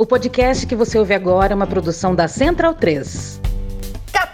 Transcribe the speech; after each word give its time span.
O 0.00 0.06
podcast 0.06 0.64
que 0.64 0.76
você 0.76 0.96
ouve 0.96 1.12
agora 1.12 1.52
é 1.52 1.56
uma 1.56 1.66
produção 1.66 2.14
da 2.14 2.28
Central 2.28 2.72
3. 2.72 3.40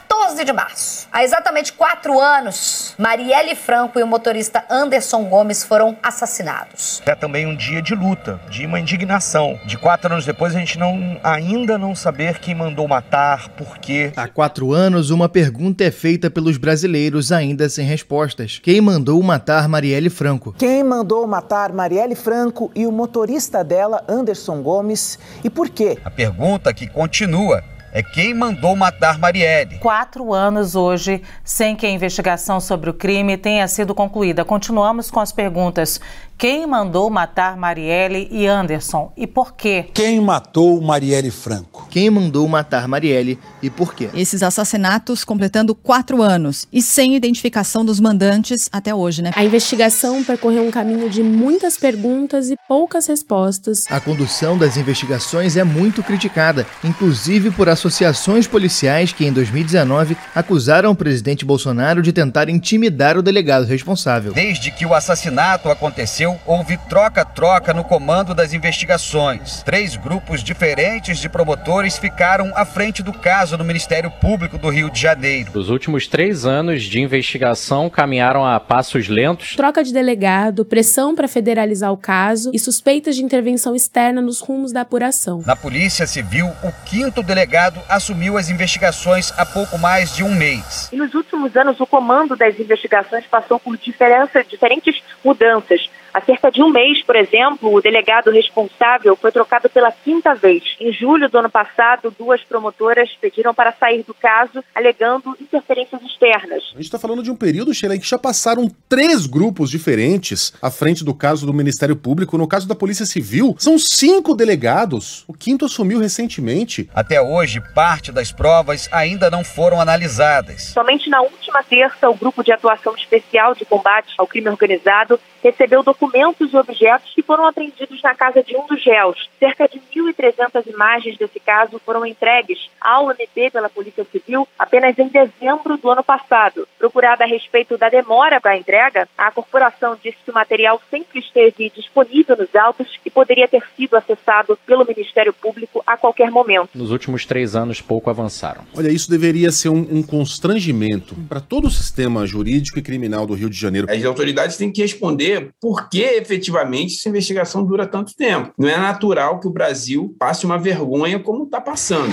12 0.07 0.45
de 0.45 0.53
março. 0.53 1.09
Há 1.11 1.25
exatamente 1.25 1.73
quatro 1.73 2.21
anos, 2.21 2.84
Marielle 2.99 3.57
Franco 3.57 3.99
e 3.99 4.03
o 4.03 4.07
motorista 4.07 4.65
Anderson 4.71 5.25
Gomes 5.25 5.65
foram 5.65 5.97
assassinados. 6.03 7.03
É 7.05 7.15
também 7.15 7.47
um 7.47 7.57
dia 7.57 7.83
de 7.83 7.95
luta, 7.95 8.41
de 8.49 8.65
uma 8.65 8.79
indignação. 8.79 9.59
De 9.67 9.77
quatro 9.77 10.13
anos 10.13 10.25
depois, 10.25 10.55
a 10.55 10.59
gente 10.59 10.79
não, 10.79 11.19
ainda 11.23 11.77
não 11.77 11.95
saber 11.95 12.39
quem 12.39 12.55
mandou 12.55 12.87
matar, 12.87 13.49
por 13.51 13.79
quê. 13.79 14.13
Há 14.17 14.29
quatro 14.29 14.73
anos, 14.73 15.11
uma 15.11 15.29
pergunta 15.29 15.83
é 15.83 15.91
feita 15.91 16.31
pelos 16.31 16.57
brasileiros 16.57 17.33
ainda 17.33 17.69
sem 17.69 17.85
respostas. 17.85 18.61
Quem 18.63 18.81
mandou 18.81 19.21
matar 19.23 19.69
Marielle 19.69 20.11
Franco? 20.11 20.55
Quem 20.57 20.85
mandou 20.85 21.27
matar 21.27 21.73
Marielle 21.73 22.15
Franco 22.15 22.71
e 22.75 22.87
o 22.87 22.93
motorista 22.93 23.65
dela, 23.65 24.05
Anderson 24.09 24.63
Gomes, 24.63 25.19
e 25.43 25.51
por 25.51 25.69
quê? 25.69 25.99
A 26.05 26.11
pergunta 26.11 26.73
que 26.73 26.87
continua 26.87 27.63
é 27.95 28.03
quem 28.03 28.35
mandou 28.35 28.75
matar 28.75 29.21
Marielle. 29.21 29.79
Quatro 29.79 30.35
anos 30.35 30.75
hoje 30.75 31.23
sem 31.45 31.77
que 31.77 31.87
a 31.87 31.91
investigação 31.91 32.59
sobre 32.59 32.91
o 32.91 32.95
crime 32.95 33.37
tenha 33.37 33.69
sido 33.69 33.95
concluída. 33.95 34.45
Continuamos 34.45 35.13
com 35.13 35.21
as 35.21 35.31
perguntas. 35.31 36.01
Quem 36.37 36.67
mandou 36.67 37.09
matar 37.09 37.57
Marielle 37.57 38.29
e 38.31 38.47
Anderson 38.47 39.13
e 39.17 39.27
por 39.27 39.55
quê? 39.55 39.87
Quem 39.95 40.21
matou 40.21 40.81
Marielle 40.81 41.31
Franco? 41.31 41.87
Quem 41.89 42.11
mandou 42.11 42.47
matar 42.49 42.89
Marielle 42.89 43.39
e 43.63 43.71
por 43.71 43.95
quê? 43.95 44.11
Esses 44.13 44.43
assassinatos 44.43 45.25
completando 45.25 45.75
quatro 45.77 46.21
anos 46.21 46.67
e 46.73 46.83
sem 46.83 47.15
identificação 47.15 47.85
dos 47.85 48.01
mandantes 48.01 48.69
até 48.73 48.93
hoje, 48.93 49.23
né? 49.23 49.31
A 49.37 49.45
investigação 49.45 50.25
percorreu 50.25 50.67
um 50.67 50.73
caminho 50.73 51.09
de 51.09 51.23
muitas 51.23 51.79
perguntas 51.79 52.51
e 52.51 52.57
poucas 52.69 53.07
respostas. 53.07 53.85
A 53.89 54.01
condução 54.01 54.59
das 54.59 54.77
investigações 54.77 55.57
é 55.57 55.63
muito 55.63 56.03
criticada, 56.03 56.67
inclusive 56.83 57.53
por 57.53 57.69
associações 57.69 58.49
policiais 58.49 59.13
que 59.13 59.25
em 59.25 59.33
2019 59.33 60.17
acusaram 60.35 60.91
o 60.91 60.97
presidente 60.97 61.45
Bolsonaro 61.45 62.03
de 62.03 62.13
tentar 62.13 62.49
intimidar 62.49 63.17
o 63.17 63.23
delegado 63.23 63.67
responsável. 63.67 64.33
Desde 64.33 64.73
que 64.73 64.85
o 64.85 64.93
assassinato 64.93 65.69
aconteceu, 65.71 66.24
aconteceu, 66.25 66.41
houve 66.47 66.77
troca-troca 66.89 67.75
no 67.75 67.85
comando 67.85 68.35
das 68.35 68.53
investigações. 68.53 69.63
Três 69.63 69.97
grupos 69.97 70.43
diferentes 70.43 71.19
de 71.19 71.29
promotores 71.29 71.99
ficaram 71.99 72.53
à 72.57 72.65
frente 72.65 73.03
do 73.03 73.13
caso 73.13 73.57
no 73.59 73.65
Ministério 73.65 74.11
Público 74.11 74.57
do 74.57 74.69
Rio 74.69 74.91
de 74.91 75.01
Janeiro. 75.01 75.53
Os 75.55 75.69
últimos 75.69 76.07
três 76.07 76.47
anos 76.47 76.85
de 76.85 77.01
investigação 77.01 77.91
caminharam 77.91 78.45
a 78.45 78.59
passos 78.59 79.09
lentos. 79.09 79.55
Troca 79.57 79.83
de 79.83 79.93
delegado, 79.93 80.65
pressão 80.65 81.15
para 81.15 81.29
federalizar 81.29 81.93
o 81.93 81.97
caso 81.97 82.51
e 82.55 82.59
suspeitas 82.59 83.17
de 83.17 83.23
intervenção 83.23 83.75
externa 83.75 84.21
nos 84.21 84.41
rumos 84.41 84.73
da 84.73 84.81
apuração. 84.81 85.43
Na 85.45 85.57
Polícia 85.57 86.07
Civil, 86.07 86.47
o 86.63 86.73
quinto 86.87 87.23
delegado 87.23 87.81
assumiu 87.89 88.39
as 88.39 88.49
investigações 88.49 89.33
há 89.37 89.45
pouco 89.45 89.79
mais 89.79 90.15
de 90.15 90.23
um 90.23 90.35
mês. 90.35 90.89
E 90.93 90.97
nos 90.97 91.15
últimos 91.15 91.57
anos, 91.57 91.81
o 91.81 91.87
comando 91.87 92.37
das 92.37 92.59
investigações 92.59 93.27
passou 93.27 93.59
por 93.59 93.77
diferença, 93.77 94.45
diferentes 94.45 95.03
mudanças. 95.25 95.89
Há 96.15 96.21
cerca 96.21 96.49
de 96.49 96.63
um 96.63 96.71
mês, 96.71 97.03
por 97.03 97.17
exemplo, 97.17 97.75
o 97.75 97.81
delegado 97.81 98.31
responsável 98.31 99.17
foi 99.17 99.33
trocado 99.33 99.69
pela 99.69 99.91
quinta 99.91 100.33
vez. 100.33 100.63
Em 100.79 100.93
julho 100.93 101.29
do 101.29 101.37
ano 101.39 101.51
passado, 101.51 102.15
duas 102.17 102.41
promotoras 102.45 103.11
pediram 103.21 103.53
para 103.53 103.73
sair 103.73 104.05
do 104.05 104.15
caso, 104.15 104.63
alegando 104.73 105.37
interferências 105.41 106.01
externas. 106.03 106.63
A 106.71 106.77
gente 106.77 106.85
está 106.85 107.01
falando 107.01 107.21
de 107.21 107.33
um 107.33 107.35
período, 107.35 107.75
Sheila, 107.75 107.97
em 107.97 107.99
que 107.99 108.07
já 108.07 108.17
passaram 108.17 108.71
três 108.89 109.27
grupos 109.27 109.69
diferentes 109.69 110.53
à 110.63 110.71
frente 110.71 111.05
do 111.05 111.13
caso 111.13 111.47
do 111.47 111.53
Ministério 111.53 111.97
Público. 111.97 112.39
No 112.39 112.47
caso 112.47 112.69
da 112.69 112.77
Polícia 112.77 113.07
Civil, 113.07 113.57
são 113.59 113.77
cinco 113.77 114.37
delegados. 114.37 115.25
O 115.27 115.35
quinto 115.35 115.65
assumiu 115.65 115.99
recentemente. 115.99 116.89
Até 116.95 117.21
hoje, 117.21 117.61
parte 117.75 118.13
das 118.13 118.31
provas 118.31 118.89
ainda 118.93 119.29
não 119.29 119.43
foram 119.43 119.81
analisadas. 119.81 120.63
Somente 120.63 121.11
na 121.11 121.23
última 121.23 121.61
terça, 121.65 122.09
o 122.09 122.15
Grupo 122.15 122.45
de 122.45 122.53
Atuação 122.53 122.95
Especial 122.95 123.53
de 123.53 123.65
Combate 123.65 124.15
ao 124.17 124.29
Crime 124.29 124.49
Organizado 124.49 125.19
recebeu 125.43 125.83
documentos 125.83 126.04
e 126.13 126.57
objetos 126.57 127.13
que 127.15 127.23
foram 127.23 127.47
apreendidos 127.47 128.01
na 128.03 128.15
casa 128.15 128.43
de 128.43 128.57
um 128.57 128.67
dos 128.67 128.85
réus. 128.85 129.29
Cerca 129.39 129.69
de 129.69 129.81
1.300 129.81 130.67
imagens 130.73 131.19
desse 131.19 131.41
caso 131.41 131.81
foram 131.85 132.07
entregues 132.07 132.71
ao 132.81 133.11
MP 133.11 133.51
pela 133.51 133.69
Polícia 133.69 134.05
Civil 134.11 134.47
apenas 134.59 134.99
em 134.99 135.09
dezembro 135.09 135.77
do 135.77 135.91
ano 135.91 136.03
passado. 136.03 136.67
Procurada 136.79 137.25
a 137.25 137.27
respeito 137.27 137.77
da 137.77 137.89
demora 137.89 138.41
para 138.41 138.53
a 138.53 138.57
entrega, 138.57 139.09
a 139.17 139.31
corporação 139.31 139.97
disse 140.03 140.19
que 140.25 140.31
o 140.31 140.35
material 140.35 140.81
sempre 140.91 141.19
esteve 141.21 141.71
disponível 141.75 142.37
nos 142.37 142.55
autos 142.55 142.99
e 143.05 143.11
poderia 143.11 143.49
ter 143.49 143.63
sido 143.77 143.97
acessado 143.97 144.59
pelo 144.67 144.85
Ministério 144.85 145.33
Público 145.33 145.83
a 145.87 145.97
qualquer 145.97 146.31
momento. 146.31 146.71
Nos 146.75 146.91
últimos 146.91 147.25
três 147.25 147.57
anos, 147.57 147.81
pouco 147.81 148.11
avançaram. 148.11 148.65
Olha, 148.77 148.91
isso 148.91 149.11
deveria 149.11 149.51
ser 149.51 149.69
um, 149.69 149.87
um 149.91 150.03
constrangimento 150.03 151.15
para 151.29 151.41
todo 151.41 151.67
o 151.67 151.71
sistema 151.71 152.27
jurídico 152.27 152.79
e 152.79 152.83
criminal 152.83 153.27
do 153.27 153.35
Rio 153.35 153.51
de 153.51 153.57
Janeiro. 153.57 153.87
As 153.91 154.05
autoridades 154.05 154.57
têm 154.57 154.71
que 154.71 154.83
responder 154.83 155.51
por 155.61 155.89
que 155.95 156.03
efetivamente 156.03 156.97
essa 156.97 157.09
investigação 157.09 157.65
dura 157.65 157.87
tanto 157.87 158.17
tempo. 158.17 158.53
Não 158.59 158.69
é 158.69 158.77
natural 158.77 159.39
que 159.39 159.47
o 159.47 159.53
Brasil 159.53 160.15
passe 160.19 160.45
uma 160.45 160.59
vergonha 160.59 161.21
como 161.21 161.45
está 161.45 161.61
passando. 161.61 162.13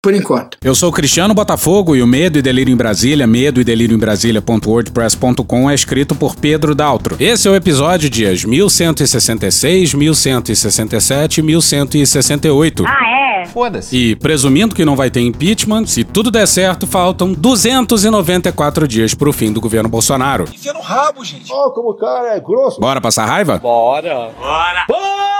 Por 0.00 0.14
enquanto. 0.14 0.58
Eu 0.62 0.76
sou 0.76 0.90
o 0.90 0.92
Cristiano 0.92 1.34
Botafogo 1.34 1.96
e 1.96 2.02
o 2.02 2.06
Medo 2.06 2.38
e 2.38 2.42
Delírio 2.42 2.72
em 2.72 2.76
Brasília, 2.76 3.26
medo 3.26 3.60
e 3.60 3.64
delírio 3.64 3.96
em 3.96 3.98
Brasília.wordpress.com 3.98 5.68
é 5.68 5.74
escrito 5.74 6.14
por 6.14 6.36
Pedro 6.36 6.72
Daltro. 6.72 7.16
Esse 7.18 7.48
é 7.48 7.50
o 7.50 7.56
episódio 7.56 8.08
dias 8.08 8.44
1166, 8.44 9.94
1167 9.94 11.38
e 11.38 11.42
1168. 11.42 12.84
Ah, 12.86 13.42
é? 13.42 13.46
Foda-se. 13.46 13.96
E 13.96 14.14
presumindo 14.14 14.72
que 14.72 14.84
não 14.84 14.94
vai 14.94 15.10
ter 15.10 15.20
impeachment, 15.20 15.86
se 15.86 16.04
tudo 16.04 16.30
der 16.30 16.46
certo, 16.46 16.86
faltam 16.86 17.32
294 17.32 18.86
dias 18.86 19.14
pro 19.14 19.32
fim 19.32 19.52
do 19.52 19.60
governo 19.60 19.88
Bolsonaro. 19.88 20.44
Enfia 20.44 20.74
no 20.74 20.80
rabo, 20.80 21.24
gente. 21.24 21.52
Ó, 21.52 21.66
oh, 21.66 21.70
como 21.72 21.90
o 21.90 21.94
cara 21.94 22.36
é 22.36 22.40
grosso. 22.40 22.78
Bora 22.78 23.00
passar 23.00 23.26
raiva? 23.26 23.58
Bora. 23.58 24.30
Bora. 24.38 24.84
Bora! 24.86 25.37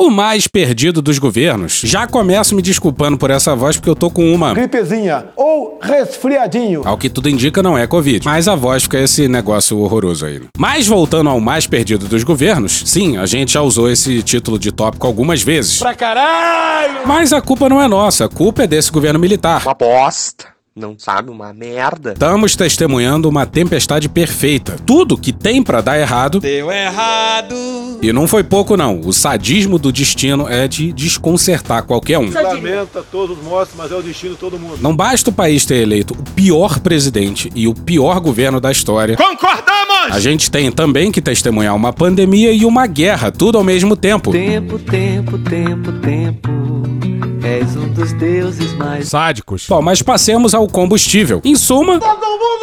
O 0.00 0.08
mais 0.08 0.46
perdido 0.46 1.02
dos 1.02 1.18
governos. 1.18 1.82
Já 1.84 2.06
começo 2.06 2.54
me 2.54 2.62
desculpando 2.62 3.18
por 3.18 3.28
essa 3.28 3.54
voz 3.54 3.76
porque 3.76 3.90
eu 3.90 3.94
tô 3.94 4.10
com 4.10 4.32
uma 4.32 4.54
gripezinha 4.54 5.26
ou 5.36 5.78
resfriadinho. 5.78 6.80
Ao 6.86 6.96
que 6.96 7.10
tudo 7.10 7.28
indica 7.28 7.62
não 7.62 7.76
é 7.76 7.86
Covid, 7.86 8.24
mas 8.24 8.48
a 8.48 8.54
voz 8.54 8.84
fica 8.84 8.98
esse 8.98 9.28
negócio 9.28 9.78
horroroso 9.78 10.24
aí. 10.24 10.40
Mas 10.56 10.86
voltando 10.86 11.28
ao 11.28 11.38
mais 11.38 11.66
perdido 11.66 12.08
dos 12.08 12.24
governos, 12.24 12.82
sim, 12.86 13.18
a 13.18 13.26
gente 13.26 13.52
já 13.52 13.60
usou 13.60 13.90
esse 13.90 14.22
título 14.22 14.58
de 14.58 14.72
tópico 14.72 15.06
algumas 15.06 15.42
vezes. 15.42 15.78
Pra 15.78 15.94
caralho! 15.94 17.06
Mas 17.06 17.34
a 17.34 17.42
culpa 17.42 17.68
não 17.68 17.78
é 17.78 17.86
nossa, 17.86 18.24
a 18.24 18.28
culpa 18.30 18.62
é 18.62 18.66
desse 18.66 18.90
governo 18.90 19.20
militar. 19.20 19.60
Uma 19.62 19.74
bosta 19.74 20.46
não 20.74 20.96
sabe 20.96 21.30
uma 21.30 21.52
merda. 21.52 22.12
Estamos 22.12 22.54
testemunhando 22.54 23.28
uma 23.28 23.44
tempestade 23.44 24.08
perfeita. 24.08 24.76
Tudo 24.86 25.18
que 25.18 25.32
tem 25.32 25.62
para 25.62 25.80
dar 25.80 25.98
errado 25.98 26.38
deu 26.38 26.70
errado. 26.70 27.54
E 28.00 28.12
não 28.12 28.28
foi 28.28 28.44
pouco 28.44 28.76
não. 28.76 29.00
O 29.00 29.12
sadismo 29.12 29.78
do 29.78 29.92
destino 29.92 30.48
é 30.48 30.68
de 30.68 30.92
desconcertar 30.92 31.84
qualquer 31.84 32.18
um. 32.18 32.30
Lamenta 32.30 33.02
todos 33.10 33.36
mortos, 33.42 33.74
mas 33.76 33.90
é 33.90 33.96
o 33.96 34.02
destino 34.02 34.34
de 34.34 34.40
todo 34.40 34.58
mundo. 34.58 34.78
Não 34.80 34.94
basta 34.94 35.30
o 35.30 35.32
país 35.32 35.66
ter 35.66 35.82
eleito 35.82 36.14
o 36.14 36.22
pior 36.34 36.78
presidente 36.78 37.50
e 37.54 37.66
o 37.66 37.74
pior 37.74 38.20
governo 38.20 38.60
da 38.60 38.70
história. 38.70 39.16
Concordamos! 39.16 40.12
A 40.12 40.20
gente 40.20 40.50
tem 40.50 40.70
também 40.70 41.10
que 41.10 41.20
testemunhar 41.20 41.74
uma 41.74 41.92
pandemia 41.92 42.52
e 42.52 42.64
uma 42.64 42.86
guerra, 42.86 43.30
tudo 43.30 43.58
ao 43.58 43.64
mesmo 43.64 43.96
tempo. 43.96 44.30
Tempo, 44.30 44.78
tempo, 44.78 45.36
tempo, 45.38 45.92
tempo. 46.00 47.09
És 47.42 47.74
um 47.74 47.88
dos 47.88 48.12
deuses 48.12 48.72
mais 48.74 49.08
sádicos. 49.08 49.66
Bom, 49.68 49.80
mas 49.80 50.02
passemos 50.02 50.54
ao 50.54 50.68
combustível. 50.68 51.40
Em 51.44 51.54
suma, 51.56 51.98
todo 51.98 52.20
mundo! 52.20 52.59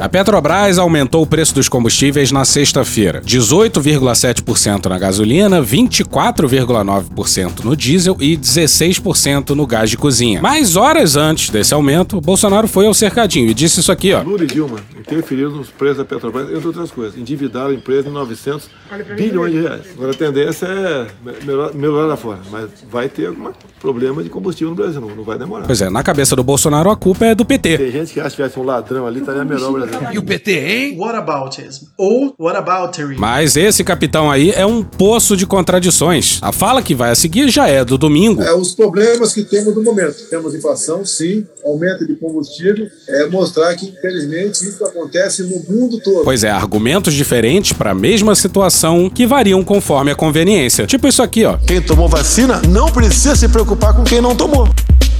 A 0.00 0.08
Petrobras 0.08 0.78
aumentou 0.78 1.22
o 1.22 1.26
preço 1.26 1.54
dos 1.54 1.68
combustíveis 1.68 2.32
na 2.32 2.44
sexta-feira, 2.44 3.20
18,7% 3.20 4.86
na 4.86 4.98
gasolina, 4.98 5.62
24,9% 5.62 7.64
no 7.64 7.76
diesel 7.76 8.16
e 8.18 8.36
16% 8.36 9.50
no 9.50 9.66
gás 9.66 9.90
de 9.90 9.96
cozinha. 9.96 10.40
Mas 10.40 10.76
horas 10.76 11.16
antes 11.16 11.50
desse 11.50 11.74
aumento, 11.74 12.20
Bolsonaro 12.20 12.66
foi 12.66 12.86
ao 12.86 12.94
cercadinho 12.94 13.50
e 13.50 13.54
disse 13.54 13.80
isso 13.80 13.92
aqui, 13.92 14.12
ó. 14.14 14.22
Lula 14.22 14.44
e 14.44 14.46
Dilma 14.46 14.78
interferiram 14.98 15.50
nos 15.50 15.68
preços 15.68 15.98
da 15.98 16.04
Petrobras, 16.04 16.50
entre 16.50 16.66
outras 16.66 16.90
coisas. 16.90 17.18
Endividaram 17.18 17.70
a 17.70 17.74
empresa 17.74 18.08
em 18.08 18.12
900 18.12 18.70
bilhões 19.16 19.52
de 19.52 19.60
reais. 19.60 19.82
Agora 19.94 20.12
a 20.12 20.14
tendência 20.14 20.66
é 20.66 21.06
melhorar, 21.44 21.74
melhorar 21.74 22.06
lá 22.06 22.16
fora, 22.16 22.38
mas 22.50 22.70
vai 22.90 23.08
ter 23.08 23.26
algum 23.26 23.50
problema 23.80 24.22
de 24.22 24.30
combustível 24.30 24.70
no 24.70 24.76
Brasil, 24.76 25.00
não, 25.00 25.14
não 25.14 25.24
vai 25.24 25.38
demorar. 25.38 25.66
Pois 25.66 25.82
é, 25.82 25.90
na 25.90 26.02
cabeça 26.02 26.36
do 26.36 26.44
Bolsonaro 26.44 26.90
a 26.90 26.96
culpa 26.96 27.26
é 27.26 27.34
do 27.34 27.44
PT. 27.44 27.78
Tem 27.78 27.90
gente 27.90 28.12
que 28.12 28.20
acha 28.20 28.30
que 28.30 28.36
tivesse 28.36 28.58
um 28.58 28.64
ladrão 28.64 29.06
ali, 29.06 29.20
estaria 29.20 29.44
melhor 29.44 29.69
Brasil. 29.72 30.12
E 30.12 30.18
o 30.18 30.22
PT, 30.22 30.52
hein? 30.52 30.98
Whataboutism 30.98 31.86
ou 31.96 32.34
whataboutery. 32.38 33.16
Mas 33.18 33.56
esse 33.56 33.84
capitão 33.84 34.30
aí 34.30 34.50
é 34.50 34.64
um 34.64 34.82
poço 34.82 35.36
de 35.36 35.46
contradições. 35.46 36.38
A 36.42 36.52
fala 36.52 36.82
que 36.82 36.94
vai 36.94 37.10
a 37.10 37.14
seguir 37.14 37.48
já 37.50 37.68
é 37.68 37.84
do 37.84 37.98
domingo. 37.98 38.42
É 38.42 38.54
os 38.54 38.74
problemas 38.74 39.32
que 39.32 39.44
temos 39.44 39.74
no 39.74 39.82
momento. 39.82 40.28
Temos 40.28 40.54
inflação, 40.54 41.04
sim, 41.04 41.46
aumento 41.64 42.06
de 42.06 42.14
combustível, 42.16 42.88
é 43.08 43.26
mostrar 43.26 43.74
que, 43.74 43.86
infelizmente, 43.86 44.64
isso 44.64 44.84
acontece 44.84 45.42
no 45.42 45.62
mundo 45.68 46.00
todo. 46.00 46.24
Pois 46.24 46.44
é, 46.44 46.50
argumentos 46.50 47.14
diferentes 47.14 47.72
para 47.72 47.90
a 47.90 47.94
mesma 47.94 48.34
situação 48.34 49.10
que 49.10 49.26
variam 49.26 49.62
conforme 49.62 50.10
a 50.10 50.14
conveniência. 50.14 50.86
Tipo 50.86 51.08
isso 51.08 51.22
aqui, 51.22 51.44
ó. 51.44 51.56
Quem 51.58 51.80
tomou 51.80 52.08
vacina 52.08 52.60
não 52.68 52.90
precisa 52.90 53.36
se 53.36 53.48
preocupar 53.48 53.94
com 53.94 54.04
quem 54.04 54.20
não 54.20 54.34
tomou. 54.34 54.68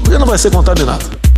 Porque 0.02 0.19
não 0.19 0.26
vai 0.26 0.38
ser 0.38 0.50
contaminado. 0.50 1.29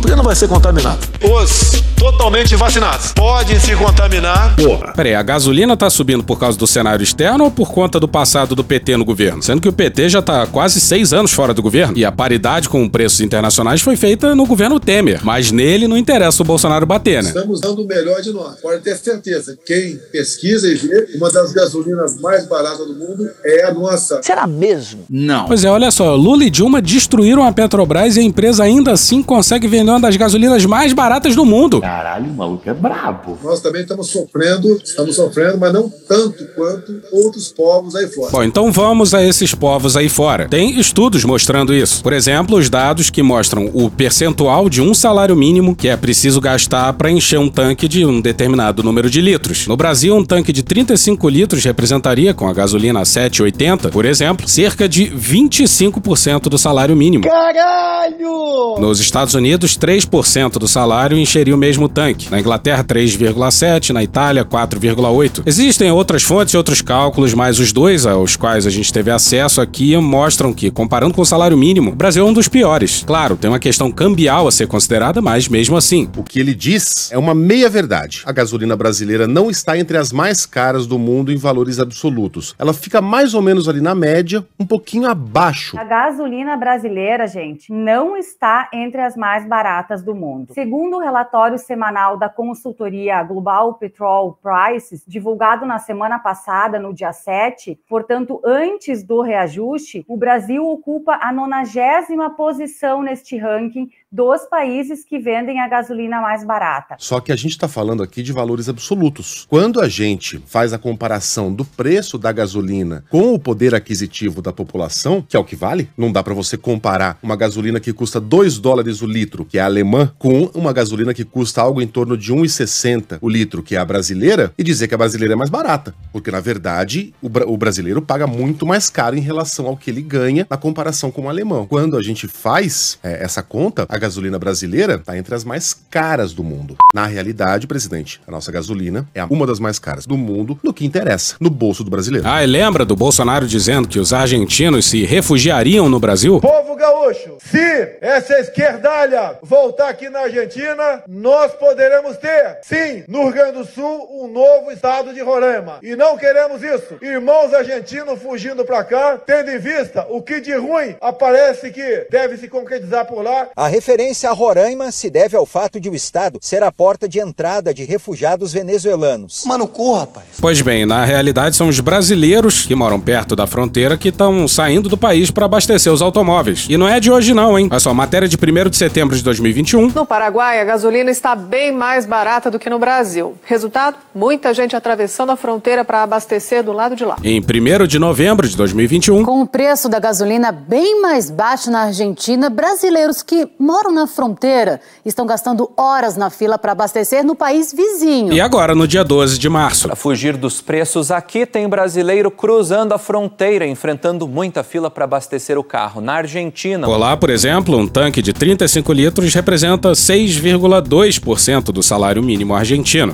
Porque 0.00 0.16
não 0.16 0.24
vai 0.24 0.34
ser 0.34 0.48
contaminado. 0.48 0.98
Os 1.22 1.82
totalmente 1.96 2.56
vacinados 2.56 3.12
podem 3.12 3.60
se 3.60 3.76
contaminar. 3.76 4.56
Porra. 4.56 4.92
Peraí, 4.92 5.14
a 5.14 5.22
gasolina 5.22 5.76
tá 5.76 5.88
subindo 5.88 6.24
por 6.24 6.38
causa 6.38 6.58
do 6.58 6.66
cenário 6.66 7.02
externo 7.02 7.44
ou 7.44 7.50
por 7.50 7.70
conta 7.70 8.00
do 8.00 8.08
passado 8.08 8.56
do 8.56 8.64
PT 8.64 8.96
no 8.96 9.04
governo? 9.04 9.40
Sendo 9.40 9.60
que 9.60 9.68
o 9.68 9.72
PT 9.72 10.08
já 10.08 10.20
tá 10.20 10.44
quase 10.46 10.80
seis 10.80 11.12
anos 11.12 11.32
fora 11.32 11.54
do 11.54 11.62
governo 11.62 11.96
e 11.96 12.04
a 12.04 12.10
paridade 12.10 12.68
com 12.68 12.88
preços 12.88 13.20
internacionais 13.20 13.80
foi 13.80 13.94
feita 13.96 14.34
no 14.34 14.46
governo 14.46 14.80
Temer. 14.80 15.20
Mas 15.22 15.52
nele 15.52 15.86
não 15.86 15.96
interessa 15.96 16.42
o 16.42 16.46
Bolsonaro 16.46 16.84
bater, 16.84 17.22
né? 17.22 17.28
Estamos 17.28 17.60
dando 17.60 17.82
o 17.82 17.86
melhor 17.86 18.20
de 18.20 18.32
nós. 18.32 18.60
Pode 18.60 18.82
ter 18.82 18.96
certeza. 18.96 19.56
Quem 19.64 19.96
pesquisa 20.10 20.66
e 20.66 20.74
vê, 20.74 21.08
uma 21.14 21.30
das 21.30 21.52
gasolinas 21.52 22.20
mais 22.20 22.46
baratas 22.46 22.86
do 22.86 22.94
mundo 22.94 23.28
é 23.44 23.64
a 23.66 23.72
nossa. 23.72 24.20
Será 24.22 24.46
mesmo? 24.46 25.04
Não. 25.08 25.46
Pois 25.46 25.64
é, 25.64 25.70
olha 25.70 25.90
só, 25.92 26.16
Lula 26.16 26.44
e 26.44 26.50
Dilma 26.50 26.82
destruíram 26.82 27.44
a 27.44 27.52
Petrobras 27.52 28.16
e 28.16 28.20
a 28.20 28.22
empresa 28.24 28.64
ainda 28.64 28.92
assim 28.92 29.22
consegue 29.22 29.68
vender 29.68 29.81
uma 29.90 30.00
das 30.00 30.16
gasolinas 30.16 30.64
mais 30.64 30.92
baratas 30.92 31.34
do 31.34 31.44
mundo. 31.44 31.80
Caralho, 31.80 32.26
o 32.30 32.34
maluco 32.34 32.68
é 32.68 32.74
brabo. 32.74 33.38
Nós 33.42 33.60
também 33.60 33.82
estamos 33.82 34.08
sofrendo, 34.08 34.80
estamos 34.82 35.16
sofrendo, 35.16 35.58
mas 35.58 35.72
não 35.72 35.90
tanto 36.08 36.44
quanto 36.54 37.00
outros 37.12 37.48
povos 37.48 37.94
aí 37.94 38.08
fora. 38.08 38.30
Bom, 38.30 38.42
então 38.42 38.70
vamos 38.72 39.14
a 39.14 39.22
esses 39.22 39.54
povos 39.54 39.96
aí 39.96 40.08
fora. 40.08 40.48
Tem 40.48 40.78
estudos 40.78 41.24
mostrando 41.24 41.74
isso. 41.74 42.02
Por 42.02 42.12
exemplo, 42.12 42.56
os 42.56 42.68
dados 42.68 43.10
que 43.10 43.22
mostram 43.22 43.70
o 43.72 43.90
percentual 43.90 44.68
de 44.68 44.80
um 44.80 44.94
salário 44.94 45.36
mínimo 45.36 45.74
que 45.74 45.88
é 45.88 45.96
preciso 45.96 46.40
gastar 46.40 46.92
para 46.94 47.10
encher 47.10 47.38
um 47.38 47.48
tanque 47.48 47.88
de 47.88 48.04
um 48.04 48.20
determinado 48.20 48.82
número 48.82 49.10
de 49.10 49.20
litros. 49.20 49.66
No 49.66 49.76
Brasil, 49.76 50.14
um 50.16 50.24
tanque 50.24 50.52
de 50.52 50.62
35 50.62 51.28
litros 51.28 51.64
representaria, 51.64 52.34
com 52.34 52.48
a 52.48 52.52
gasolina 52.52 53.02
7,80, 53.02 53.90
por 53.90 54.04
exemplo, 54.04 54.48
cerca 54.48 54.88
de 54.88 55.06
25% 55.06 56.48
do 56.48 56.58
salário 56.58 56.96
mínimo. 56.96 57.24
Caralho! 57.24 58.76
Nos 58.78 59.00
Estados 59.00 59.34
Unidos, 59.34 59.71
3% 59.76 60.58
do 60.58 60.68
salário 60.68 61.16
encheria 61.18 61.54
o 61.54 61.58
mesmo 61.58 61.88
tanque. 61.88 62.30
Na 62.30 62.40
Inglaterra, 62.40 62.84
3,7%, 62.84 63.90
na 63.90 64.02
Itália, 64.02 64.44
4,8%. 64.44 65.42
Existem 65.46 65.90
outras 65.90 66.22
fontes 66.22 66.54
e 66.54 66.56
outros 66.56 66.82
cálculos, 66.82 67.34
mas 67.34 67.58
os 67.58 67.72
dois 67.72 68.06
aos 68.06 68.36
quais 68.36 68.66
a 68.66 68.70
gente 68.70 68.92
teve 68.92 69.10
acesso 69.10 69.60
aqui 69.60 69.96
mostram 69.96 70.52
que, 70.52 70.70
comparando 70.70 71.14
com 71.14 71.22
o 71.22 71.26
salário 71.26 71.56
mínimo, 71.56 71.92
o 71.92 71.94
Brasil 71.94 72.26
é 72.26 72.28
um 72.28 72.32
dos 72.32 72.48
piores. 72.48 73.02
Claro, 73.06 73.36
tem 73.36 73.50
uma 73.50 73.58
questão 73.58 73.90
cambial 73.90 74.46
a 74.46 74.52
ser 74.52 74.66
considerada, 74.66 75.20
mas 75.20 75.48
mesmo 75.48 75.76
assim. 75.76 76.08
O 76.16 76.22
que 76.22 76.38
ele 76.38 76.54
diz 76.54 77.10
é 77.12 77.18
uma 77.18 77.34
meia-verdade. 77.34 78.22
A 78.26 78.32
gasolina 78.32 78.76
brasileira 78.76 79.26
não 79.26 79.50
está 79.50 79.78
entre 79.78 79.96
as 79.96 80.12
mais 80.12 80.46
caras 80.46 80.86
do 80.86 80.98
mundo 80.98 81.32
em 81.32 81.36
valores 81.36 81.78
absolutos. 81.78 82.54
Ela 82.58 82.72
fica 82.72 83.00
mais 83.00 83.34
ou 83.34 83.42
menos 83.42 83.68
ali 83.68 83.80
na 83.80 83.94
média, 83.94 84.44
um 84.58 84.66
pouquinho 84.66 85.06
abaixo. 85.06 85.78
A 85.78 85.84
gasolina 85.84 86.56
brasileira, 86.56 87.26
gente, 87.26 87.72
não 87.72 88.16
está 88.16 88.68
entre 88.72 89.00
as 89.00 89.16
mais 89.16 89.46
baratas 89.46 89.61
do 90.02 90.14
mundo. 90.14 90.52
Segundo 90.54 90.96
o 90.96 91.00
relatório 91.00 91.58
semanal 91.58 92.16
da 92.16 92.28
consultoria 92.28 93.22
Global 93.22 93.74
Petrol 93.74 94.38
Prices, 94.42 95.04
divulgado 95.06 95.64
na 95.64 95.78
semana 95.78 96.18
passada, 96.18 96.78
no 96.78 96.92
dia 96.92 97.12
7, 97.12 97.78
portanto, 97.88 98.40
antes 98.44 99.04
do 99.04 99.22
reajuste, 99.22 100.04
o 100.08 100.16
Brasil 100.16 100.66
ocupa 100.66 101.18
a 101.20 101.32
90 101.32 102.30
posição 102.30 103.02
neste 103.02 103.36
ranking 103.36 103.88
dos 104.12 104.42
países 104.42 105.04
que 105.04 105.18
vendem 105.18 105.58
a 105.60 105.68
gasolina 105.68 106.20
mais 106.20 106.44
barata. 106.44 106.96
Só 106.98 107.18
que 107.18 107.32
a 107.32 107.36
gente 107.36 107.52
está 107.52 107.66
falando 107.66 108.02
aqui 108.02 108.22
de 108.22 108.30
valores 108.30 108.68
absolutos. 108.68 109.46
Quando 109.48 109.80
a 109.80 109.88
gente 109.88 110.42
faz 110.46 110.74
a 110.74 110.78
comparação 110.78 111.50
do 111.50 111.64
preço 111.64 112.18
da 112.18 112.30
gasolina 112.30 113.04
com 113.08 113.32
o 113.32 113.38
poder 113.38 113.74
aquisitivo 113.74 114.42
da 114.42 114.52
população, 114.52 115.24
que 115.26 115.34
é 115.34 115.40
o 115.40 115.44
que 115.44 115.56
vale, 115.56 115.88
não 115.96 116.12
dá 116.12 116.22
para 116.22 116.34
você 116.34 116.58
comparar 116.58 117.18
uma 117.22 117.34
gasolina 117.34 117.80
que 117.80 117.92
custa 117.92 118.20
2 118.20 118.58
dólares 118.58 119.00
o 119.00 119.06
litro, 119.06 119.46
que 119.46 119.56
é 119.56 119.62
a 119.62 119.64
alemã, 119.64 120.12
com 120.18 120.50
uma 120.54 120.74
gasolina 120.74 121.14
que 121.14 121.24
custa 121.24 121.62
algo 121.62 121.80
em 121.80 121.86
torno 121.86 122.16
de 122.16 122.34
1,60 122.34 123.18
o 123.20 123.30
litro, 123.30 123.62
que 123.62 123.76
é 123.76 123.78
a 123.78 123.84
brasileira, 123.84 124.52
e 124.58 124.62
dizer 124.62 124.88
que 124.88 124.94
a 124.94 124.98
brasileira 124.98 125.32
é 125.32 125.36
mais 125.36 125.48
barata. 125.48 125.94
Porque, 126.12 126.30
na 126.30 126.40
verdade, 126.40 127.14
o, 127.22 127.30
bra 127.30 127.48
o 127.48 127.56
brasileiro 127.56 128.02
paga 128.02 128.26
muito 128.26 128.66
mais 128.66 128.90
caro 128.90 129.16
em 129.16 129.20
relação 129.20 129.66
ao 129.66 129.76
que 129.76 129.90
ele 129.90 130.02
ganha 130.02 130.46
na 130.50 130.58
comparação 130.58 131.10
com 131.10 131.22
o 131.22 131.28
alemão. 131.30 131.66
Quando 131.66 131.96
a 131.96 132.02
gente 132.02 132.28
faz 132.28 132.98
é, 133.02 133.24
essa 133.24 133.42
conta, 133.42 133.86
a 133.88 134.01
gasolina 134.02 134.38
brasileira 134.38 134.94
está 134.96 135.16
entre 135.16 135.32
as 135.34 135.44
mais 135.44 135.72
caras 135.88 136.32
do 136.32 136.42
mundo. 136.42 136.76
Na 136.92 137.06
realidade, 137.06 137.68
presidente, 137.68 138.20
a 138.26 138.30
nossa 138.32 138.50
gasolina 138.50 139.06
é 139.14 139.22
uma 139.24 139.46
das 139.46 139.60
mais 139.60 139.78
caras 139.78 140.06
do 140.06 140.16
mundo 140.16 140.58
no 140.62 140.74
que 140.74 140.84
interessa, 140.84 141.36
no 141.38 141.48
bolso 141.48 141.84
do 141.84 141.90
brasileiro. 141.90 142.26
Ah, 142.28 142.42
e 142.42 142.46
lembra 142.46 142.84
do 142.84 142.96
Bolsonaro 142.96 143.46
dizendo 143.46 143.86
que 143.86 144.00
os 144.00 144.12
argentinos 144.12 144.86
se 144.86 145.04
refugiariam 145.04 145.88
no 145.88 146.00
Brasil? 146.00 146.40
Povo 146.40 146.74
gaúcho, 146.74 147.36
se 147.38 147.98
essa 148.00 148.40
esquerdalha 148.40 149.38
voltar 149.42 149.88
aqui 149.88 150.08
na 150.10 150.20
Argentina, 150.20 151.04
nós 151.08 151.52
poderemos 151.52 152.16
ter, 152.16 152.58
sim, 152.62 153.04
no 153.06 153.24
Rio 153.24 153.32
Grande 153.32 153.58
do 153.58 153.64
Sul, 153.64 154.08
um 154.20 154.26
novo 154.26 154.72
estado 154.72 155.14
de 155.14 155.20
Roraima. 155.20 155.78
E 155.80 155.94
não 155.94 156.18
queremos 156.18 156.60
isso. 156.62 156.98
Irmãos 157.00 157.54
argentinos 157.54 158.20
fugindo 158.20 158.64
pra 158.64 158.82
cá, 158.82 159.16
tendo 159.24 159.50
em 159.50 159.58
vista 159.58 160.06
o 160.10 160.20
que 160.20 160.40
de 160.40 160.54
ruim 160.56 160.96
aparece 161.00 161.70
que 161.70 162.06
deve 162.10 162.36
se 162.36 162.48
concretizar 162.48 163.06
por 163.06 163.22
lá. 163.22 163.48
A 163.56 163.68
referência 163.92 164.30
a 164.30 164.32
Roraima 164.32 164.90
se 164.90 165.10
deve 165.10 165.36
ao 165.36 165.44
fato 165.44 165.78
de 165.78 165.90
o 165.90 165.94
estado 165.94 166.38
ser 166.40 166.62
a 166.62 166.72
porta 166.72 167.06
de 167.06 167.20
entrada 167.20 167.74
de 167.74 167.84
refugiados 167.84 168.50
venezuelanos. 168.50 169.44
Mano, 169.44 169.68
corra, 169.68 170.00
rapaz. 170.00 170.26
Pois 170.40 170.62
bem, 170.62 170.86
na 170.86 171.04
realidade 171.04 171.56
são 171.56 171.68
os 171.68 171.78
brasileiros 171.78 172.64
que 172.64 172.74
moram 172.74 172.98
perto 172.98 173.36
da 173.36 173.46
fronteira 173.46 173.98
que 173.98 174.08
estão 174.08 174.48
saindo 174.48 174.88
do 174.88 174.96
país 174.96 175.30
para 175.30 175.44
abastecer 175.44 175.92
os 175.92 176.00
automóveis. 176.00 176.66
E 176.70 176.78
não 176.78 176.88
é 176.88 176.98
de 177.00 177.10
hoje 177.10 177.34
não, 177.34 177.58
hein? 177.58 177.68
Olha 177.70 177.80
só, 177.80 177.92
matéria 177.92 178.26
de 178.26 178.36
1 178.36 178.70
de 178.70 178.76
setembro 178.78 179.14
de 179.14 179.22
2021. 179.22 179.88
No 179.88 180.06
Paraguai, 180.06 180.58
a 180.58 180.64
gasolina 180.64 181.10
está 181.10 181.34
bem 181.34 181.70
mais 181.70 182.06
barata 182.06 182.50
do 182.50 182.58
que 182.58 182.70
no 182.70 182.78
Brasil. 182.78 183.34
Resultado? 183.44 183.98
Muita 184.14 184.54
gente 184.54 184.74
atravessando 184.74 185.32
a 185.32 185.36
fronteira 185.36 185.84
para 185.84 186.02
abastecer 186.02 186.62
do 186.62 186.72
lado 186.72 186.96
de 186.96 187.04
lá. 187.04 187.18
Em 187.22 187.40
1 187.40 187.86
de 187.86 187.98
novembro 187.98 188.48
de 188.48 188.56
2021. 188.56 189.22
Com 189.22 189.42
o 189.42 189.46
preço 189.46 189.86
da 189.86 189.98
gasolina 189.98 190.50
bem 190.50 191.02
mais 191.02 191.30
baixo 191.30 191.70
na 191.70 191.82
Argentina, 191.82 192.48
brasileiros 192.48 193.22
que 193.22 193.46
moram 193.58 193.81
na 193.90 194.06
fronteira 194.06 194.80
estão 195.04 195.26
gastando 195.26 195.70
horas 195.76 196.16
na 196.16 196.30
fila 196.30 196.58
para 196.58 196.72
abastecer 196.72 197.24
no 197.24 197.34
país 197.34 197.72
vizinho. 197.72 198.32
E 198.32 198.40
agora, 198.40 198.74
no 198.74 198.86
dia 198.86 199.02
12 199.02 199.38
de 199.38 199.48
março. 199.48 199.88
Para 199.88 199.96
fugir 199.96 200.36
dos 200.36 200.60
preços, 200.60 201.10
aqui 201.10 201.46
tem 201.46 201.68
brasileiro 201.68 202.30
cruzando 202.30 202.92
a 202.92 202.98
fronteira, 202.98 203.66
enfrentando 203.66 204.28
muita 204.28 204.62
fila 204.62 204.90
para 204.90 205.04
abastecer 205.04 205.58
o 205.58 205.64
carro. 205.64 206.00
Na 206.00 206.14
Argentina. 206.14 206.86
Por 206.86 206.96
lá, 206.96 207.16
por 207.16 207.30
exemplo, 207.30 207.76
um 207.76 207.88
tanque 207.88 208.22
de 208.22 208.32
35 208.32 208.92
litros 208.92 209.34
representa 209.34 209.92
6,2% 209.92 211.64
do 211.72 211.82
salário 211.82 212.22
mínimo 212.22 212.54
argentino. 212.54 213.12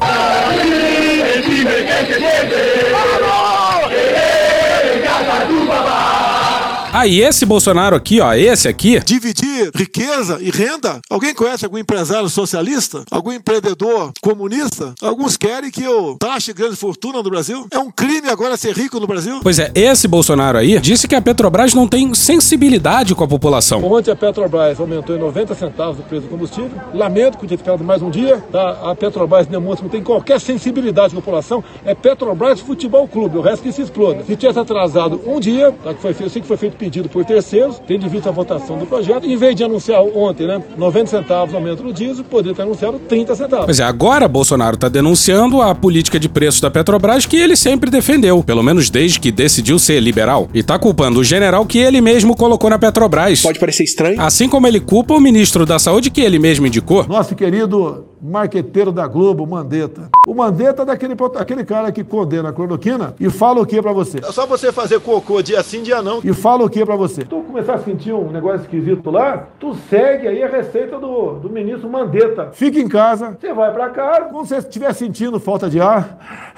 Ah, 6.91 7.07
e 7.07 7.21
esse 7.21 7.45
Bolsonaro 7.45 7.95
aqui, 7.95 8.19
ó, 8.19 8.33
esse 8.33 8.67
aqui. 8.67 8.99
Dividir 9.01 9.71
riqueza 9.75 10.39
e 10.41 10.51
renda? 10.51 11.01
Alguém 11.11 11.35
conhece 11.35 11.65
algum 11.65 11.77
empresário 11.77 12.29
socialista? 12.31 13.05
Algum 13.11 13.31
empreendedor 13.31 14.11
comunista? 14.23 14.95
Alguns 15.03 15.37
querem 15.37 15.71
que 15.71 15.83
eu 15.83 16.17
taxe 16.19 16.53
grande 16.55 16.77
fortuna 16.77 17.23
no 17.23 17.29
Brasil? 17.31 17.67
É 17.71 17.79
um 17.79 17.91
crime 17.91 18.29
agora 18.31 18.57
ser 18.57 18.75
rico 18.75 18.99
no 18.99 19.07
Brasil? 19.07 19.41
Pois 19.43 19.59
é, 19.59 19.71
esse 19.75 20.09
Bolsonaro 20.09 20.57
aí 20.57 20.81
disse 20.81 21.07
que 21.07 21.15
a 21.15 21.21
Petrobras 21.21 21.75
não 21.75 21.87
tem 21.87 22.15
sensibilidade 22.15 23.15
com 23.15 23.23
a 23.23 23.29
população. 23.29 23.85
Ontem 23.85 24.11
a 24.11 24.17
Petrobras 24.17 24.81
aumentou 24.81 25.15
em 25.15 25.19
90 25.19 25.55
centavos 25.55 26.01
o 26.01 26.03
preço 26.03 26.23
do 26.23 26.31
combustível. 26.31 26.71
Lamento 26.95 27.37
que 27.37 27.47
tinha 27.47 27.59
ficado 27.59 27.85
mais 27.85 28.01
um 28.01 28.09
dia. 28.11 28.43
Tá? 28.51 28.91
A 28.91 28.95
Petrobras 28.95 29.47
demonstra 29.47 29.77
que 29.77 29.83
não 29.85 29.91
tem 29.91 30.03
qualquer 30.03 30.41
sensibilidade 30.41 31.13
com 31.13 31.19
a 31.19 31.23
população. 31.23 31.63
É 31.85 31.95
Petrobras 31.95 32.61
Futebol 32.61 33.07
Clube, 33.07 33.37
o 33.37 33.43
resto 33.43 33.63
que 33.63 33.73
se 33.73 33.83
exploda. 33.83 34.25
Se 34.25 34.35
tivesse 34.37 34.59
atrasado 34.59 35.21
um 35.27 35.39
dia, 35.39 35.71
tá? 35.85 35.93
que 35.93 36.01
foi, 36.01 36.17
eu 36.19 36.31
sei 36.31 36.41
que 36.41 36.49
foi 36.49 36.57
feito 36.57 36.78
pedido 36.79 37.09
por 37.09 37.25
terceiros, 37.25 37.81
tem 37.87 37.99
de 37.99 38.09
vista 38.09 38.29
a 38.29 38.33
votação 38.33 38.79
do 38.79 38.87
projeto, 38.87 39.27
em 39.27 39.37
vez 39.37 39.55
de 39.55 39.65
anunciar 39.65 40.01
ontem, 40.03 40.47
né, 40.47 40.63
90 40.77 41.07
centavos 41.07 41.55
aumento 41.55 41.83
no 41.83 41.93
diesel, 41.93 42.25
poderia 42.25 42.55
ter 42.55 42.63
anunciado 42.63 42.99
30 43.01 43.35
centavos. 43.35 43.67
Pois 43.67 43.81
é, 43.81 43.85
agora 43.85 44.29
Bolsonaro 44.29 44.75
está 44.75 44.89
denunciando 44.89 45.61
a 45.61 45.75
política 45.75 46.19
de 46.19 46.29
preços 46.29 46.61
da 46.61 46.71
Petrobras 46.71 47.27
que 47.27 47.37
ele 47.37 47.57
sempre 47.57 47.91
defendeu, 47.91 48.43
pelo 48.43 48.63
menos 48.63 48.89
desde 48.91 49.19
que 49.19 49.33
decidiu 49.33 49.79
ser 49.79 50.01
liberal, 50.01 50.49
e 50.55 50.63
tá 50.63 50.79
culpando 50.79 51.21
o 51.21 51.25
general 51.25 51.67
que 51.67 51.79
ele 51.79 52.01
mesmo 52.01 52.37
colocou 52.37 52.71
na 52.71 52.79
Petrobras. 52.79 53.43
Pode 53.43 53.59
parecer 53.59 53.85
estranho. 53.85 54.21
Assim 54.21 54.49
como 54.49 54.67
ele 54.67 54.81
culpa 54.81 55.15
o 55.15 55.21
ministro 55.21 55.67
da 55.67 55.79
Saúde 55.79 56.11
que 56.11 56.21
ele 56.21 56.39
mesmo 56.39 56.67
indicou. 56.67 57.07
Nosso 57.09 57.35
querido 57.35 58.07
marqueteiro 58.21 58.93
da 58.93 59.07
Globo, 59.07 59.47
Mandetta. 59.47 60.09
O 60.27 60.35
Mandetta 60.35 60.83
é 60.83 60.87
daquele 60.87 61.15
aquele 61.37 61.65
cara 61.65 61.91
que 61.91 62.05
condena 62.05 62.51
a 62.51 62.53
cloroquina 62.53 63.15
e 63.19 63.31
fala 63.31 63.61
o 63.61 63.67
que 63.67 63.81
para 63.81 63.93
você? 63.93 64.19
É 64.19 64.33
só 64.33 64.47
você 64.47 64.73
fazer 64.73 65.01
cocô 65.01 65.43
dia 65.43 65.63
sim, 65.63 65.83
dia 65.83 66.03
não. 66.03 66.21
E 66.23 66.33
fala 66.33 66.65
o 66.65 66.71
que 66.71 66.85
para 66.85 66.97
você? 66.97 67.25
Tu 67.25 67.41
começar 67.43 67.75
a 67.75 67.79
sentir 67.79 68.13
um 68.13 68.31
negócio 68.31 68.63
esquisito 68.63 69.11
lá, 69.11 69.47
tu 69.59 69.75
segue 69.89 70.29
aí 70.29 70.43
a 70.43 70.49
receita 70.49 70.99
do, 70.99 71.35
do 71.35 71.51
ministro 71.51 71.89
Mandetta. 71.89 72.51
Fica 72.53 72.79
em 72.79 72.89
casa, 72.89 73.37
você 73.41 73.53
vai 73.53 73.73
para 73.73 73.91
casa, 73.91 74.27
quando 74.27 74.47
você 74.47 74.57
estiver 74.57 74.93
sentindo 74.93 75.41
falta 75.41 75.71
de 75.71 75.81
ar, 75.81 76.55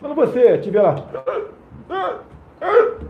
quando 0.00 0.14
você 0.14 0.56
estiver 0.56 0.82
lá 0.82 0.96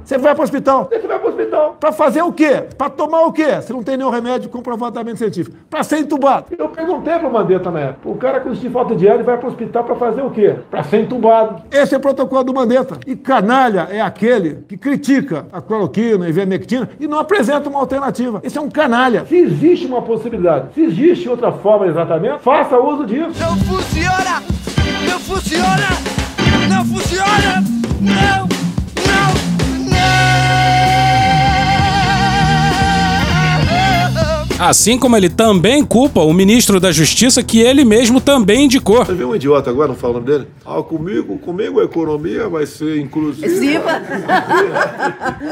você 0.05 0.19
vai 0.19 0.35
para 0.35 0.41
o 0.41 0.45
hospital. 0.45 0.89
Você 0.91 1.07
vai 1.07 1.19
para 1.19 1.27
o 1.27 1.31
hospital. 1.31 1.77
Para 1.79 1.93
fazer 1.93 2.23
o 2.23 2.33
quê? 2.33 2.65
Para 2.77 2.91
tomar 2.91 3.23
o 3.23 3.33
quê? 3.33 3.61
Se 3.63 3.73
não 3.73 3.83
tem 3.83 3.97
nenhum 3.97 4.11
remédio 4.11 4.51
comprovadamente 4.51 5.19
científico. 5.19 5.57
Para 5.71 5.83
ser 5.83 5.99
entubado. 5.99 6.47
Eu 6.59 6.69
perguntei 6.69 7.19
para 7.19 7.29
o 7.29 7.33
Mandetta 7.33 7.71
na 7.71 7.81
época. 7.81 8.09
O 8.09 8.17
cara 8.17 8.41
com 8.41 8.55
falta 8.55 8.95
de 8.95 9.09
ar 9.09 9.15
ele 9.15 9.23
vai 9.23 9.37
para 9.37 9.47
o 9.47 9.51
hospital 9.51 9.85
para 9.85 9.95
fazer 9.95 10.23
o 10.23 10.31
quê? 10.31 10.57
Para 10.71 10.83
ser 10.83 11.01
entubado. 11.01 11.63
Esse 11.71 11.95
é 11.95 11.99
o 11.99 12.01
protocolo 12.01 12.45
do 12.45 12.55
Mandetta. 12.55 12.99
E 13.07 13.15
canalha 13.15 13.89
é 13.91 14.01
aquele 14.01 14.65
que 14.69 14.77
critica 14.77 15.47
a 15.53 15.61
cloroquina, 15.61 16.27
a 16.27 16.29
ivermectina 16.29 16.91
e 16.99 17.07
não 17.07 17.19
apresenta 17.19 17.69
uma 17.69 17.79
alternativa. 17.79 18.41
Esse 18.43 18.59
é 18.59 18.61
um 18.61 18.71
canalha. 18.71 19.25
Se 19.27 19.37
existe 19.37 19.87
uma 19.87 20.03
possibilidade, 20.03 20.75
se 20.75 20.83
existe 20.83 21.29
outra 21.29 21.53
forma 21.53 21.87
de 21.87 21.93
tratamento, 21.93 22.41
faça 22.41 22.79
uso 22.79 23.07
disso. 23.07 23.31
Não 23.41 23.57
funciona! 23.57 24.43
Não 25.09 25.19
funciona! 25.21 25.89
Não 26.69 26.85
funciona! 26.85 27.65
Não! 28.01 28.62
Assim 34.65 34.97
como 34.97 35.17
ele 35.17 35.29
também 35.29 35.85
culpa 35.85 36.21
o 36.21 36.33
ministro 36.33 36.79
da 36.79 36.93
Justiça 36.93 37.43
que 37.43 37.61
ele 37.61 37.85
mesmo 37.85 38.21
também 38.21 38.67
indicou. 38.67 39.05
Você 39.05 39.13
viu 39.13 39.31
um 39.31 39.35
idiota 39.35 39.69
agora, 39.69 39.89
não 39.89 39.97
fala 39.97 40.13
o 40.13 40.17
nome 40.21 40.27
dele? 40.27 40.47
Ah, 40.65 40.81
comigo, 40.81 41.37
comigo 41.39 41.81
a 41.81 41.85
economia 41.85 42.49
vai 42.49 42.65
ser 42.65 42.97
inclusiva. 42.99 43.45
Inclusiva. 43.45 44.03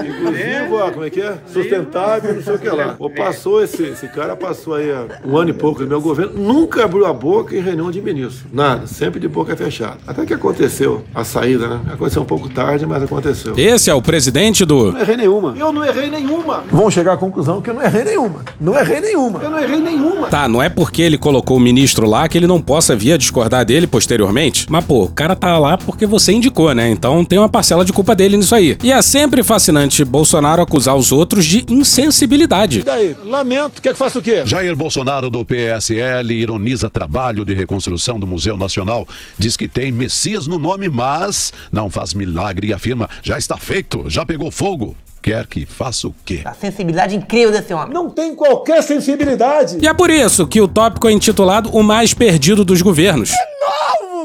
inclusiva, 0.07 0.91
como 0.93 1.05
é 1.05 1.11
que 1.11 1.21
é? 1.21 1.39
Sustentável, 1.53 2.35
não 2.35 2.41
sei 2.41 2.55
o 2.55 2.59
que 2.61 2.69
lá. 2.69 2.95
Ou 3.01 3.11
passou 3.11 3.61
esse, 3.61 3.83
esse 3.83 4.07
cara 4.07 4.37
passou 4.37 4.75
aí 4.75 4.87
um 5.27 5.37
ano 5.37 5.51
e 5.51 5.55
pouco 5.55 5.83
no 5.83 5.89
meu 5.89 6.01
governo, 6.01 6.41
nunca 6.41 6.85
abriu 6.85 7.05
a 7.05 7.13
boca 7.13 7.57
em 7.57 7.61
reunião 7.61 7.91
de 7.91 8.01
ministro. 8.01 8.47
Nada, 8.53 8.87
sempre 8.87 9.19
de 9.19 9.27
boca 9.27 9.57
fechada. 9.57 9.97
Até 10.07 10.25
que 10.25 10.35
aconteceu 10.35 11.03
a 11.13 11.25
saída, 11.25 11.67
né? 11.67 11.81
Aconteceu 11.93 12.23
um 12.23 12.27
pouco 12.27 12.49
tarde, 12.49 12.87
mas 12.87 13.03
aconteceu. 13.03 13.55
Esse 13.57 13.91
é 13.91 13.95
o 13.95 14.01
presidente 14.01 14.65
do. 14.65 14.93
Não 14.93 15.01
errei 15.01 15.17
nenhuma. 15.17 15.57
Eu 15.59 15.73
não 15.73 15.85
errei 15.85 16.09
nenhuma. 16.09 16.63
Vão 16.71 16.89
chegar 16.89 17.15
à 17.15 17.17
conclusão 17.17 17.61
que 17.61 17.71
eu 17.71 17.75
não 17.75 17.83
errei 17.83 18.05
nenhuma. 18.05 18.45
Não 18.61 18.79
errei 18.79 19.00
nenhuma. 19.01 19.41
Eu 19.43 19.51
não 19.51 19.59
errei 19.59 19.81
nenhuma. 19.81 20.29
Tá, 20.29 20.49
não 20.49 20.63
é 20.63 20.69
porque 20.69 21.03
ele 21.03 21.19
colocou 21.19 21.57
o 21.57 21.61
ministro 21.61 22.07
lá 22.07 22.29
que 22.29 22.39
ele 22.39 22.47
não 22.47 22.61
possa 22.61 22.95
vir 22.95 23.13
a 23.13 23.17
discordar 23.17 23.65
dele 23.65 23.87
posteriormente. 23.87 24.67
Mas, 24.69 24.85
pô, 24.85 25.05
o 25.05 25.09
cara 25.09 25.35
tá 25.35 25.59
lá 25.59 25.77
porque 25.77 26.07
você 26.07 26.33
indicou, 26.33 26.75
né? 26.75 26.91
Então 26.91 27.25
tem 27.25 27.39
uma 27.39 27.49
parcela 27.49 27.85
de 27.85 27.93
culpa 27.93 28.15
dele 28.15 28.37
nisso 28.37 28.55
aí. 28.55 28.77
E 28.83 28.93
é 28.93 29.03
sempre 29.03 29.43
fascinante 29.43 30.05
Bolsonaro 30.05 30.63
acusar 30.63 30.97
os 30.97 31.13
outros 31.13 31.45
de 31.45 31.65
insensibilidade. 31.69 32.81
E 32.81 32.83
daí? 32.83 33.17
Lamento. 33.25 33.81
Quer 33.83 33.93
que 33.93 33.99
faça 33.99 34.19
o 34.19 34.23
quê? 34.23 34.43
Jair 34.45 34.77
Bolsonaro 34.77 35.31
do 35.31 35.45
PSL 35.45 36.33
ironiza 36.33 36.91
trabalho 36.91 37.45
de 37.45 37.55
reconstrução 37.55 38.19
do 38.19 38.27
Museu 38.27 38.57
Nacional. 38.57 39.07
Diz 39.39 39.57
que 39.57 39.69
tem 39.69 39.93
Messias 39.93 40.47
no 40.47 40.59
nome, 40.59 40.89
mas 40.89 41.53
não 41.73 41.91
faz 41.91 42.15
milagre 42.15 42.69
e 42.69 42.73
afirma: 42.73 43.09
já 43.23 43.39
está 43.39 43.57
feito, 43.57 44.05
já 44.09 44.25
pegou 44.25 44.51
fogo 44.51 44.97
quer 45.23 45.47
que 45.47 45.67
faça 45.67 46.09
o 46.09 46.15
quê? 46.25 46.41
A 46.45 46.53
sensibilidade 46.53 47.15
incrível 47.17 47.53
desse 47.53 47.73
homem. 47.73 47.93
Não 47.93 48.11
tem 48.11 48.35
qualquer 48.35 48.83
sensibilidade. 48.83 49.79
E 49.81 49.87
é 49.87 49.95
por 49.95 50.11
isso 50.11 50.47
que 50.47 50.61
o 50.61 50.69
tópico 50.69 51.09
é 51.09 51.13
intitulado 51.13 51.71
O 51.73 51.83
Mais 51.83 52.15
Perdido 52.15 52.65
dos 52.65 52.83
Governos. 52.83 53.31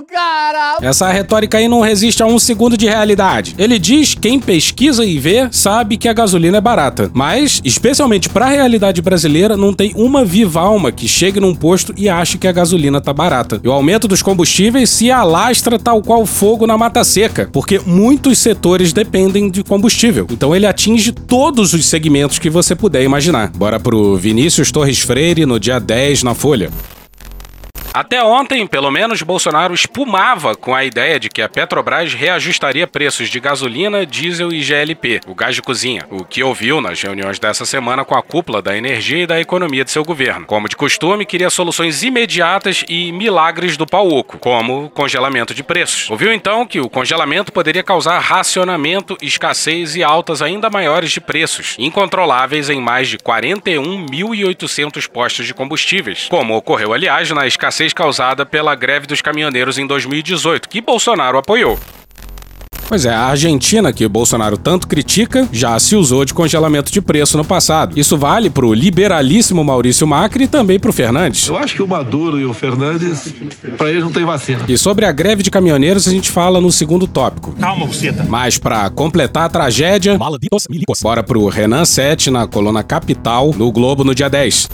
Cara! 0.04 0.78
Essa 0.82 1.12
retórica 1.12 1.58
aí 1.58 1.68
não 1.68 1.82
resiste 1.82 2.22
a 2.22 2.26
um 2.26 2.40
segundo 2.40 2.78
de 2.78 2.86
realidade. 2.86 3.56
Ele 3.58 3.80
diz 3.80 4.16
quem 4.16 4.40
pesquisa 4.40 5.06
e 5.06 5.18
vê 5.18 5.48
sabe 5.52 5.98
que 5.98 6.08
a 6.08 6.14
gasolina 6.14 6.58
é 6.58 6.62
barata. 6.62 7.10
Mas, 7.14 7.62
especialmente 7.64 8.30
para 8.30 8.46
a 8.46 8.50
realidade 8.50 9.02
brasileira, 9.02 9.56
não 9.56 9.74
tem 9.74 9.94
uma 9.96 10.26
viva 10.26 10.60
alma 10.60 10.92
que 10.92 11.08
chegue 11.08 11.40
num 11.40 11.56
posto 11.56 11.94
e 11.98 12.10
ache 12.10 12.38
que 12.38 12.48
a 12.48 12.52
gasolina 12.52 13.00
tá 13.00 13.14
barata. 13.14 13.60
E 13.64 13.68
o 13.68 13.72
aumento 13.72 14.08
dos 14.08 14.22
combustíveis 14.22 14.90
se 14.90 15.12
alastra 15.12 15.80
tal 15.80 16.02
qual 16.02 16.26
fogo 16.26 16.68
na 16.68 16.78
mata 16.78 17.04
seca, 17.04 17.50
porque 17.52 17.80
muitos 17.86 18.38
setores 18.40 18.94
dependem 18.94 19.50
de 19.50 19.64
combustível. 19.64 20.28
Então 20.32 20.56
ele 20.56 20.66
atinge 20.66 21.12
todos 21.12 21.74
os 21.74 21.86
segmentos 21.86 22.40
que 22.40 22.50
você 22.50 22.76
puder 22.76 23.04
imaginar. 23.04 23.52
Bora 23.56 23.80
pro 23.80 24.16
Vinícius 24.16 24.72
Torres 24.72 25.00
Freire 25.00 25.46
no 25.46 25.60
dia 25.60 25.80
10 25.80 26.24
na 26.24 26.34
Folha. 26.34 26.70
Até 27.96 28.22
ontem, 28.22 28.68
pelo 28.68 28.92
menos, 28.92 29.22
Bolsonaro 29.22 29.74
espumava 29.74 30.54
com 30.54 30.76
a 30.76 30.84
ideia 30.84 31.18
de 31.18 31.30
que 31.30 31.42
a 31.42 31.48
Petrobras 31.48 32.14
reajustaria 32.14 32.86
preços 32.86 33.30
de 33.30 33.40
gasolina, 33.40 34.06
diesel 34.06 34.52
e 34.52 34.60
GLP, 34.60 35.22
o 35.26 35.34
gás 35.34 35.56
de 35.56 35.62
cozinha, 35.62 36.06
o 36.12 36.26
que 36.26 36.44
ouviu 36.44 36.82
nas 36.82 37.02
reuniões 37.02 37.40
dessa 37.40 37.64
semana 37.64 38.04
com 38.04 38.14
a 38.14 38.22
cúpula 38.22 38.62
da 38.62 38.76
energia 38.76 39.24
e 39.24 39.26
da 39.26 39.40
economia 39.40 39.86
de 39.86 39.92
seu 39.92 40.04
governo. 40.04 40.46
Como 40.46 40.68
de 40.68 40.76
costume, 40.76 41.26
queria 41.26 41.50
soluções 41.50 42.04
imediatas 42.04 42.84
e 42.90 43.14
milagres 43.14 43.78
do 43.78 43.88
pau 43.88 44.10
oco, 44.10 44.40
como 44.40 44.90
congelamento 44.90 45.54
de 45.54 45.64
preços. 45.64 46.12
Ouviu 46.12 46.34
então 46.34 46.68
que 46.68 46.82
o 46.82 46.90
congelamento 46.90 47.54
poderia 47.54 47.82
causar 47.82 48.20
racionamento, 48.20 49.16
escassez 49.22 49.96
e 49.96 50.04
altas 50.04 50.42
ainda 50.42 50.70
maiores 50.70 51.12
de 51.12 51.22
preços, 51.22 51.78
incontroláveis 51.80 52.70
em 52.70 52.82
mais 52.82 53.08
de 53.08 53.18
41.800 53.20 55.10
postos 55.10 55.46
de 55.46 55.54
combustíveis, 55.54 56.28
como 56.28 56.58
ocorreu, 56.58 56.92
aliás, 56.92 57.32
na 57.32 57.48
escassez 57.48 57.85
causada 57.94 58.46
pela 58.46 58.76
greve 58.76 59.08
dos 59.08 59.22
caminhoneiros 59.22 59.78
em 59.78 59.88
2018, 59.88 60.70
que 60.70 60.82
Bolsonaro 60.82 61.38
apoiou. 61.38 61.80
Pois 62.88 63.04
é, 63.04 63.10
a 63.10 63.26
Argentina, 63.26 63.92
que 63.92 64.08
Bolsonaro 64.08 64.58
tanto 64.58 64.88
critica, 64.88 65.50
já 65.52 65.78
se 65.80 65.96
usou 65.96 66.24
de 66.24 66.36
congelamento 66.36 66.92
de 66.92 67.02
preço 67.02 67.36
no 67.36 67.44
passado. 67.44 68.00
Isso 68.00 68.16
vale 68.16 68.48
pro 68.48 68.74
liberalíssimo 68.74 69.64
Maurício 69.64 70.06
Macri 70.06 70.44
e 70.44 70.48
também 70.48 70.80
pro 70.80 70.94
Fernandes. 70.94 71.48
Eu 71.48 71.58
acho 71.58 71.74
que 71.74 71.82
o 71.82 71.88
Maduro 71.88 72.40
e 72.40 72.46
o 72.46 72.54
Fernandes, 72.54 73.34
para 73.76 73.90
eles 73.90 74.04
não 74.04 74.12
tem 74.12 74.24
vacina. 74.24 74.64
E 74.68 74.78
sobre 74.78 75.06
a 75.06 75.12
greve 75.12 75.42
de 75.42 75.50
caminhoneiros 75.50 76.08
a 76.08 76.12
gente 76.12 76.30
fala 76.30 76.62
no 76.62 76.72
segundo 76.72 77.08
tópico. 77.08 77.54
Calma, 77.54 77.88
buceta. 77.88 78.24
Mas 78.30 78.60
para 78.60 78.88
completar 78.92 79.46
a 79.46 79.50
tragédia, 79.50 80.18
bora 81.02 81.24
pro 81.24 81.48
Renan 81.48 81.86
Sete 81.86 82.30
na 82.30 82.46
coluna 82.46 82.84
Capital, 82.84 83.52
no 83.58 83.72
Globo 83.72 84.04
no 84.04 84.14
dia 84.14 84.30
10. 84.30 84.70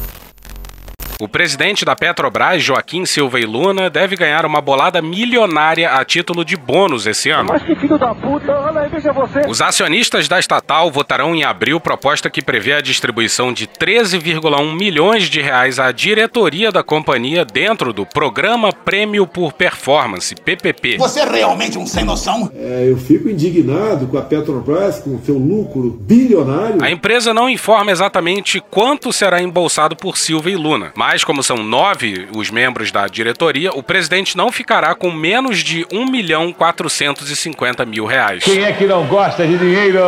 O 1.21 1.27
presidente 1.27 1.85
da 1.85 1.95
Petrobras, 1.95 2.63
Joaquim 2.63 3.05
Silva 3.05 3.39
e 3.39 3.45
Luna, 3.45 3.91
deve 3.91 4.15
ganhar 4.15 4.43
uma 4.43 4.59
bolada 4.59 5.03
milionária 5.03 5.91
a 5.91 6.03
título 6.03 6.43
de 6.43 6.57
bônus 6.57 7.05
esse 7.05 7.29
ano. 7.29 7.49
Mas 7.53 7.61
que 7.61 7.75
filho 7.75 7.95
da 7.95 8.15
puta, 8.15 8.51
olha 8.51 8.81
aí, 8.81 8.89
veja 8.89 9.13
você. 9.13 9.41
Os 9.47 9.61
acionistas 9.61 10.27
da 10.27 10.39
estatal 10.39 10.89
votarão 10.89 11.35
em 11.35 11.43
abril 11.43 11.79
proposta 11.79 12.27
que 12.27 12.41
prevê 12.41 12.73
a 12.73 12.81
distribuição 12.81 13.53
de 13.53 13.67
13,1 13.67 14.75
milhões 14.75 15.25
de 15.25 15.39
reais 15.39 15.77
à 15.77 15.91
diretoria 15.91 16.71
da 16.71 16.81
companhia 16.81 17.45
dentro 17.45 17.93
do 17.93 18.03
Programa 18.03 18.73
Prêmio 18.73 19.27
por 19.27 19.53
Performance, 19.53 20.33
PPP. 20.33 20.97
Você 20.97 21.19
é 21.19 21.29
realmente 21.29 21.77
um 21.77 21.85
sem 21.85 22.03
noção? 22.03 22.51
É, 22.55 22.87
eu 22.89 22.97
fico 22.97 23.29
indignado 23.29 24.07
com 24.07 24.17
a 24.17 24.23
Petrobras, 24.23 25.01
com 25.01 25.17
o 25.17 25.21
seu 25.23 25.37
lucro 25.37 25.99
bilionário. 26.01 26.83
A 26.83 26.89
empresa 26.89 27.31
não 27.31 27.47
informa 27.47 27.91
exatamente 27.91 28.59
quanto 28.71 29.13
será 29.13 29.39
embolsado 29.39 29.95
por 29.95 30.17
Silva 30.17 30.49
e 30.49 30.55
Luna, 30.55 30.91
mas 30.95 31.10
Mas, 31.11 31.25
como 31.25 31.43
são 31.43 31.57
nove 31.57 32.29
os 32.33 32.49
membros 32.49 32.89
da 32.89 33.05
diretoria, 33.05 33.73
o 33.73 33.83
presidente 33.83 34.37
não 34.37 34.49
ficará 34.49 34.95
com 34.95 35.11
menos 35.11 35.59
de 35.59 35.85
1 35.91 36.09
milhão 36.09 36.53
450 36.53 37.85
mil 37.85 38.05
reais. 38.05 38.45
Quem 38.45 38.63
é 38.63 38.71
que 38.71 38.85
não 38.85 39.05
gosta 39.05 39.45
de 39.45 39.57
dinheiro? 39.57 39.99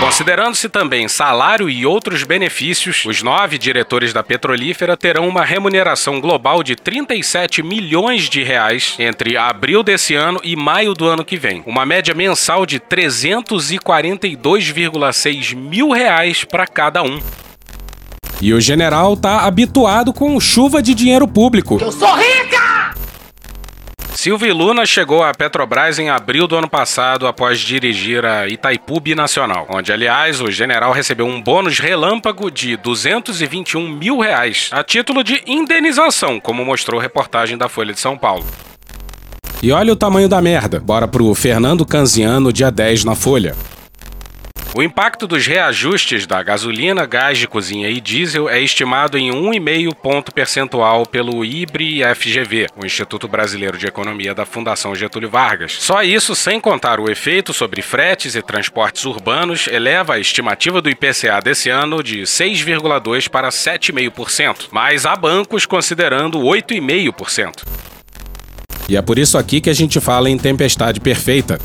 Considerando-se 0.00 0.70
também 0.70 1.06
salário 1.06 1.68
e 1.68 1.84
outros 1.84 2.22
benefícios, 2.22 3.04
os 3.04 3.22
nove 3.22 3.58
diretores 3.58 4.14
da 4.14 4.22
petrolífera 4.22 4.96
terão 4.96 5.28
uma 5.28 5.44
remuneração 5.44 6.18
global 6.18 6.62
de 6.62 6.74
37 6.74 7.62
milhões 7.62 8.30
de 8.30 8.42
reais 8.42 8.96
entre 8.98 9.36
abril 9.36 9.82
desse 9.82 10.14
ano 10.14 10.40
e 10.42 10.56
maio 10.56 10.94
do 10.94 11.06
ano 11.06 11.26
que 11.26 11.36
vem. 11.36 11.62
Uma 11.66 11.84
média 11.84 12.14
mensal 12.14 12.64
de 12.64 12.80
342,6 12.80 15.54
mil 15.54 15.90
reais 15.90 16.42
para 16.42 16.66
cada 16.66 17.02
um. 17.02 17.20
E 18.40 18.52
o 18.52 18.60
general 18.60 19.16
tá 19.16 19.40
habituado 19.44 20.12
com 20.12 20.38
chuva 20.38 20.82
de 20.82 20.94
dinheiro 20.94 21.26
público. 21.26 21.78
Eu 21.80 21.90
sou 21.90 22.14
rica! 22.14 22.94
Silvio 24.14 24.54
Luna 24.54 24.84
chegou 24.84 25.22
à 25.22 25.32
Petrobras 25.32 25.98
em 25.98 26.10
abril 26.10 26.46
do 26.46 26.56
ano 26.56 26.68
passado 26.68 27.26
após 27.26 27.60
dirigir 27.60 28.24
a 28.24 28.48
Itaipu 28.48 28.98
Binacional, 28.98 29.66
onde, 29.70 29.92
aliás, 29.92 30.40
o 30.40 30.50
general 30.50 30.92
recebeu 30.92 31.26
um 31.26 31.40
bônus 31.40 31.78
relâmpago 31.78 32.50
de 32.50 32.76
221 32.76 33.88
mil 33.88 34.18
reais, 34.18 34.68
a 34.72 34.82
título 34.82 35.22
de 35.22 35.42
indenização, 35.46 36.40
como 36.40 36.64
mostrou 36.64 37.00
reportagem 37.00 37.56
da 37.56 37.68
Folha 37.68 37.92
de 37.94 38.00
São 38.00 38.18
Paulo. 38.18 38.44
E 39.62 39.70
olha 39.72 39.92
o 39.92 39.96
tamanho 39.96 40.28
da 40.28 40.42
merda. 40.42 40.80
Bora 40.80 41.06
pro 41.08 41.34
Fernando 41.34 41.86
Canziano, 41.86 42.52
dia 42.52 42.70
10 42.70 43.04
na 43.04 43.14
Folha. 43.14 43.54
O 44.74 44.82
impacto 44.82 45.26
dos 45.26 45.46
reajustes 45.46 46.26
da 46.26 46.42
gasolina, 46.42 47.06
gás 47.06 47.38
de 47.38 47.48
cozinha 47.48 47.88
e 47.88 48.00
diesel 48.00 48.48
é 48.48 48.60
estimado 48.60 49.16
em 49.16 49.30
1,5 49.30 49.94
ponto 49.94 50.32
percentual 50.32 51.06
pelo 51.06 51.42
IBRE-FGV, 51.44 52.66
o 52.76 52.84
Instituto 52.84 53.26
Brasileiro 53.26 53.78
de 53.78 53.86
Economia 53.86 54.34
da 54.34 54.44
Fundação 54.44 54.94
Getúlio 54.94 55.30
Vargas. 55.30 55.72
Só 55.72 56.02
isso, 56.02 56.34
sem 56.34 56.60
contar 56.60 57.00
o 57.00 57.10
efeito 57.10 57.54
sobre 57.54 57.80
fretes 57.80 58.34
e 58.34 58.42
transportes 58.42 59.06
urbanos, 59.06 59.66
eleva 59.66 60.14
a 60.14 60.20
estimativa 60.20 60.82
do 60.82 60.90
IPCA 60.90 61.40
desse 61.42 61.70
ano 61.70 62.02
de 62.02 62.22
6,2% 62.22 63.30
para 63.30 63.48
7,5%, 63.48 64.68
mas 64.70 65.06
há 65.06 65.16
bancos 65.16 65.64
considerando 65.64 66.38
8,5%. 66.40 67.62
E 68.88 68.96
é 68.96 69.02
por 69.02 69.18
isso 69.18 69.36
aqui 69.36 69.60
que 69.60 69.70
a 69.70 69.74
gente 69.74 69.98
fala 70.00 70.30
em 70.30 70.36
tempestade 70.38 71.00
perfeita. 71.00 71.58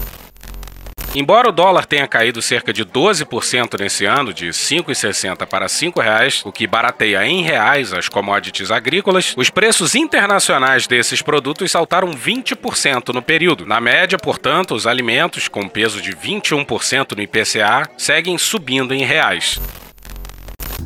Embora 1.14 1.50
o 1.50 1.52
dólar 1.52 1.86
tenha 1.86 2.08
caído 2.08 2.42
cerca 2.42 2.72
de 2.72 2.86
12% 2.86 3.78
nesse 3.78 4.06
ano, 4.06 4.34
de 4.34 4.46
R$ 4.46 4.52
5,60 4.52 5.46
para 5.46 5.66
R$ 5.66 5.70
5,00, 5.70 6.44
o 6.46 6.54
que 6.54 6.66
barateia 6.66 7.28
em 7.28 7.42
reais 7.42 7.92
as 7.92 8.08
commodities 8.08 8.72
agrícolas, 8.72 9.34
os 9.36 9.50
preços 9.50 9.94
internacionais 9.94 10.88
desses 10.88 11.22
produtos 11.22 11.70
saltaram 11.70 12.12
20% 12.12 13.14
no 13.14 13.22
período. 13.22 13.66
Na 13.66 13.82
média, 13.82 14.18
portanto, 14.18 14.74
os 14.74 14.88
alimentos, 14.88 15.50
com 15.50 15.68
peso 15.68 16.02
de 16.02 16.16
21% 16.16 17.14
no 17.18 17.22
IPCA, 17.22 17.90
seguem 17.98 18.38
subindo 18.38 18.94
em 18.94 19.04
reais. 19.04 19.60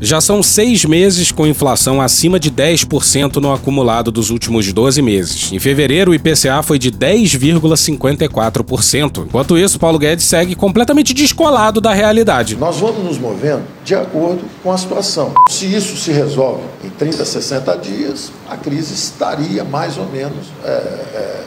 Já 0.01 0.19
são 0.19 0.43
seis 0.43 0.83
meses 0.83 1.31
com 1.31 1.47
inflação 1.47 2.01
acima 2.01 2.37
de 2.39 2.51
10% 2.51 3.37
no 3.37 3.53
acumulado 3.53 4.11
dos 4.11 4.29
últimos 4.29 4.71
12 4.71 5.01
meses. 5.01 5.51
Em 5.51 5.59
fevereiro, 5.59 6.11
o 6.11 6.15
IPCA 6.15 6.61
foi 6.61 6.77
de 6.77 6.91
10,54%. 6.91 9.25
Enquanto 9.25 9.57
isso, 9.57 9.79
Paulo 9.79 9.97
Guedes 9.97 10.25
segue 10.25 10.53
completamente 10.53 11.13
descolado 11.13 11.79
da 11.79 11.93
realidade. 11.93 12.57
Nós 12.57 12.75
vamos 12.77 13.01
nos 13.03 13.17
movendo 13.17 13.63
de 13.83 13.95
acordo 13.95 14.43
com 14.61 14.71
a 14.71 14.77
situação. 14.77 15.33
Se 15.49 15.65
isso 15.65 15.95
se 15.95 16.11
resolve 16.11 16.61
em 16.83 16.89
30, 16.89 17.23
60 17.23 17.77
dias, 17.77 18.33
a 18.49 18.57
crise 18.57 18.93
estaria 18.93 19.63
mais 19.63 19.97
ou 19.97 20.09
menos. 20.09 20.47
É, 20.63 20.67
é, 20.67 21.45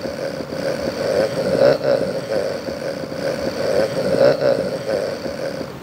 é, 1.61 2.28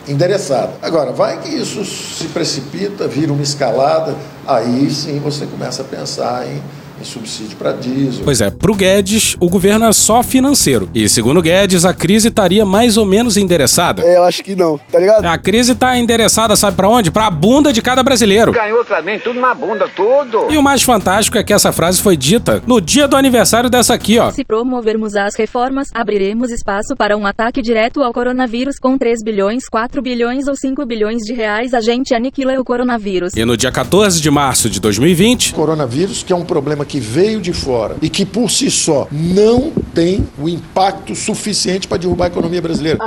endereçada. 0.08 0.74
Agora, 0.82 1.12
vai 1.12 1.40
que 1.42 1.50
isso 1.50 1.84
se 1.86 2.26
precipita, 2.28 3.08
vira 3.08 3.34
uma 3.34 3.42
escalada, 3.42 4.16
aí 4.48 4.90
sim 4.92 5.20
você 5.20 5.46
começa 5.46 5.82
a 5.82 5.86
pensar 5.86 6.48
em, 6.48 6.62
subsídio 7.06 7.58
para 7.58 7.72
diesel. 7.74 8.24
Pois 8.24 8.42
é, 8.42 8.50
pro 8.50 8.74
Guedes, 8.76 9.36
o 9.40 9.50
governo 9.50 9.86
é 9.86 9.94
só 9.94 10.24
financeiro. 10.24 10.90
E 10.94 11.08
segundo 11.08 11.42
Guedes, 11.42 11.86
a 11.86 11.94
crise 11.94 12.30
estaria 12.30 12.66
mais 12.66 12.98
ou 12.98 13.06
menos 13.06 13.38
endereçada. 13.38 14.02
É, 14.04 14.18
eu 14.18 14.24
acho 14.24 14.44
que 14.44 14.56
não, 14.56 14.78
tá 14.78 15.00
ligado? 15.00 15.26
A 15.26 15.38
crise 15.38 15.76
tá 15.76 15.98
endereçada, 15.98 16.56
sabe 16.56 16.76
para 16.76 16.90
onde? 16.90 17.12
Pra 17.12 17.30
bunda 17.30 17.72
de 17.72 17.82
cada 17.82 18.02
brasileiro. 18.04 18.52
Ganhou 18.52 18.84
também, 18.84 19.20
tudo 19.20 19.40
na 19.40 19.54
bunda, 19.54 19.88
tudo. 19.96 20.48
E 20.52 20.58
o 20.58 20.64
mais 20.64 20.82
fantástico 20.82 21.38
é 21.38 21.44
que 21.44 21.54
essa 21.54 21.72
frase 21.72 22.02
foi 22.02 22.18
dita 22.18 22.62
no 22.66 22.82
dia 22.82 23.08
do 23.08 23.16
aniversário 23.16 23.70
dessa 23.70 23.94
aqui, 23.94 24.18
ó. 24.20 24.32
Se 24.32 24.44
promovermos 24.44 25.16
as 25.16 25.36
reformas, 25.36 25.90
abriremos 25.94 26.52
espaço 26.52 26.96
para 26.98 27.16
um 27.16 27.26
ataque 27.26 27.62
direto 27.62 28.02
ao 28.02 28.12
coronavírus 28.14 28.78
com 28.80 28.98
3 28.98 29.24
bilhões, 29.24 29.68
4 29.70 30.02
bilhões 30.02 30.48
ou 30.48 30.56
5 30.56 30.86
bilhões 30.86 31.22
de 31.24 31.34
reais. 31.34 31.74
A 31.74 31.82
gente 31.82 32.14
aniquila 32.14 32.60
o 32.60 32.64
coronavírus. 32.64 33.36
E 33.36 33.44
no 33.44 33.58
dia 33.58 33.72
14 33.72 34.22
de 34.22 34.32
março 34.32 34.70
de 34.70 34.80
2020, 34.80 35.54
Coronavírus, 35.54 36.24
que 36.24 36.32
é 36.32 36.36
um 36.36 36.46
problema 36.46 36.86
que 36.86 36.95
veio 37.00 37.42
de 37.42 37.54
fora 37.54 37.96
e 38.02 38.10
que 38.10 38.26
por 38.26 38.50
si 38.50 38.70
só 38.70 39.08
não 39.12 39.72
tem 39.94 40.28
o 40.38 40.50
impacto 40.50 41.16
suficiente 41.16 41.88
para 41.88 41.98
derrubar 41.98 42.26
a 42.26 42.28
economia 42.28 42.62
brasileira. 42.62 43.00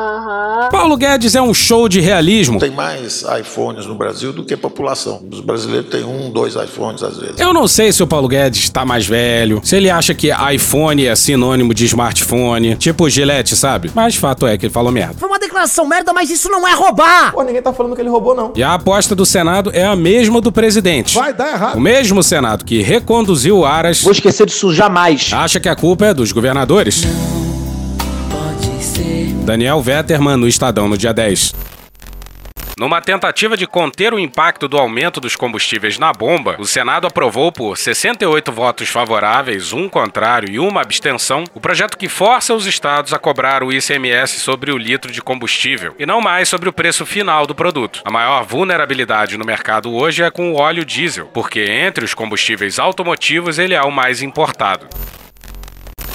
Paulo 0.71 0.97
Guedes 0.97 1.35
é 1.35 1.43
um 1.43 1.55
show 1.55 1.89
de 1.89 2.01
realismo. 2.01 2.59
Tem 2.59 2.71
mais 2.71 3.25
iPhones 3.41 3.87
no 3.87 3.95
Brasil 3.95 4.33
do 4.33 4.45
que 4.45 4.57
população. 4.57 5.23
Os 5.31 5.41
brasileiros 5.41 5.91
têm 5.91 6.05
um, 6.05 6.31
dois 6.31 6.55
iPhones 6.55 7.03
às 7.03 7.17
vezes. 7.17 7.39
Eu 7.39 7.53
não 7.53 7.69
sei 7.69 7.93
se 7.93 8.03
o 8.03 8.07
Paulo 8.07 8.29
Guedes 8.29 8.65
está 8.65 8.85
mais 8.85 9.07
velho, 9.07 9.61
se 9.65 9.77
ele 9.77 9.91
acha 9.91 10.15
que 10.15 10.31
iPhone 10.53 11.07
é 11.07 11.15
sinônimo 11.15 11.73
de 11.73 11.85
smartphone, 11.85 12.77
tipo 12.77 13.09
Gillette, 13.09 13.57
sabe? 13.57 13.91
Mas 13.95 14.17
fato 14.17 14.47
é 14.47 14.57
que 14.57 14.67
ele 14.67 14.73
falou 14.73 14.91
merda. 14.93 15.15
Foi 15.19 15.29
uma 15.29 15.39
declaração 15.39 15.87
merda, 15.87 16.13
mas 16.13 16.31
isso 16.31 16.49
não 16.49 16.67
é 16.67 16.75
roubar! 16.75 17.33
Pô, 17.33 17.43
ninguém 17.43 17.63
tá 17.63 17.73
falando 17.73 17.95
que 17.95 18.01
ele 18.01 18.09
roubou, 18.11 18.35
não. 18.35 18.53
E 18.57 18.63
a 18.63 18.75
aposta 18.75 19.15
do 19.15 19.25
Senado 19.25 19.71
é 19.73 19.85
a 19.85 19.97
mesma 19.97 20.41
do 20.41 20.51
presidente. 20.51 21.15
Vai 21.15 21.33
dar 21.33 21.53
errado. 21.53 21.77
O 21.77 21.81
mesmo 21.81 22.23
Senado 22.23 22.65
que 22.65 22.83
reconduziu 22.83 23.59
o 23.59 23.67
Aras. 23.79 24.03
Vou 24.03 24.13
esquecer 24.13 24.47
disso 24.47 24.75
jamais. 24.75 25.31
Acha 25.33 25.61
que 25.61 25.69
a 25.69 25.77
culpa 25.77 26.07
é 26.07 26.15
dos 26.15 26.33
governadores? 26.33 27.05
Daniel 29.45 29.81
Vetterman 29.81 30.37
no 30.37 30.49
Estadão 30.49 30.89
no 30.89 30.99
dia 30.99 31.13
10. 31.13 31.55
Numa 32.79 33.01
tentativa 33.01 33.57
de 33.57 33.67
conter 33.67 34.15
o 34.15 34.21
impacto 34.21 34.69
do 34.69 34.79
aumento 34.79 35.21
dos 35.21 35.35
combustíveis 35.35 35.99
na 35.99 36.13
bomba, 36.13 36.55
o 36.61 36.65
Senado 36.65 37.09
aprovou 37.09 37.51
por 37.51 37.77
68 37.77 38.53
votos 38.53 38.89
favoráveis, 38.89 39.73
um 39.73 39.89
contrário 39.89 40.49
e 40.49 40.61
uma 40.61 40.81
abstenção 40.81 41.43
o 41.53 41.61
projeto 41.61 41.99
que 41.99 42.09
força 42.09 42.55
os 42.55 42.67
estados 42.67 43.13
a 43.13 43.19
cobrar 43.19 43.65
o 43.65 43.73
ICMS 43.73 44.39
sobre 44.39 44.71
o 44.71 44.79
litro 44.79 45.11
de 45.11 45.21
combustível 45.21 45.93
e 45.99 46.07
não 46.07 46.21
mais 46.21 46.49
sobre 46.49 46.69
o 46.69 46.73
preço 46.73 47.05
final 47.05 47.49
do 47.49 47.55
produto. 47.55 48.01
A 48.05 48.13
maior 48.13 48.45
vulnerabilidade 48.45 49.37
no 49.37 49.45
mercado 49.45 49.93
hoje 49.93 50.23
é 50.23 50.31
com 50.31 50.53
o 50.53 50.57
óleo 50.57 50.85
diesel, 50.85 51.27
porque 51.35 51.61
entre 51.61 52.05
os 52.05 52.15
combustíveis 52.15 52.79
automotivos 52.79 53.59
ele 53.59 53.75
é 53.75 53.83
o 53.83 53.91
mais 53.91 54.23
importado. 54.23 54.87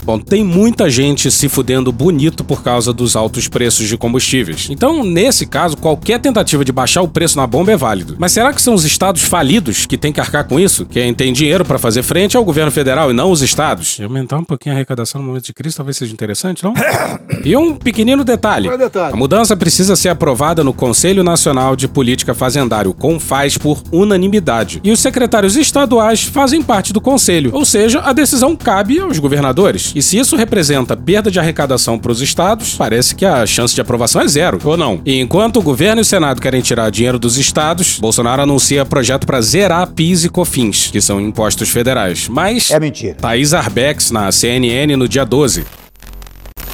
Bom, 0.06 0.20
tem 0.20 0.44
muita 0.44 0.89
gente 0.89 1.32
se 1.32 1.48
fudendo 1.48 1.92
bonito 1.92 2.44
por 2.44 2.62
causa 2.62 2.92
dos 2.92 3.16
altos 3.16 3.48
preços 3.48 3.88
de 3.88 3.98
combustíveis. 3.98 4.68
Então, 4.70 5.04
nesse 5.04 5.46
caso, 5.46 5.78
qualquer 5.78 6.20
tentativa 6.20 6.66
de 6.66 6.72
baixar 6.72 7.02
o 7.02 7.08
preço 7.08 7.38
na 7.38 7.48
bomba 7.48 7.72
é 7.72 7.78
válido. 7.78 8.16
Mas 8.18 8.34
será 8.34 8.52
que 8.52 8.62
são 8.62 8.74
os 8.74 8.84
estados 8.84 9.22
falidos 9.22 9.86
que 9.86 9.98
têm 9.98 10.12
que 10.12 10.20
arcar 10.20 10.46
com 10.46 10.60
isso? 10.60 10.86
Quem 10.86 11.13
tem 11.13 11.32
dinheiro 11.32 11.63
para 11.63 11.80
fazer 11.80 12.04
frente 12.04 12.36
é 12.36 12.39
o 12.39 12.44
governo 12.44 12.72
federal 12.72 13.12
e 13.12 13.13
não 13.13 13.32
os 13.32 13.42
estados? 13.42 13.98
E 14.00 14.04
aumentar 14.04 14.38
um 14.38 14.44
pouquinho 14.44 14.76
a 14.76 14.78
arrecadação 14.78 15.22
no 15.22 15.28
momento 15.28 15.46
de 15.46 15.54
crise 15.54 15.78
talvez 15.78 15.98
seja 15.98 16.12
interessante, 16.12 16.63
não? 16.63 16.74
e 17.46 17.56
um 17.56 17.76
pequenino 17.76 18.24
detalhe. 18.24 18.68
É 18.68 18.78
detalhe? 18.78 19.13
A 19.13 19.18
mudança 19.18 19.56
precisa 19.56 19.96
ser 19.96 20.10
aprovada 20.10 20.63
no 20.63 20.74
Conselho 20.74 21.24
Nacional 21.24 21.76
de 21.76 21.88
Política 21.88 22.34
Fazendária, 22.34 22.89
o 22.89 22.94
CONFAS, 22.94 23.58
por 23.58 23.82
unanimidade. 23.92 24.82
E 24.84 24.92
os 24.92 25.00
secretários 25.00 25.56
estaduais 25.56 26.24
fazem 26.24 26.62
parte 26.62 26.92
do 26.92 27.00
conselho, 27.00 27.52
ou 27.54 27.63
seja, 27.63 28.02
a 28.02 28.12
decisão 28.12 28.56
cabe 28.56 29.00
aos 29.00 29.20
governadores. 29.20 29.93
E 29.96 30.02
se 30.02 30.18
isso 30.18 30.36
representa 30.36 30.98
perda 30.98 31.30
de 31.30 31.40
arrecadação 31.40 32.00
para 32.00 32.12
os 32.12 32.22
estados, 32.22 32.76
parece 32.76 33.16
que 33.16 33.26
a 33.26 33.46
chance 33.46 33.76
de 33.76 33.82
aprovação 33.82 34.22
é 34.22 34.28
zero, 34.28 34.60
ou 34.64 34.76
não? 34.76 35.02
E 35.06 35.20
enquanto 35.20 35.58
o 35.58 35.62
governo 35.62 36.02
e 36.02 36.04
o 36.04 36.06
Senado 36.06 36.42
querem 36.42 36.62
tirar 36.62 36.90
dinheiro 36.90 37.20
dos 37.20 37.38
estados, 37.38 38.00
Bolsonaro 38.00 38.42
anuncia 38.42 38.86
projeto 38.86 39.28
para 39.28 39.42
zerar 39.42 39.88
PIS 39.88 40.26
e 40.26 40.30
COFINS, 40.30 40.90
que 40.92 41.02
são 41.02 41.22
impostos 41.22 41.70
federais. 41.70 42.28
Mas. 42.28 42.72
É 42.72 42.80
mentira. 42.80 43.16
Thaís 43.16 43.54
Arbex 43.54 44.12
na 44.12 44.32
CNN 44.32 44.96
no 44.96 45.08
dia 45.08 45.26
12. 45.26 45.83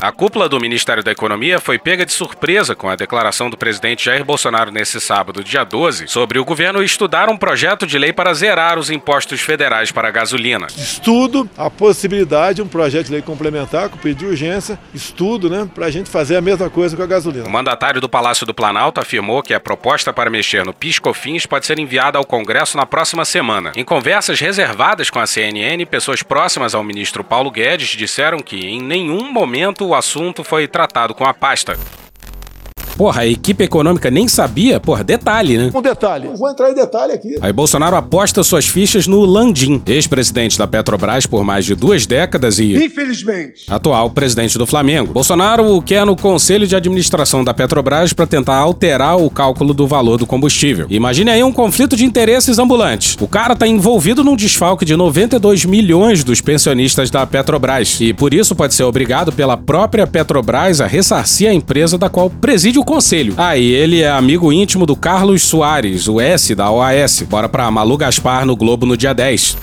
A 0.01 0.13
cúpula 0.13 0.47
do 0.47 0.61
Ministério 0.61 1.03
da 1.03 1.11
Economia 1.11 1.59
foi 1.59 1.77
pega 1.77 2.05
de 2.05 2.13
surpresa 2.13 2.73
com 2.73 2.87
a 2.87 2.95
declaração 2.95 3.49
do 3.49 3.57
presidente 3.57 4.05
Jair 4.05 4.23
Bolsonaro 4.23 4.71
nesse 4.71 4.97
sábado, 5.01 5.43
dia 5.43 5.65
12, 5.65 6.07
sobre 6.07 6.39
o 6.39 6.45
governo 6.45 6.81
estudar 6.81 7.27
um 7.27 7.35
projeto 7.35 7.85
de 7.85 7.97
lei 7.97 8.13
para 8.13 8.33
zerar 8.33 8.79
os 8.79 8.89
impostos 8.89 9.41
federais 9.41 9.91
para 9.91 10.07
a 10.07 10.11
gasolina. 10.11 10.67
Estudo 10.67 11.49
a 11.57 11.69
possibilidade, 11.69 12.61
um 12.61 12.67
projeto 12.67 13.07
de 13.07 13.11
lei 13.11 13.21
complementar 13.21 13.89
com 13.89 13.97
pedido 13.97 14.19
de 14.19 14.25
urgência, 14.27 14.79
estudo, 14.93 15.49
né, 15.49 15.69
para 15.75 15.87
a 15.87 15.91
gente 15.91 16.09
fazer 16.09 16.37
a 16.37 16.41
mesma 16.41 16.69
coisa 16.69 16.95
com 16.95 17.03
a 17.03 17.05
gasolina. 17.05 17.45
O 17.45 17.51
mandatário 17.51 17.99
do 17.99 18.07
Palácio 18.07 18.45
do 18.45 18.53
Planalto 18.53 19.01
afirmou 19.01 19.43
que 19.43 19.53
a 19.53 19.59
proposta 19.59 20.13
para 20.13 20.29
mexer 20.29 20.65
no 20.65 20.73
PIS/COFINS 20.73 21.45
pode 21.45 21.65
ser 21.65 21.77
enviada 21.77 22.17
ao 22.17 22.25
Congresso 22.25 22.77
na 22.77 22.85
próxima 22.85 23.25
semana. 23.25 23.73
Em 23.75 23.83
conversas 23.83 24.39
reservadas 24.39 25.09
com 25.09 25.19
a 25.19 25.27
CNN, 25.27 25.85
pessoas 25.85 26.23
próximas 26.23 26.73
ao 26.73 26.85
ministro 26.85 27.21
Paulo 27.21 27.51
Guedes 27.51 27.89
disseram 27.89 28.39
que 28.39 28.65
em 28.65 28.81
nenhum 28.81 29.29
momento 29.29 29.88
o 29.89 29.95
assunto 29.95 30.43
foi 30.43 30.67
tratado 30.67 31.13
com 31.15 31.25
a 31.25 31.33
pasta. 31.33 31.77
Porra, 32.99 33.21
a 33.21 33.25
equipe 33.25 33.63
econômica 33.63 34.11
nem 34.11 34.27
sabia? 34.27 34.77
Porra, 34.77 35.05
detalhe, 35.05 35.57
né? 35.57 35.71
Um 35.73 35.81
detalhe, 35.81 36.27
não 36.27 36.35
vou 36.35 36.49
entrar 36.49 36.69
em 36.69 36.75
detalhe 36.75 37.13
aqui. 37.13 37.37
Aí 37.39 37.53
Bolsonaro 37.53 37.95
aposta 37.95 38.43
suas 38.43 38.67
fichas 38.67 39.07
no 39.07 39.23
Landim, 39.23 39.81
ex-presidente 39.87 40.57
da 40.57 40.67
Petrobras 40.67 41.25
por 41.25 41.45
mais 41.45 41.63
de 41.63 41.75
duas 41.75 42.05
décadas 42.05 42.59
e. 42.59 42.75
Infelizmente. 42.75 43.63
Atual 43.69 44.09
presidente 44.09 44.57
do 44.57 44.65
Flamengo. 44.67 45.13
Bolsonaro 45.13 45.77
o 45.77 45.81
quer 45.81 46.05
no 46.05 46.13
Conselho 46.13 46.67
de 46.67 46.75
Administração 46.75 47.41
da 47.41 47.53
Petrobras 47.53 48.11
para 48.11 48.27
tentar 48.27 48.57
alterar 48.57 49.15
o 49.15 49.29
cálculo 49.29 49.73
do 49.73 49.87
valor 49.87 50.17
do 50.17 50.25
combustível. 50.25 50.85
Imagine 50.89 51.31
aí 51.31 51.41
um 51.41 51.53
conflito 51.53 51.95
de 51.95 52.03
interesses 52.03 52.59
ambulante. 52.59 53.15
O 53.21 53.29
cara 53.29 53.55
tá 53.55 53.65
envolvido 53.65 54.25
num 54.25 54.35
desfalque 54.35 54.83
de 54.83 54.97
92 54.97 55.63
milhões 55.63 56.21
dos 56.21 56.41
pensionistas 56.41 57.09
da 57.09 57.25
Petrobras 57.25 58.01
e 58.01 58.13
por 58.13 58.33
isso 58.33 58.53
pode 58.53 58.73
ser 58.73 58.83
obrigado 58.83 59.31
pela 59.31 59.55
própria 59.55 60.05
Petrobras 60.05 60.81
a 60.81 60.85
ressarcir 60.85 61.49
a 61.49 61.53
empresa 61.53 61.97
da 61.97 62.09
qual 62.09 62.29
preside 62.29 62.77
o 62.77 62.88
conselho. 62.89 63.35
Ah, 63.37 63.55
e 63.55 63.71
ele 63.71 64.01
é 64.01 64.09
amigo 64.09 64.51
íntimo 64.51 64.83
do 64.83 64.95
Carlos 64.95 65.43
Soares, 65.43 66.07
o 66.07 66.19
S 66.19 66.55
da 66.55 66.71
OAS. 66.71 67.21
Bora 67.21 67.47
pra 67.47 67.69
Malu 67.69 67.95
Gaspar 67.95 68.47
no 68.47 68.55
Globo 68.55 68.83
no 68.83 68.97
dia 68.97 69.13
10. 69.13 69.55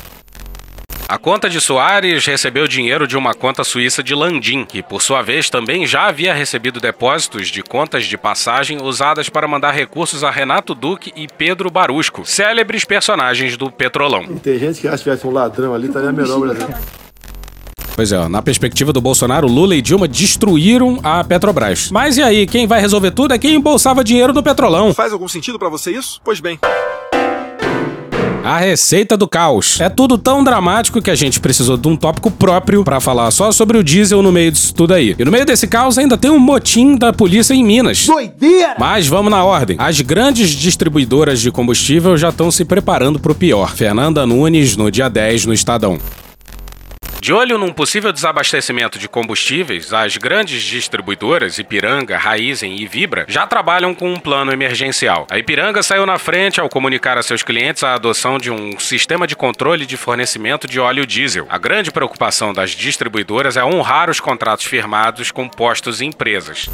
A 1.08 1.18
conta 1.18 1.50
de 1.50 1.60
Soares 1.60 2.24
recebeu 2.24 2.68
dinheiro 2.68 3.06
de 3.06 3.16
uma 3.16 3.34
conta 3.34 3.64
suíça 3.64 4.00
de 4.00 4.14
Landim, 4.14 4.64
que 4.64 4.80
por 4.80 5.02
sua 5.02 5.22
vez 5.22 5.50
também 5.50 5.86
já 5.86 6.06
havia 6.06 6.32
recebido 6.32 6.80
depósitos 6.80 7.48
de 7.48 7.62
contas 7.62 8.06
de 8.06 8.16
passagem 8.16 8.80
usadas 8.80 9.28
para 9.28 9.48
mandar 9.48 9.72
recursos 9.72 10.22
a 10.22 10.30
Renato 10.30 10.72
Duque 10.72 11.12
e 11.16 11.26
Pedro 11.26 11.68
Barusco, 11.68 12.24
célebres 12.24 12.84
personagens 12.84 13.56
do 13.56 13.72
Petrolão. 13.72 14.24
Tem 14.38 14.58
gente 14.58 14.80
que 14.80 14.86
acha 14.86 14.98
que 14.98 15.02
tivesse 15.04 15.26
um 15.26 15.32
ladrão 15.32 15.74
ali, 15.74 15.88
estaria 15.88 16.12
melhor 16.12 16.40
Brasil. 16.40 16.68
Pois 17.96 18.12
é, 18.12 18.18
ó, 18.18 18.28
na 18.28 18.42
perspectiva 18.42 18.92
do 18.92 19.00
Bolsonaro, 19.00 19.48
Lula 19.48 19.74
e 19.74 19.80
Dilma 19.80 20.06
destruíram 20.06 21.00
a 21.02 21.24
Petrobras. 21.24 21.90
Mas 21.90 22.18
e 22.18 22.22
aí, 22.22 22.46
quem 22.46 22.66
vai 22.66 22.78
resolver 22.78 23.10
tudo 23.10 23.32
é 23.32 23.38
quem 23.38 23.54
embolsava 23.54 24.04
dinheiro 24.04 24.34
do 24.34 24.42
Petrolão. 24.42 24.92
Faz 24.92 25.14
algum 25.14 25.26
sentido 25.26 25.58
para 25.58 25.70
você 25.70 25.92
isso? 25.92 26.20
Pois 26.22 26.38
bem. 26.38 26.58
A 28.44 28.58
receita 28.58 29.16
do 29.16 29.26
caos. 29.26 29.80
É 29.80 29.88
tudo 29.88 30.18
tão 30.18 30.44
dramático 30.44 31.00
que 31.00 31.10
a 31.10 31.14
gente 31.14 31.40
precisou 31.40 31.76
de 31.76 31.88
um 31.88 31.96
tópico 31.96 32.30
próprio 32.30 32.84
para 32.84 33.00
falar 33.00 33.30
só 33.30 33.50
sobre 33.50 33.78
o 33.78 33.82
diesel 33.82 34.22
no 34.22 34.30
meio 34.30 34.52
disso 34.52 34.74
tudo 34.74 34.92
aí. 34.94 35.16
E 35.18 35.24
no 35.24 35.32
meio 35.32 35.46
desse 35.46 35.66
caos 35.66 35.96
ainda 35.98 36.18
tem 36.18 36.30
um 36.30 36.38
motim 36.38 36.96
da 36.96 37.12
polícia 37.12 37.54
em 37.54 37.64
Minas. 37.64 38.06
Doideira! 38.06 38.76
Mas 38.78 39.08
vamos 39.08 39.32
na 39.32 39.42
ordem. 39.42 39.76
As 39.80 40.00
grandes 40.02 40.50
distribuidoras 40.50 41.40
de 41.40 41.50
combustível 41.50 42.16
já 42.16 42.28
estão 42.28 42.50
se 42.50 42.64
preparando 42.64 43.18
para 43.18 43.32
o 43.32 43.34
pior. 43.34 43.74
Fernanda 43.74 44.24
Nunes 44.26 44.76
no 44.76 44.92
dia 44.92 45.08
10 45.08 45.46
no 45.46 45.54
Estadão. 45.54 45.98
De 47.26 47.32
olho 47.32 47.58
num 47.58 47.72
possível 47.72 48.12
desabastecimento 48.12 49.00
de 49.00 49.08
combustíveis, 49.08 49.92
as 49.92 50.16
grandes 50.16 50.62
distribuidoras 50.62 51.58
Ipiranga, 51.58 52.16
Raizen 52.16 52.76
e 52.76 52.86
Vibra 52.86 53.26
já 53.26 53.44
trabalham 53.44 53.92
com 53.92 54.12
um 54.12 54.16
plano 54.16 54.52
emergencial. 54.52 55.26
A 55.28 55.36
Ipiranga 55.36 55.82
saiu 55.82 56.06
na 56.06 56.18
frente 56.20 56.60
ao 56.60 56.68
comunicar 56.68 57.18
a 57.18 57.24
seus 57.24 57.42
clientes 57.42 57.82
a 57.82 57.94
adoção 57.94 58.38
de 58.38 58.48
um 58.48 58.78
sistema 58.78 59.26
de 59.26 59.34
controle 59.34 59.84
de 59.84 59.96
fornecimento 59.96 60.68
de 60.68 60.78
óleo 60.78 61.04
diesel. 61.04 61.46
A 61.48 61.58
grande 61.58 61.90
preocupação 61.90 62.52
das 62.52 62.70
distribuidoras 62.70 63.56
é 63.56 63.64
honrar 63.64 64.08
os 64.08 64.20
contratos 64.20 64.64
firmados 64.64 65.32
com 65.32 65.48
postos 65.48 66.00
e 66.00 66.04
empresas. 66.04 66.70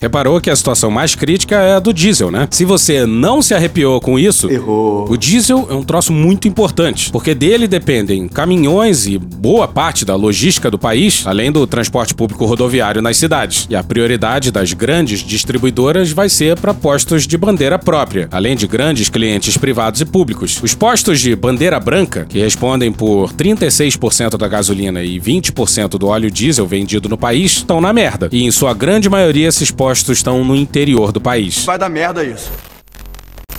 Reparou 0.00 0.40
que 0.40 0.48
a 0.48 0.54
situação 0.54 0.92
mais 0.92 1.16
crítica 1.16 1.56
é 1.56 1.74
a 1.74 1.80
do 1.80 1.92
diesel, 1.92 2.30
né? 2.30 2.46
Se 2.52 2.64
você 2.64 3.04
não 3.04 3.42
se 3.42 3.52
arrepiou 3.52 4.00
com 4.00 4.16
isso, 4.16 4.48
errou. 4.48 5.10
O 5.10 5.16
diesel 5.16 5.66
é 5.68 5.74
um 5.74 5.82
troço 5.82 6.12
muito 6.12 6.46
importante, 6.46 7.10
porque 7.10 7.34
dele 7.34 7.66
dependem 7.66 8.28
caminhões 8.28 9.08
e 9.08 9.18
boa 9.18 9.66
parte 9.66 10.04
da 10.04 10.14
logística 10.14 10.70
do 10.70 10.78
país, 10.78 11.26
além 11.26 11.50
do 11.50 11.66
transporte 11.66 12.14
público 12.14 12.44
rodoviário 12.44 13.02
nas 13.02 13.16
cidades. 13.16 13.66
E 13.68 13.74
a 13.74 13.82
prioridade 13.82 14.52
das 14.52 14.72
grandes 14.72 15.18
distribuidoras 15.18 16.12
vai 16.12 16.28
ser 16.28 16.56
para 16.60 16.72
postos 16.72 17.26
de 17.26 17.36
bandeira 17.36 17.78
própria, 17.78 18.28
além 18.30 18.56
de 18.56 18.68
grandes 18.68 19.08
clientes 19.08 19.56
privados 19.56 20.00
e 20.00 20.04
públicos. 20.04 20.60
Os 20.62 20.74
postos 20.74 21.20
de 21.20 21.34
bandeira 21.34 21.80
branca, 21.80 22.24
que 22.28 22.38
respondem 22.38 22.92
por 22.92 23.32
36% 23.32 24.36
da 24.36 24.46
gasolina 24.46 25.02
e 25.02 25.18
20% 25.20 25.98
do 25.98 26.06
óleo 26.06 26.30
diesel 26.30 26.66
vendido 26.68 27.08
no 27.08 27.18
país, 27.18 27.56
estão 27.56 27.80
na 27.80 27.92
merda. 27.92 28.28
E 28.30 28.44
em 28.44 28.50
sua 28.52 28.72
grande 28.72 29.08
maioria 29.08 29.48
esses 29.48 29.72
postos 29.72 29.87
estão 29.92 30.44
no 30.44 30.54
interior 30.54 31.12
do 31.12 31.20
país. 31.20 31.64
Vai 31.64 31.78
dar 31.78 31.88
merda 31.88 32.24
isso. 32.24 32.50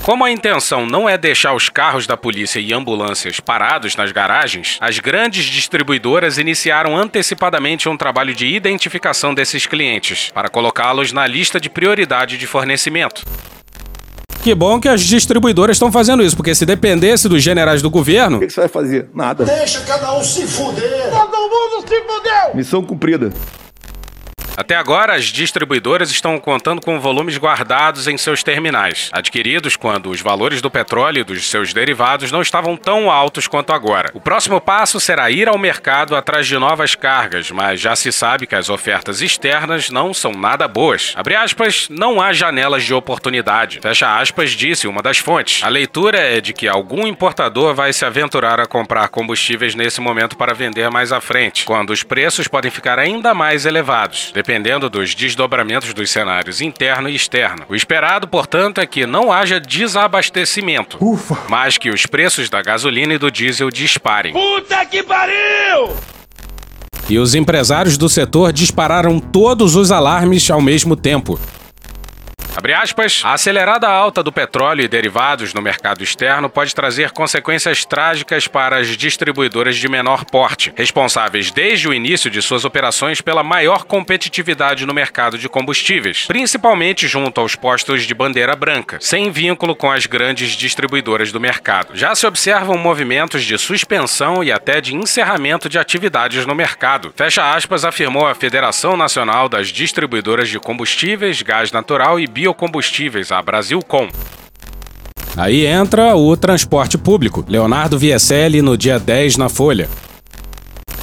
Como 0.02 0.24
a 0.24 0.32
intenção 0.32 0.88
não 0.88 1.08
é 1.08 1.18
deixar 1.18 1.54
os 1.54 1.70
carros 1.70 2.08
da 2.08 2.18
polícia 2.18 2.60
e 2.60 2.74
ambulâncias 2.74 3.40
parados 3.40 3.96
nas 3.96 4.12
garagens, 4.12 4.78
as 4.82 4.98
grandes 4.98 5.46
distribuidoras 5.46 6.38
iniciaram 6.38 6.98
antecipadamente 6.98 7.88
um 7.88 7.98
trabalho 7.98 8.34
de 8.34 8.48
identificação 8.48 9.34
desses 9.34 9.68
clientes, 9.68 10.32
para 10.34 10.50
colocá-los 10.50 11.12
na 11.12 11.28
lista 11.28 11.60
de 11.60 11.70
prioridade 11.70 12.38
de 12.38 12.48
fornecimento. 12.48 13.24
Que 14.42 14.56
bom 14.56 14.80
que 14.80 14.88
as 14.88 15.02
distribuidoras 15.02 15.76
estão 15.76 15.92
fazendo 15.92 16.24
isso, 16.24 16.36
porque 16.36 16.56
se 16.56 16.66
dependesse 16.66 17.28
dos 17.28 17.44
generais 17.44 17.82
do 17.82 17.90
governo. 17.90 18.38
O 18.38 18.40
que 18.40 18.50
você 18.50 18.62
vai 18.62 18.70
fazer? 18.70 19.10
Nada. 19.14 19.44
Deixa 19.44 19.82
cada 19.82 20.18
um 20.18 20.24
se 20.24 20.48
fuder. 20.48 21.10
Todo 21.12 21.38
mundo 21.38 21.88
se 21.88 22.02
fudeu! 22.02 22.56
Missão 22.56 22.82
cumprida. 22.82 23.32
Até 24.60 24.76
agora, 24.76 25.16
as 25.16 25.24
distribuidoras 25.28 26.12
estão 26.12 26.38
contando 26.38 26.82
com 26.82 27.00
volumes 27.00 27.38
guardados 27.38 28.10
em 28.10 28.18
seus 28.18 28.44
terminais, 28.44 29.10
adquiridos 29.14 29.78
quando 29.78 30.10
os 30.10 30.20
valores 30.20 30.62
do 30.62 30.70
petróleo 30.70 31.22
e 31.22 31.24
dos 31.24 31.50
seus 31.50 31.74
derivados 31.74 32.30
não 32.30 32.42
estavam 32.42 32.76
tão 32.76 33.10
altos 33.10 33.48
quanto 33.48 33.72
agora. 33.72 34.12
O 34.14 34.20
próximo 34.20 34.60
passo 34.60 35.00
será 35.00 35.32
ir 35.32 35.48
ao 35.48 35.58
mercado 35.58 36.14
atrás 36.14 36.46
de 36.46 36.58
novas 36.58 36.94
cargas, 36.94 37.50
mas 37.52 37.80
já 37.80 37.96
se 37.96 38.12
sabe 38.12 38.46
que 38.46 38.54
as 38.54 38.70
ofertas 38.70 39.22
externas 39.22 39.90
não 39.90 40.14
são 40.14 40.34
nada 40.34 40.68
boas. 40.68 41.14
Abre 41.16 41.38
aspas, 41.38 41.88
não 41.90 42.22
há 42.22 42.34
janelas 42.34 42.84
de 42.84 42.94
oportunidade. 42.94 43.80
Fecha 43.82 44.20
aspas, 44.20 44.52
disse 44.52 44.90
uma 44.90 45.02
das 45.02 45.20
fontes. 45.20 45.64
A 45.64 45.70
leitura 45.70 46.18
é 46.20 46.42
de 46.42 46.52
que 46.52 46.68
algum 46.68 47.08
importador 47.08 47.74
vai 47.74 47.94
se 47.94 48.04
aventurar 48.04 48.60
a 48.60 48.66
comprar 48.66 49.08
combustíveis 49.08 49.74
nesse 49.74 50.02
momento 50.02 50.36
para 50.36 50.54
vender 50.54 50.92
mais 50.92 51.14
à 51.14 51.22
frente, 51.22 51.64
quando 51.64 51.92
os 51.92 52.04
preços 52.04 52.50
podem 52.50 52.70
ficar 52.70 53.00
ainda 53.00 53.34
mais 53.34 53.66
elevados 53.66 54.34
dependendo 54.50 54.90
dos 54.90 55.14
desdobramentos 55.14 55.94
dos 55.94 56.10
cenários 56.10 56.60
interno 56.60 57.08
e 57.08 57.16
externo. 57.16 57.66
O 57.70 57.76
esperado, 57.76 58.28
portanto, 58.28 58.82
é 58.82 58.86
que 58.88 59.06
não 59.06 59.32
haja 59.32 59.60
desabastecimento, 59.60 60.98
Ufa. 61.00 61.38
mas 61.48 61.78
que 61.78 61.92
os 61.92 62.08
preços 62.08 62.50
da 62.50 62.60
gasolina 62.60 63.14
e 63.14 63.20
do 63.20 63.30
diesel 63.30 63.70
disparem. 63.70 64.34
Puta 64.34 64.84
que 64.88 65.04
pariu! 65.04 65.96
E 67.08 67.20
os 67.20 67.36
empresários 67.36 67.96
do 67.96 68.10
setor 68.10 68.52
dispararam 68.52 69.20
todos 69.20 69.76
os 69.76 69.92
alarmes 69.92 70.50
ao 70.50 70.62
mesmo 70.62 70.96
tempo. 70.96 71.40
Aspas, 72.80 73.22
a 73.26 73.34
acelerada 73.34 73.88
alta 73.88 74.24
do 74.24 74.32
petróleo 74.32 74.84
e 74.84 74.88
derivados 74.88 75.54
no 75.54 75.62
mercado 75.62 76.04
externo 76.04 76.50
pode 76.50 76.74
trazer 76.74 77.12
consequências 77.12 77.84
trágicas 77.84 78.48
para 78.48 78.78
as 78.78 78.88
distribuidoras 78.88 79.76
de 79.76 79.88
menor 79.90 80.24
porte, 80.26 80.72
responsáveis 80.76 81.52
desde 81.52 81.88
o 81.88 81.94
início 81.94 82.30
de 82.30 82.42
suas 82.42 82.66
operações 82.66 83.22
pela 83.22 83.44
maior 83.44 83.84
competitividade 83.84 84.86
no 84.86 84.94
mercado 84.94 85.38
de 85.38 85.50
combustíveis, 85.50 86.26
principalmente 86.26 87.08
junto 87.08 87.42
aos 87.42 87.56
postos 87.56 88.04
de 88.04 88.14
bandeira 88.14 88.56
branca, 88.56 88.98
sem 89.02 89.30
vínculo 89.30 89.76
com 89.76 89.92
as 89.92 90.06
grandes 90.06 90.52
distribuidoras 90.52 91.32
do 91.32 91.40
mercado. 91.40 91.96
Já 91.96 92.16
se 92.16 92.26
observam 92.26 92.78
movimentos 92.78 93.44
de 93.44 93.58
suspensão 93.58 94.44
e 94.44 94.52
até 94.52 94.80
de 94.80 94.96
encerramento 94.96 95.68
de 95.68 95.78
atividades 95.78 96.46
no 96.46 96.56
mercado. 96.56 97.12
Fecha 97.16 97.52
aspas, 97.54 97.84
afirmou 97.84 98.28
a 98.28 98.36
Federação 98.36 98.96
Nacional 98.96 99.50
das 99.50 99.68
Distribuidoras 99.68 100.50
de 100.50 100.60
Combustíveis, 100.60 101.42
Gás 101.42 101.72
Natural 101.72 102.20
e 102.20 102.28
Biocombustíveis, 102.50 103.32
a 103.32 103.42
Brasilcom. 103.42 104.10
Aí 105.38 105.66
entra 105.66 106.16
o 106.16 106.36
transporte 106.36 106.98
público. 106.98 107.46
Leonardo 107.48 107.98
Vieselli 107.98 108.62
no 108.62 108.76
dia 108.76 109.00
10 109.00 109.38
na 109.38 109.50
Folha. 109.50 109.88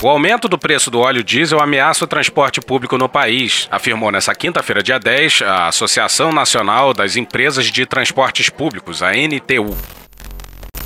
O 0.03 0.09
aumento 0.09 0.49
do 0.49 0.59
preço 0.59 0.91
do 0.91 0.99
óleo 0.99 1.25
diesel 1.25 1.61
ameaça 1.61 2.05
o 2.05 2.09
transporte 2.09 2.61
público 2.61 2.99
no 2.99 3.09
país, 3.09 3.67
afirmou 3.71 4.13
nesta 4.13 4.35
quinta-feira, 4.35 4.83
dia 4.83 4.99
10, 4.99 5.43
a 5.43 5.69
Associação 5.69 6.33
Nacional 6.33 6.93
das 6.93 7.17
Empresas 7.17 7.67
de 7.67 7.87
Transportes 7.87 8.51
Públicos, 8.51 9.03
a 9.03 9.13
NTU. 9.13 9.75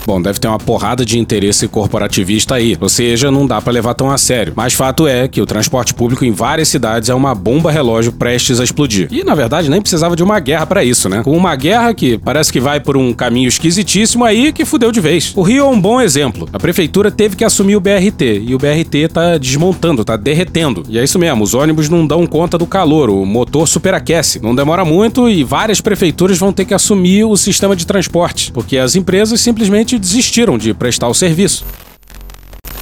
Bom, 0.07 0.21
deve 0.21 0.39
ter 0.39 0.49
uma 0.49 0.59
porrada 0.59 1.05
de 1.05 1.19
interesse 1.19 1.69
corporativista 1.69 2.55
aí, 2.55 2.77
ou 2.81 2.89
seja, 2.89 3.31
não 3.31 3.47
dá 3.47 3.61
para 3.61 3.73
levar 3.73 3.95
tão 3.95 4.11
a 4.11 4.19
sério. 4.19 4.53
Mas 4.57 4.75
fato 4.75 5.07
é 5.07 5.29
que 5.29 5.41
o 5.41 5.47
transporte 5.47 5.95
público 5.95 6.25
em 6.25 6.33
várias 6.33 6.69
cidades 6.69 7.09
é 7.09 7.15
uma 7.15 7.35
bomba 7.35 7.71
relógio 7.71 8.13
prestes 8.13 8.61
a 8.61 8.65
explodir. 8.65 9.09
E 9.11 9.23
na 9.23 9.35
verdade 9.35 9.69
nem 9.69 9.81
precisava 9.81 10.17
de 10.17 10.23
uma 10.23 10.41
guerra 10.41 10.67
para 10.67 10.83
isso, 10.83 11.09
né? 11.09 11.23
Com 11.23 11.37
uma 11.37 11.55
guerra 11.55 11.95
que 11.95 12.19
parece 12.19 12.53
que 12.53 12.61
vai 12.61 12.81
por 12.81 12.97
um 12.97 13.13
caminho 13.13 13.49
esquisitíssimo 13.49 14.25
aí 14.25 14.53
que 14.53 14.65
fudeu 14.65 14.91
de 14.91 15.01
vez. 15.01 15.33
O 15.37 15.43
Rio 15.43 15.65
é 15.65 15.69
um 15.69 15.81
bom 15.81 16.01
exemplo. 16.01 16.49
A 16.53 16.59
prefeitura 16.59 17.11
teve 17.11 17.37
que 17.37 17.45
assumir 17.45 17.77
o 17.77 17.81
BRT 17.81 18.43
e 18.47 18.55
o 18.55 18.59
BRT 18.59 19.09
tá 19.13 19.39
desmontando, 19.39 20.05
tá 20.05 20.17
derretendo. 20.17 20.83
E 20.89 20.99
é 20.99 21.05
isso 21.05 21.19
mesmo, 21.19 21.45
os 21.45 21.55
ônibus 21.55 21.89
não 21.89 22.07
dão 22.07 22.27
conta 22.27 22.57
do 22.57 22.67
calor, 22.67 23.11
o 23.11 23.25
motor 23.25 23.69
superaquece. 23.69 24.41
Não 24.43 24.55
demora 24.55 24.85
muito 24.85 25.29
e 25.29 25.45
várias 25.45 25.81
prefeituras 25.81 26.39
vão 26.39 26.53
ter 26.53 26.65
que 26.65 26.75
assumir 26.75 27.25
o 27.25 27.37
sistema 27.37 27.77
de 27.77 27.87
transporte, 27.87 28.51
porque 28.53 28.77
as 28.77 28.97
empresas 28.97 29.41
simplesmente 29.41 29.90
desistiram 29.99 30.59
de 30.59 30.73
prestar 30.75 31.09
o 31.09 31.15
serviço. 31.15 31.65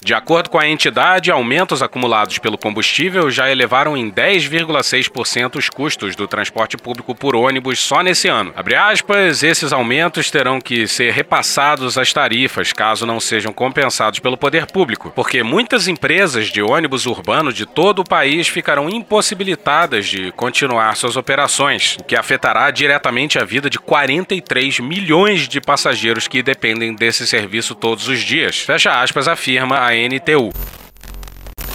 De 0.08 0.14
acordo 0.14 0.48
com 0.48 0.58
a 0.58 0.66
entidade, 0.66 1.30
aumentos 1.30 1.82
acumulados 1.82 2.38
pelo 2.38 2.56
combustível 2.56 3.30
já 3.30 3.50
elevaram 3.50 3.94
em 3.94 4.10
10,6% 4.10 5.56
os 5.56 5.68
custos 5.68 6.16
do 6.16 6.26
transporte 6.26 6.78
público 6.78 7.14
por 7.14 7.36
ônibus 7.36 7.78
só 7.78 8.02
nesse 8.02 8.26
ano. 8.26 8.50
Abre 8.56 8.74
aspas, 8.74 9.42
esses 9.42 9.70
aumentos 9.70 10.30
terão 10.30 10.62
que 10.62 10.88
ser 10.88 11.12
repassados 11.12 11.98
às 11.98 12.10
tarifas, 12.10 12.72
caso 12.72 13.04
não 13.04 13.20
sejam 13.20 13.52
compensados 13.52 14.18
pelo 14.18 14.38
poder 14.38 14.64
público, 14.64 15.12
porque 15.14 15.42
muitas 15.42 15.86
empresas 15.86 16.46
de 16.46 16.62
ônibus 16.62 17.04
urbano 17.04 17.52
de 17.52 17.66
todo 17.66 17.98
o 17.98 18.08
país 18.08 18.48
ficarão 18.48 18.88
impossibilitadas 18.88 20.06
de 20.06 20.32
continuar 20.32 20.96
suas 20.96 21.18
operações, 21.18 21.98
o 22.00 22.04
que 22.04 22.16
afetará 22.16 22.70
diretamente 22.70 23.38
a 23.38 23.44
vida 23.44 23.68
de 23.68 23.78
43 23.78 24.80
milhões 24.80 25.46
de 25.46 25.60
passageiros 25.60 26.26
que 26.26 26.42
dependem 26.42 26.94
desse 26.94 27.26
serviço 27.26 27.74
todos 27.74 28.08
os 28.08 28.20
dias. 28.20 28.60
Fecha 28.60 29.02
aspas, 29.02 29.28
afirma 29.28 29.84
a 29.84 29.97
NTU. 30.06 30.50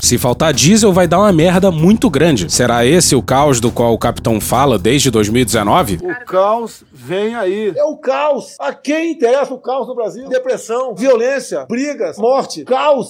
Se 0.04 0.18
faltar 0.18 0.54
diesel, 0.54 0.92
vai 0.92 1.08
dar 1.08 1.20
uma 1.20 1.32
merda 1.32 1.72
muito 1.72 2.10
grande. 2.10 2.52
Será 2.52 2.86
esse 2.86 3.16
o 3.16 3.22
caos 3.22 3.62
do 3.62 3.72
qual 3.72 3.94
o 3.94 3.98
capitão 3.98 4.40
fala 4.42 4.78
desde 4.78 5.10
2019? 5.10 6.00
O 6.04 6.26
caos 6.26 6.84
vem 6.92 7.36
aí. 7.36 7.74
É 7.74 7.86
o 7.86 7.96
caos. 7.96 8.56
A 8.60 8.74
quem 8.74 9.14
interessa 9.14 9.54
o 9.54 9.58
caos 9.58 9.88
no 9.88 9.96
Brasil? 9.96 10.28
Depressão, 10.28 10.94
violência, 10.94 11.66
brigas, 11.70 12.18
morte, 12.18 12.66
caos. 12.66 13.10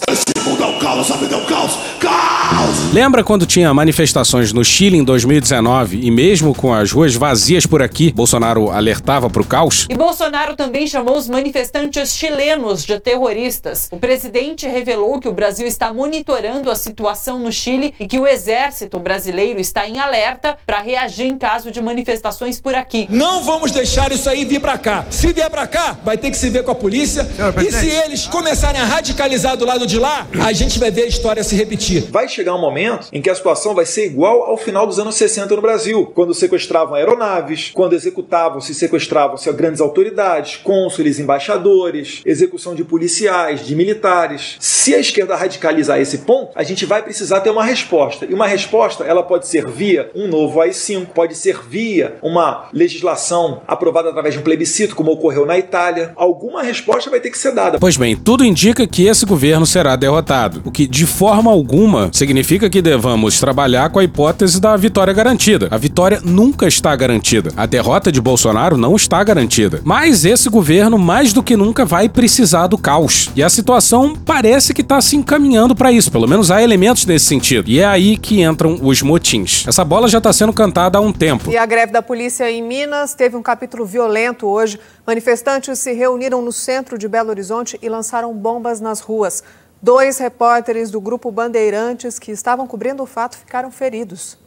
É 0.63 0.65
o 0.65 0.79
caos, 0.79 1.11
a 1.11 1.17
vida 1.17 1.35
é 1.35 1.37
o 1.37 1.45
caos. 1.45 1.77
Caos! 1.99 2.93
Lembra 2.93 3.21
quando 3.21 3.45
tinha 3.45 3.73
manifestações 3.73 4.53
no 4.53 4.63
Chile 4.63 4.95
em 4.95 5.03
2019 5.03 5.99
e 6.01 6.09
mesmo 6.09 6.55
com 6.55 6.73
as 6.73 6.89
ruas 6.89 7.13
vazias 7.15 7.65
por 7.65 7.81
aqui, 7.81 8.13
Bolsonaro 8.13 8.71
alertava 8.71 9.29
pro 9.29 9.43
caos? 9.43 9.87
E 9.89 9.93
Bolsonaro 9.93 10.55
também 10.55 10.87
chamou 10.87 11.17
os 11.17 11.27
manifestantes 11.27 12.15
chilenos 12.15 12.85
de 12.85 12.97
terroristas. 12.97 13.89
O 13.91 13.97
presidente 13.97 14.65
revelou 14.65 15.19
que 15.19 15.27
o 15.27 15.33
Brasil 15.33 15.67
está 15.67 15.91
monitorando 15.91 16.71
a 16.71 16.75
situação 16.75 17.39
no 17.39 17.51
Chile 17.51 17.93
e 17.99 18.07
que 18.07 18.17
o 18.17 18.25
exército 18.25 18.97
brasileiro 18.99 19.59
está 19.59 19.85
em 19.85 19.99
alerta 19.99 20.57
para 20.65 20.79
reagir 20.79 21.25
em 21.25 21.37
caso 21.37 21.71
de 21.71 21.81
manifestações 21.81 22.61
por 22.61 22.73
aqui. 22.73 23.05
Não 23.09 23.43
vamos 23.43 23.71
deixar 23.71 24.13
isso 24.13 24.29
aí 24.29 24.45
vir 24.45 24.61
para 24.61 24.77
cá. 24.77 25.05
Se 25.09 25.33
vier 25.33 25.49
para 25.49 25.67
cá, 25.67 25.97
vai 26.05 26.17
ter 26.17 26.31
que 26.31 26.37
se 26.37 26.49
ver 26.49 26.63
com 26.63 26.71
a 26.71 26.75
polícia. 26.75 27.27
E 27.61 27.69
se 27.69 27.89
eles 27.89 28.27
começarem 28.27 28.79
a 28.79 28.85
radicalizar 28.85 29.57
do 29.57 29.65
lado 29.65 29.85
de 29.85 29.99
lá, 29.99 30.25
a 30.41 30.52
gente 30.53 30.79
vai 30.79 30.91
ver 30.91 31.03
a 31.03 31.07
história 31.07 31.43
se 31.43 31.55
repetir. 31.55 32.03
Vai 32.11 32.27
chegar 32.27 32.55
um 32.55 32.61
momento 32.61 33.07
em 33.11 33.21
que 33.21 33.29
a 33.29 33.35
situação 33.35 33.73
vai 33.73 33.85
ser 33.85 34.05
igual 34.05 34.43
ao 34.43 34.57
final 34.57 34.85
dos 34.85 34.99
anos 34.99 35.15
60 35.15 35.55
no 35.55 35.61
Brasil, 35.61 36.11
quando 36.13 36.33
sequestravam 36.33 36.95
aeronaves, 36.95 37.71
quando 37.73 37.93
executavam, 37.93 38.61
se 38.61 38.73
sequestravam-se 38.73 39.51
grandes 39.53 39.81
autoridades, 39.81 40.57
cônsules, 40.57 41.19
embaixadores, 41.19 42.21
execução 42.25 42.75
de 42.75 42.83
policiais, 42.83 43.65
de 43.65 43.75
militares. 43.75 44.55
Se 44.59 44.93
a 44.95 44.99
esquerda 44.99 45.35
radicalizar 45.35 45.99
esse 45.99 46.19
ponto, 46.19 46.51
a 46.55 46.63
gente 46.63 46.85
vai 46.85 47.01
precisar 47.01 47.41
ter 47.41 47.49
uma 47.49 47.63
resposta. 47.63 48.25
E 48.25 48.33
uma 48.33 48.47
resposta, 48.47 49.03
ela 49.03 49.23
pode 49.23 49.47
ser 49.47 49.67
via 49.67 50.09
um 50.15 50.27
novo 50.27 50.61
AI-5, 50.61 51.07
pode 51.07 51.35
ser 51.35 51.59
via 51.67 52.15
uma 52.21 52.67
legislação 52.73 53.61
aprovada 53.67 54.09
através 54.09 54.33
de 54.33 54.39
um 54.39 54.43
plebiscito, 54.43 54.95
como 54.95 55.11
ocorreu 55.11 55.45
na 55.45 55.57
Itália. 55.57 56.11
Alguma 56.15 56.63
resposta 56.63 57.09
vai 57.09 57.19
ter 57.19 57.29
que 57.29 57.37
ser 57.37 57.53
dada. 57.53 57.79
Pois 57.79 57.97
bem, 57.97 58.15
tudo 58.15 58.43
indica 58.43 58.87
que 58.87 59.05
esse 59.07 59.25
governo 59.25 59.65
será 59.65 59.95
derrotado, 59.95 60.42
o 60.63 60.71
que 60.71 60.87
de 60.87 61.05
forma 61.05 61.51
alguma 61.51 62.09
significa 62.11 62.69
que 62.69 62.81
devamos 62.81 63.39
trabalhar 63.39 63.89
com 63.89 63.99
a 63.99 64.03
hipótese 64.03 64.59
da 64.59 64.75
vitória 64.75 65.13
garantida. 65.13 65.67
A 65.71 65.77
vitória 65.77 66.21
nunca 66.23 66.67
está 66.67 66.95
garantida. 66.95 67.51
A 67.55 67.65
derrota 67.65 68.11
de 68.11 68.21
Bolsonaro 68.21 68.77
não 68.77 68.95
está 68.95 69.23
garantida. 69.23 69.81
Mas 69.83 70.25
esse 70.25 70.49
governo, 70.49 70.97
mais 70.97 71.33
do 71.33 71.43
que 71.43 71.55
nunca, 71.55 71.85
vai 71.85 72.09
precisar 72.09 72.67
do 72.67 72.77
caos. 72.77 73.29
E 73.35 73.43
a 73.43 73.49
situação 73.49 74.15
parece 74.15 74.73
que 74.73 74.81
está 74.81 75.01
se 75.01 75.15
encaminhando 75.15 75.75
para 75.75 75.91
isso, 75.91 76.11
pelo 76.11 76.27
menos 76.27 76.51
há 76.51 76.61
elementos 76.61 77.05
nesse 77.05 77.25
sentido. 77.25 77.69
E 77.69 77.79
é 77.79 77.85
aí 77.85 78.17
que 78.17 78.41
entram 78.41 78.79
os 78.81 79.01
motins. 79.01 79.65
Essa 79.67 79.83
bola 79.83 80.07
já 80.07 80.17
está 80.17 80.31
sendo 80.31 80.53
cantada 80.53 80.97
há 80.97 81.01
um 81.01 81.11
tempo. 81.11 81.51
E 81.51 81.57
a 81.57 81.65
greve 81.65 81.91
da 81.91 82.01
polícia 82.01 82.49
em 82.49 82.61
Minas 82.61 83.13
teve 83.13 83.35
um 83.35 83.41
capítulo 83.41 83.85
violento 83.85 84.47
hoje. 84.47 84.79
Manifestantes 85.05 85.79
se 85.79 85.93
reuniram 85.93 86.41
no 86.41 86.51
centro 86.51 86.97
de 86.97 87.07
Belo 87.07 87.29
Horizonte 87.29 87.77
e 87.81 87.89
lançaram 87.89 88.33
bombas 88.33 88.79
nas 88.79 88.99
ruas. 88.99 89.43
Dois 89.83 90.17
repórteres 90.17 90.89
do 90.89 91.01
grupo 91.01 91.29
Bandeirantes 91.29 92.17
que 92.17 92.31
estavam 92.31 92.65
cobrindo 92.65 93.03
o 93.03 93.05
fato 93.05 93.37
ficaram 93.37 93.69
feridos. 93.69 94.37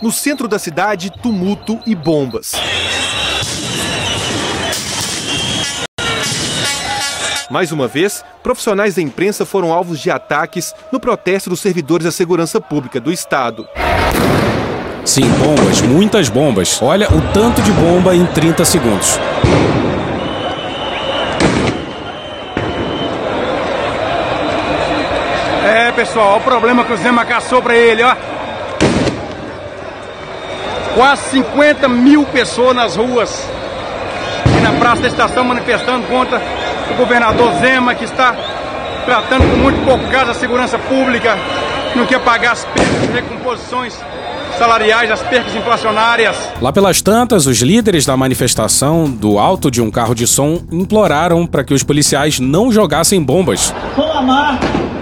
No 0.00 0.10
centro 0.10 0.48
da 0.48 0.58
cidade, 0.58 1.12
tumulto 1.22 1.78
e 1.86 1.94
bombas. 1.94 2.52
Mais 7.50 7.72
uma 7.72 7.86
vez, 7.86 8.24
profissionais 8.42 8.94
da 8.94 9.02
imprensa 9.02 9.44
foram 9.44 9.70
alvos 9.70 10.00
de 10.00 10.10
ataques 10.10 10.72
no 10.90 10.98
protesto 10.98 11.50
dos 11.50 11.60
servidores 11.60 12.06
da 12.06 12.10
segurança 12.10 12.58
pública 12.58 12.98
do 12.98 13.12
Estado. 13.12 13.68
Sim, 15.04 15.28
bombas, 15.32 15.82
muitas 15.82 16.30
bombas. 16.30 16.80
Olha 16.80 17.06
o 17.08 17.20
tanto 17.34 17.60
de 17.60 17.70
bomba 17.70 18.16
em 18.16 18.24
30 18.24 18.64
segundos. 18.64 19.18
É, 25.76 25.83
pessoal, 25.94 26.30
olha 26.30 26.38
o 26.38 26.40
problema 26.40 26.84
que 26.84 26.92
o 26.92 26.96
Zema 26.96 27.24
caçou 27.24 27.62
pra 27.62 27.76
ele, 27.76 28.02
ó. 28.02 28.14
Quase 30.94 31.22
50 31.30 31.88
mil 31.88 32.24
pessoas 32.26 32.74
nas 32.74 32.96
ruas 32.96 33.48
e 34.46 34.60
na 34.60 34.72
Praça 34.72 35.02
da 35.02 35.08
Estação 35.08 35.44
manifestando 35.44 36.06
contra 36.06 36.40
o 36.90 36.94
governador 36.94 37.52
Zema, 37.60 37.94
que 37.94 38.04
está 38.04 38.34
tratando 39.04 39.50
com 39.50 39.56
muito 39.56 39.84
pouco 39.84 40.04
caso 40.08 40.30
a 40.30 40.34
segurança 40.34 40.78
pública, 40.78 41.36
não 41.96 42.06
quer 42.06 42.20
pagar 42.20 42.52
as 42.52 42.64
perdas 42.64 43.00
de 43.00 43.06
recomposições 43.08 43.94
salariais, 44.58 45.10
as 45.10 45.20
percas 45.22 45.54
inflacionárias. 45.54 46.36
Lá 46.60 46.72
pelas 46.72 47.02
tantas, 47.02 47.46
os 47.46 47.60
líderes 47.60 48.06
da 48.06 48.16
manifestação 48.16 49.10
do 49.10 49.36
alto 49.36 49.68
de 49.68 49.82
um 49.82 49.90
carro 49.90 50.14
de 50.14 50.26
som 50.28 50.62
imploraram 50.70 51.44
para 51.44 51.64
que 51.64 51.74
os 51.74 51.82
policiais 51.82 52.38
não 52.38 52.70
jogassem 52.70 53.20
bombas. 53.20 53.74
Com 53.96 54.02
a 54.02 54.22
marca 54.22 54.94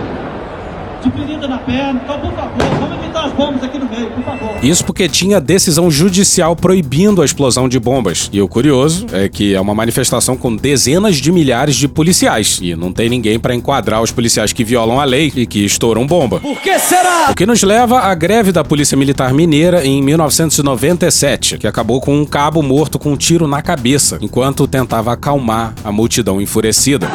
de 1.02 1.10
ferida 1.10 1.48
na 1.48 1.58
perna, 1.58 2.00
então, 2.04 2.18
por 2.18 2.32
favor, 2.32 2.64
vamos 2.80 3.02
evitar 3.02 3.24
as 3.26 3.32
bombas 3.32 3.62
aqui 3.62 3.78
no 3.78 3.86
meio, 3.86 4.10
por 4.10 4.24
favor. 4.24 4.52
Isso 4.62 4.84
porque 4.84 5.08
tinha 5.08 5.40
decisão 5.40 5.90
judicial 5.90 6.54
proibindo 6.54 7.22
a 7.22 7.24
explosão 7.24 7.68
de 7.68 7.78
bombas. 7.78 8.30
E 8.32 8.40
o 8.40 8.48
curioso 8.48 9.06
é 9.12 9.28
que 9.28 9.54
é 9.54 9.60
uma 9.60 9.74
manifestação 9.74 10.36
com 10.36 10.54
dezenas 10.54 11.16
de 11.16 11.32
milhares 11.32 11.76
de 11.76 11.88
policiais. 11.88 12.58
E 12.62 12.74
não 12.76 12.92
tem 12.92 13.08
ninguém 13.08 13.38
para 13.38 13.54
enquadrar 13.54 14.02
os 14.02 14.10
policiais 14.12 14.52
que 14.52 14.64
violam 14.64 15.00
a 15.00 15.04
lei 15.04 15.32
e 15.34 15.46
que 15.46 15.64
estouram 15.64 16.06
bomba. 16.06 16.40
Por 16.40 16.60
que 16.60 16.78
será? 16.78 17.30
O 17.30 17.34
que 17.34 17.46
nos 17.46 17.62
leva 17.62 18.00
à 18.00 18.14
greve 18.14 18.52
da 18.52 18.62
Polícia 18.62 18.96
Militar 18.96 19.32
Mineira 19.32 19.84
em 19.84 20.02
1997, 20.02 21.58
que 21.58 21.66
acabou 21.66 22.00
com 22.00 22.14
um 22.14 22.24
cabo 22.24 22.62
morto 22.62 22.98
com 22.98 23.12
um 23.12 23.16
tiro 23.16 23.46
na 23.46 23.62
cabeça, 23.62 24.18
enquanto 24.20 24.66
tentava 24.66 25.12
acalmar 25.12 25.74
a 25.84 25.90
multidão 25.90 26.40
enfurecida. 26.40 27.08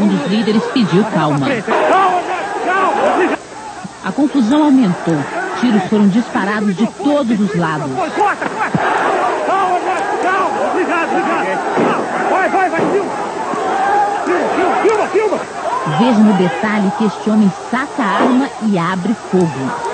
Um 0.00 0.06
dos 0.06 0.26
líderes 0.28 0.62
pediu 0.72 1.04
calma. 1.04 1.46
A 4.04 4.12
confusão 4.12 4.64
aumentou. 4.64 5.16
Tiros 5.60 5.82
foram 5.84 6.08
disparados 6.08 6.76
de 6.76 6.86
todos 6.86 7.40
os 7.40 7.54
lados. 7.56 7.90
Vai, 12.30 12.48
vai, 12.48 12.70
vai. 12.70 12.80
Filma, 14.22 14.78
filma, 14.82 15.06
filma. 15.08 15.40
Veja 15.98 16.18
no 16.20 16.32
detalhe 16.34 16.92
que 16.96 17.04
este 17.06 17.30
homem 17.30 17.52
saca 17.70 18.02
a 18.02 18.06
arma 18.06 18.48
e 18.62 18.78
abre 18.78 19.16
fogo. 19.30 19.88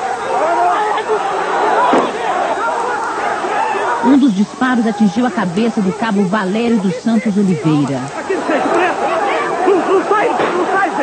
Um 4.05 4.19
dos 4.19 4.35
disparos 4.35 4.87
atingiu 4.87 5.25
a 5.25 5.31
cabeça 5.31 5.81
do 5.81 5.91
cabo 5.93 6.25
Valério 6.25 6.79
dos 6.79 6.95
Santos 6.97 7.37
Oliveira. 7.39 8.03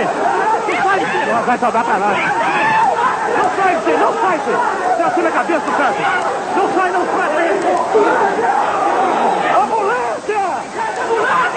Não 0.03 1.43
vai 1.43 1.57
sobrar 1.57 1.83
pra 1.83 1.99
nós. 1.99 2.17
Não 3.37 3.49
sai! 3.55 3.75
Não 3.97 4.13
sai, 4.21 4.37
você! 4.39 4.55
Você 5.03 5.27
a 5.27 5.31
cabeça 5.31 5.59
do 5.59 5.71
cara! 5.71 5.95
Não 6.55 6.73
sai, 6.73 6.91
não 6.91 7.05
sai! 7.05 7.49
Ambulância! 9.63 10.41
Ambulância! 10.73 11.51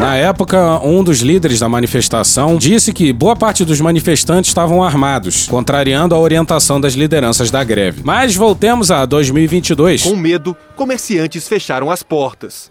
Na 0.00 0.16
época, 0.16 0.80
um 0.82 1.02
dos 1.02 1.20
líderes 1.20 1.60
da 1.60 1.68
manifestação 1.68 2.56
disse 2.56 2.92
que 2.92 3.12
boa 3.12 3.34
parte 3.34 3.64
dos 3.64 3.80
manifestantes 3.80 4.50
estavam 4.50 4.82
armados, 4.82 5.46
contrariando 5.48 6.14
a 6.14 6.18
orientação 6.18 6.80
das 6.80 6.94
lideranças 6.94 7.50
da 7.50 7.64
greve. 7.64 8.02
Mas 8.04 8.36
voltemos 8.36 8.90
a 8.90 9.06
2022. 9.06 10.02
Com 10.02 10.16
medo, 10.16 10.56
comerciantes 10.76 11.48
fecharam 11.48 11.90
as 11.90 12.02
portas. 12.02 12.70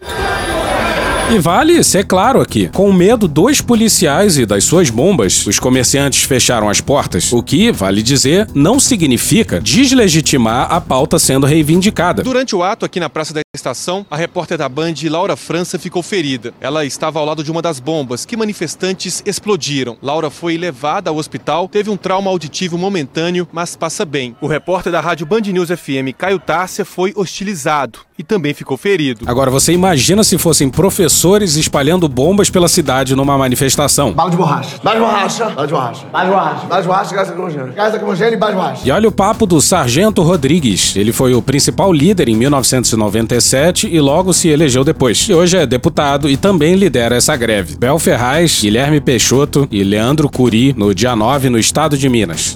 E 1.34 1.40
vale 1.40 1.84
ser 1.84 2.06
claro 2.06 2.40
aqui: 2.40 2.70
com 2.70 2.94
medo 2.94 3.28
dos 3.28 3.60
policiais 3.60 4.38
e 4.38 4.46
das 4.46 4.66
suas 4.66 4.92
bombas, 4.92 5.48
os 5.48 5.58
comerciantes 5.58 6.26
fecharam 6.26 6.70
as 6.70 6.80
portas, 6.80 7.34
o 7.34 7.42
que, 7.42 7.72
vale 7.72 8.04
dizer, 8.04 8.48
não 8.54 8.80
significa 8.80 9.60
deslegitimar 9.60 10.72
a 10.72 10.80
pauta 10.80 11.18
sendo 11.18 11.48
reivindicada. 11.48 12.22
Durante 12.22 12.56
o 12.56 12.62
ato 12.62 12.86
aqui 12.86 13.00
na 13.00 13.10
Praça 13.10 13.34
da 13.34 13.42
Estação, 13.56 14.06
a 14.12 14.16
repórter 14.16 14.60
da 14.60 14.70
Band, 14.70 14.94
Laura 15.10 15.36
França, 15.36 15.80
ficou 15.80 16.04
ferida. 16.04 16.54
Ela 16.62 16.86
estava 16.86 17.18
ao 17.18 17.26
lado 17.26 17.44
de 17.44 17.52
uma 17.52 17.64
das 17.64 17.80
bombas 17.80 18.26
que 18.26 18.38
manifestantes 18.38 19.24
explodiram. 19.26 19.98
Laura 20.04 20.30
foi 20.30 20.56
levada 20.56 21.10
ao 21.10 21.18
hospital, 21.18 21.68
teve 21.68 21.90
um 21.90 21.98
trauma 21.98 22.30
auditivo 22.30 22.78
momentâneo, 22.78 23.48
mas 23.52 23.76
passa 23.76 24.06
bem. 24.06 24.36
O 24.40 24.46
repórter 24.46 24.92
da 24.92 25.02
Rádio 25.02 25.26
Band 25.26 25.42
News 25.42 25.70
FM, 25.70 26.14
Caio 26.16 26.38
Tárcia, 26.38 26.86
foi 26.86 27.12
hostilizado 27.16 28.00
e 28.20 28.24
também 28.24 28.54
ficou 28.54 28.78
ferido. 28.78 29.26
Agora 29.26 29.50
você 29.50 29.74
imagina 29.74 30.24
se 30.24 30.38
fossem 30.38 30.70
professores 30.70 31.23
espalhando 31.56 32.08
bombas 32.10 32.50
pela 32.50 32.68
cidade 32.68 33.16
numa 33.16 33.38
manifestação. 33.38 34.12
Bala 34.12 34.30
de 34.30 34.38
borracha. 34.38 34.78
Bala 34.84 34.98
de 34.98 35.06
borracha. 35.06 35.46
Bala 35.50 35.68
de 35.68 35.74
borracha. 35.74 36.06
Bala 36.12 36.26
de 36.26 36.32
borracha. 36.32 36.66
Bala 36.68 36.82
de 36.82 36.88
borracha, 36.88 37.16
gás 37.16 37.28
lacrimogêneo. 37.30 37.74
Gás 37.74 37.94
lacrimogêneo 37.94 38.34
e 38.34 38.38
bala 38.38 38.52
de 38.52 38.58
borracha. 38.58 38.82
E 38.86 38.92
olha 38.92 39.08
o 39.08 39.12
papo 39.12 39.46
do 39.46 39.62
Sargento 39.62 40.22
Rodrigues. 40.22 40.96
Ele 40.96 41.14
foi 41.14 41.34
o 41.34 41.42
principal 41.42 41.94
líder 41.94 42.30
em 42.30 42.36
1997 42.36 43.88
e 43.88 44.00
logo 44.00 44.34
se 44.34 44.50
elegeu 44.50 44.84
depois. 44.84 45.28
E 45.30 45.34
hoje 45.34 45.58
é 45.58 45.66
deputado 45.66 46.30
e 46.30 46.36
também 46.36 46.76
lidera 46.76 47.16
essa 47.16 47.36
greve. 47.36 47.78
Bel 47.78 47.98
Ferraz, 48.00 48.60
Guilherme 48.62 49.00
Peixoto 49.00 49.68
e 49.72 49.84
Leandro 49.84 50.30
Curi 50.30 50.74
no 50.78 50.94
dia 50.94 51.16
9 51.16 51.50
no 51.50 51.58
estado 51.58 51.98
de 51.98 52.10
Minas. 52.10 52.54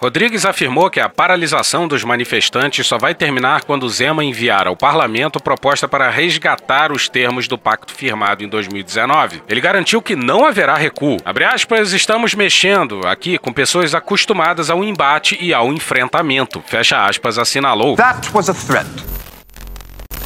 Rodrigues 0.00 0.44
afirmou 0.46 0.88
que 0.88 1.00
a 1.00 1.08
paralisação 1.08 1.88
dos 1.88 2.04
manifestantes 2.04 2.86
só 2.86 2.96
vai 2.96 3.16
terminar 3.16 3.64
quando 3.64 3.88
Zema 3.88 4.22
enviar 4.22 4.68
ao 4.68 4.76
parlamento 4.76 5.42
proposta 5.42 5.88
para 5.88 6.08
resgatar 6.08 6.92
os 6.92 7.08
termos 7.08 7.48
do 7.48 7.58
pacto 7.58 7.92
firmado 7.92 8.44
em 8.44 8.48
2019. 8.48 9.42
Ele 9.48 9.60
garantiu 9.60 10.00
que 10.00 10.14
não 10.14 10.44
haverá 10.44 10.76
recuo. 10.76 11.16
Abre 11.24 11.44
aspas, 11.44 11.92
estamos 11.92 12.32
mexendo 12.32 13.00
aqui 13.08 13.38
com 13.38 13.52
pessoas 13.52 13.92
acostumadas 13.92 14.70
ao 14.70 14.84
embate 14.84 15.36
e 15.40 15.52
ao 15.52 15.72
enfrentamento. 15.72 16.62
Fecha 16.64 17.04
aspas, 17.04 17.36
assinalou. 17.36 17.96
That 17.96 18.30
was 18.32 18.48
a 18.48 18.54
threat. 18.54 18.86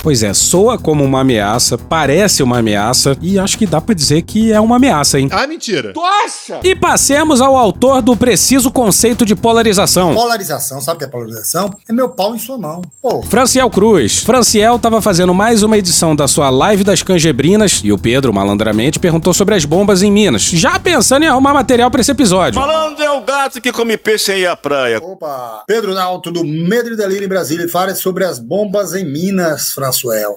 Pois 0.03 0.25
é, 0.25 0.35
soa 0.35 0.77
como 0.77 1.05
uma 1.05 1.21
ameaça, 1.21 1.79
parece 1.79 2.43
uma 2.43 2.59
ameaça 2.59 3.17
e 3.23 3.39
acho 3.39 3.57
que 3.57 3.65
dá 3.67 3.81
pra 3.81 3.95
dizer 3.95 4.23
que 4.23 4.53
é 4.53 4.61
uma 4.61 4.75
ameaça, 4.75 5.21
hein? 5.21 5.29
Ah, 5.31 5.47
mentira. 5.47 5.93
Tu 5.93 6.01
acha? 6.01 6.59
E 6.65 6.75
passemos 6.75 7.41
ao 7.41 7.57
autor 7.57 8.03
do 8.03 8.17
preciso 8.17 8.69
conceito 8.71 9.25
de 9.25 9.37
polarização. 9.37 10.13
Polarização, 10.13 10.81
sabe 10.81 10.97
o 10.97 10.99
que 10.99 11.05
é 11.05 11.09
polarização? 11.09 11.71
É 11.89 11.93
meu 11.93 12.09
pau 12.09 12.35
em 12.35 12.39
sua 12.39 12.59
mão. 12.59 12.83
Pô. 13.01 13.23
Franciel 13.23 13.71
Cruz. 13.71 14.25
Franciel 14.25 14.77
tava 14.77 15.01
fazendo 15.01 15.33
mais 15.33 15.63
uma 15.63 15.79
edição 15.79 16.17
da 16.17 16.27
sua 16.27 16.51
live 16.51 16.83
das 16.83 17.03
canjebrinas 17.03 17.81
e 17.85 17.93
o 17.93 17.99
Pedro, 17.99 18.33
malandramente, 18.33 18.99
perguntou 18.99 19.33
sobre 19.33 19.55
as 19.55 19.65
bombas 19.65 20.03
em 20.03 20.11
Minas, 20.11 20.43
já 20.43 20.81
pensando 20.81 21.23
em 21.23 21.29
arrumar 21.29 21.55
material 21.55 21.93
pra 21.93 22.01
esse 22.01 22.11
episódio. 22.11 22.61
Falando 22.61 23.01
é 23.01 23.11
o 23.11 23.21
gato 23.21 23.61
que 23.61 23.71
come 23.71 23.97
peixe 23.97 24.33
aí 24.33 24.47
à 24.47 24.57
praia. 24.57 24.99
Opa. 24.99 25.63
Pedro 25.67 25.95
Nalto, 25.95 26.33
do 26.33 26.43
Medo 26.45 26.93
e 26.93 26.97
Delírio 26.97 27.25
em 27.25 27.29
Brasília, 27.29 27.69
fala 27.69 27.95
sobre 27.95 28.25
as 28.25 28.41
bombas 28.41 28.95
em 28.95 29.05
Minas, 29.05 29.73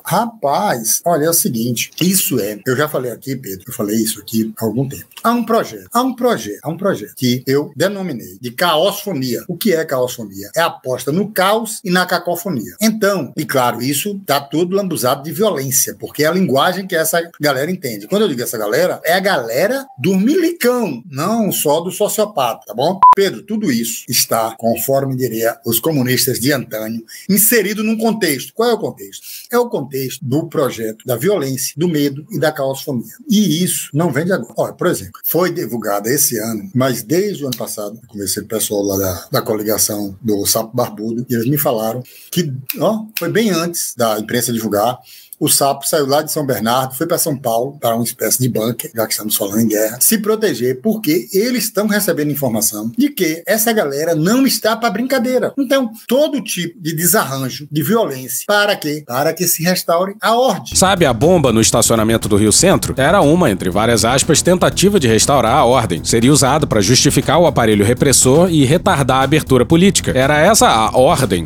Rapaz, 0.05 1.01
olha, 1.05 1.25
é 1.25 1.29
o 1.29 1.33
seguinte, 1.33 1.91
isso 2.01 2.39
é, 2.39 2.59
eu 2.65 2.75
já 2.75 2.87
falei 2.87 3.11
aqui, 3.11 3.35
Pedro, 3.35 3.63
eu 3.67 3.73
falei 3.73 3.97
isso 3.97 4.19
aqui 4.19 4.53
há 4.57 4.65
algum 4.65 4.87
tempo. 4.87 5.05
Há 5.23 5.31
um 5.31 5.43
projeto, 5.43 5.89
há 5.91 6.01
um 6.01 6.13
projeto, 6.13 6.59
há 6.61 6.69
um 6.69 6.77
projeto 6.77 7.15
que 7.15 7.43
eu 7.47 7.71
denominei 7.75 8.37
de 8.39 8.51
caosfonia. 8.51 9.43
O 9.47 9.57
que 9.57 9.73
é 9.73 9.83
caosfonia? 9.83 10.49
É 10.55 10.61
aposta 10.61 11.11
no 11.11 11.31
caos 11.31 11.79
e 11.83 11.89
na 11.89 12.05
cacofonia. 12.05 12.75
Então, 12.81 13.33
e 13.35 13.45
claro, 13.45 13.81
isso 13.81 14.19
tá 14.25 14.39
tudo 14.39 14.75
lambuzado 14.75 15.23
de 15.23 15.31
violência, 15.31 15.95
porque 15.99 16.23
é 16.23 16.27
a 16.27 16.31
linguagem 16.31 16.85
que 16.85 16.95
essa 16.95 17.21
galera 17.39 17.71
entende. 17.71 18.07
Quando 18.07 18.23
eu 18.23 18.27
digo 18.27 18.43
essa 18.43 18.57
galera, 18.57 19.01
é 19.03 19.13
a 19.13 19.19
galera 19.19 19.85
do 19.97 20.15
milicão, 20.15 21.03
não 21.09 21.51
só 21.51 21.81
do 21.81 21.91
sociopata, 21.91 22.65
tá 22.67 22.73
bom? 22.73 22.99
Pedro, 23.15 23.41
tudo 23.43 23.71
isso 23.71 24.05
está, 24.07 24.55
conforme 24.57 25.15
diria 25.15 25.57
os 25.65 25.79
comunistas 25.79 26.39
de 26.39 26.51
antanho, 26.51 27.03
inserido 27.29 27.83
num 27.83 27.97
contexto. 27.97 28.53
Qual 28.53 28.69
é 28.69 28.73
o 28.73 28.79
contexto? 28.79 29.23
É 29.55 29.57
o 29.57 29.69
contexto 29.69 30.19
do 30.21 30.49
projeto 30.49 31.05
da 31.05 31.15
violência, 31.15 31.73
do 31.77 31.87
medo 31.87 32.25
e 32.29 32.37
da 32.37 32.51
caosfonia. 32.51 33.13
E 33.29 33.63
isso 33.63 33.89
não 33.93 34.11
vem 34.11 34.25
de 34.25 34.33
agora. 34.33 34.53
Olha, 34.57 34.73
por 34.73 34.87
exemplo, 34.87 35.13
foi 35.23 35.49
divulgada 35.49 36.09
esse 36.09 36.37
ano, 36.37 36.69
mas 36.75 37.01
desde 37.01 37.41
o 37.41 37.47
ano 37.47 37.55
passado, 37.55 37.97
eu 38.03 38.09
conversei 38.09 38.43
com 38.43 38.47
o 38.47 38.49
pessoal 38.49 38.83
lá 38.83 38.97
da, 38.97 39.27
da 39.31 39.41
coligação 39.41 40.13
do 40.21 40.45
Sapo 40.45 40.75
Barbudo, 40.75 41.25
e 41.29 41.33
eles 41.33 41.47
me 41.47 41.57
falaram 41.57 42.03
que 42.29 42.53
ó, 42.79 43.05
foi 43.17 43.29
bem 43.29 43.49
antes 43.49 43.93
da 43.95 44.19
imprensa 44.19 44.51
divulgar, 44.51 44.99
o 45.39 45.49
sapo 45.49 45.87
saiu 45.87 46.07
lá 46.07 46.21
de 46.21 46.31
São 46.31 46.45
Bernardo, 46.45 46.95
foi 46.95 47.07
para 47.07 47.17
São 47.17 47.37
Paulo, 47.37 47.77
para 47.79 47.95
uma 47.95 48.03
espécie 48.03 48.39
de 48.39 48.49
bunker, 48.49 48.91
já 48.93 49.05
que 49.05 49.13
estamos 49.13 49.35
falando 49.35 49.61
em 49.61 49.67
guerra, 49.67 49.97
se 49.99 50.17
proteger, 50.17 50.81
porque 50.81 51.27
eles 51.33 51.65
estão 51.65 51.87
recebendo 51.87 52.31
informação 52.31 52.91
de 52.97 53.09
que 53.09 53.43
essa 53.45 53.71
galera 53.73 54.15
não 54.15 54.45
está 54.45 54.75
para 54.75 54.89
brincadeira. 54.89 55.53
Então, 55.57 55.91
todo 56.07 56.41
tipo 56.41 56.79
de 56.81 56.95
desarranjo, 56.95 57.67
de 57.71 57.83
violência, 57.83 58.45
para 58.47 58.75
quê? 58.75 59.03
Para 59.05 59.33
que 59.33 59.47
se 59.47 59.63
restaure 59.63 60.15
a 60.21 60.35
ordem. 60.35 60.75
Sabe 60.75 61.05
a 61.05 61.13
bomba 61.13 61.51
no 61.51 61.61
estacionamento 61.61 62.27
do 62.27 62.37
Rio 62.37 62.51
Centro? 62.51 62.93
Era 62.97 63.21
uma, 63.21 63.49
entre 63.49 63.69
várias 63.69 64.05
aspas, 64.05 64.41
tentativa 64.41 64.99
de 64.99 65.07
restaurar 65.07 65.55
a 65.57 65.65
ordem. 65.65 66.03
Seria 66.03 66.31
usado 66.31 66.67
para 66.67 66.81
justificar 66.81 67.39
o 67.39 67.45
aparelho 67.45 67.85
repressor 67.85 68.49
e 68.49 68.63
retardar 68.63 69.17
a 69.17 69.23
abertura 69.23 69.65
política. 69.65 70.11
Era 70.15 70.39
essa 70.39 70.67
a 70.67 70.97
ordem 70.97 71.45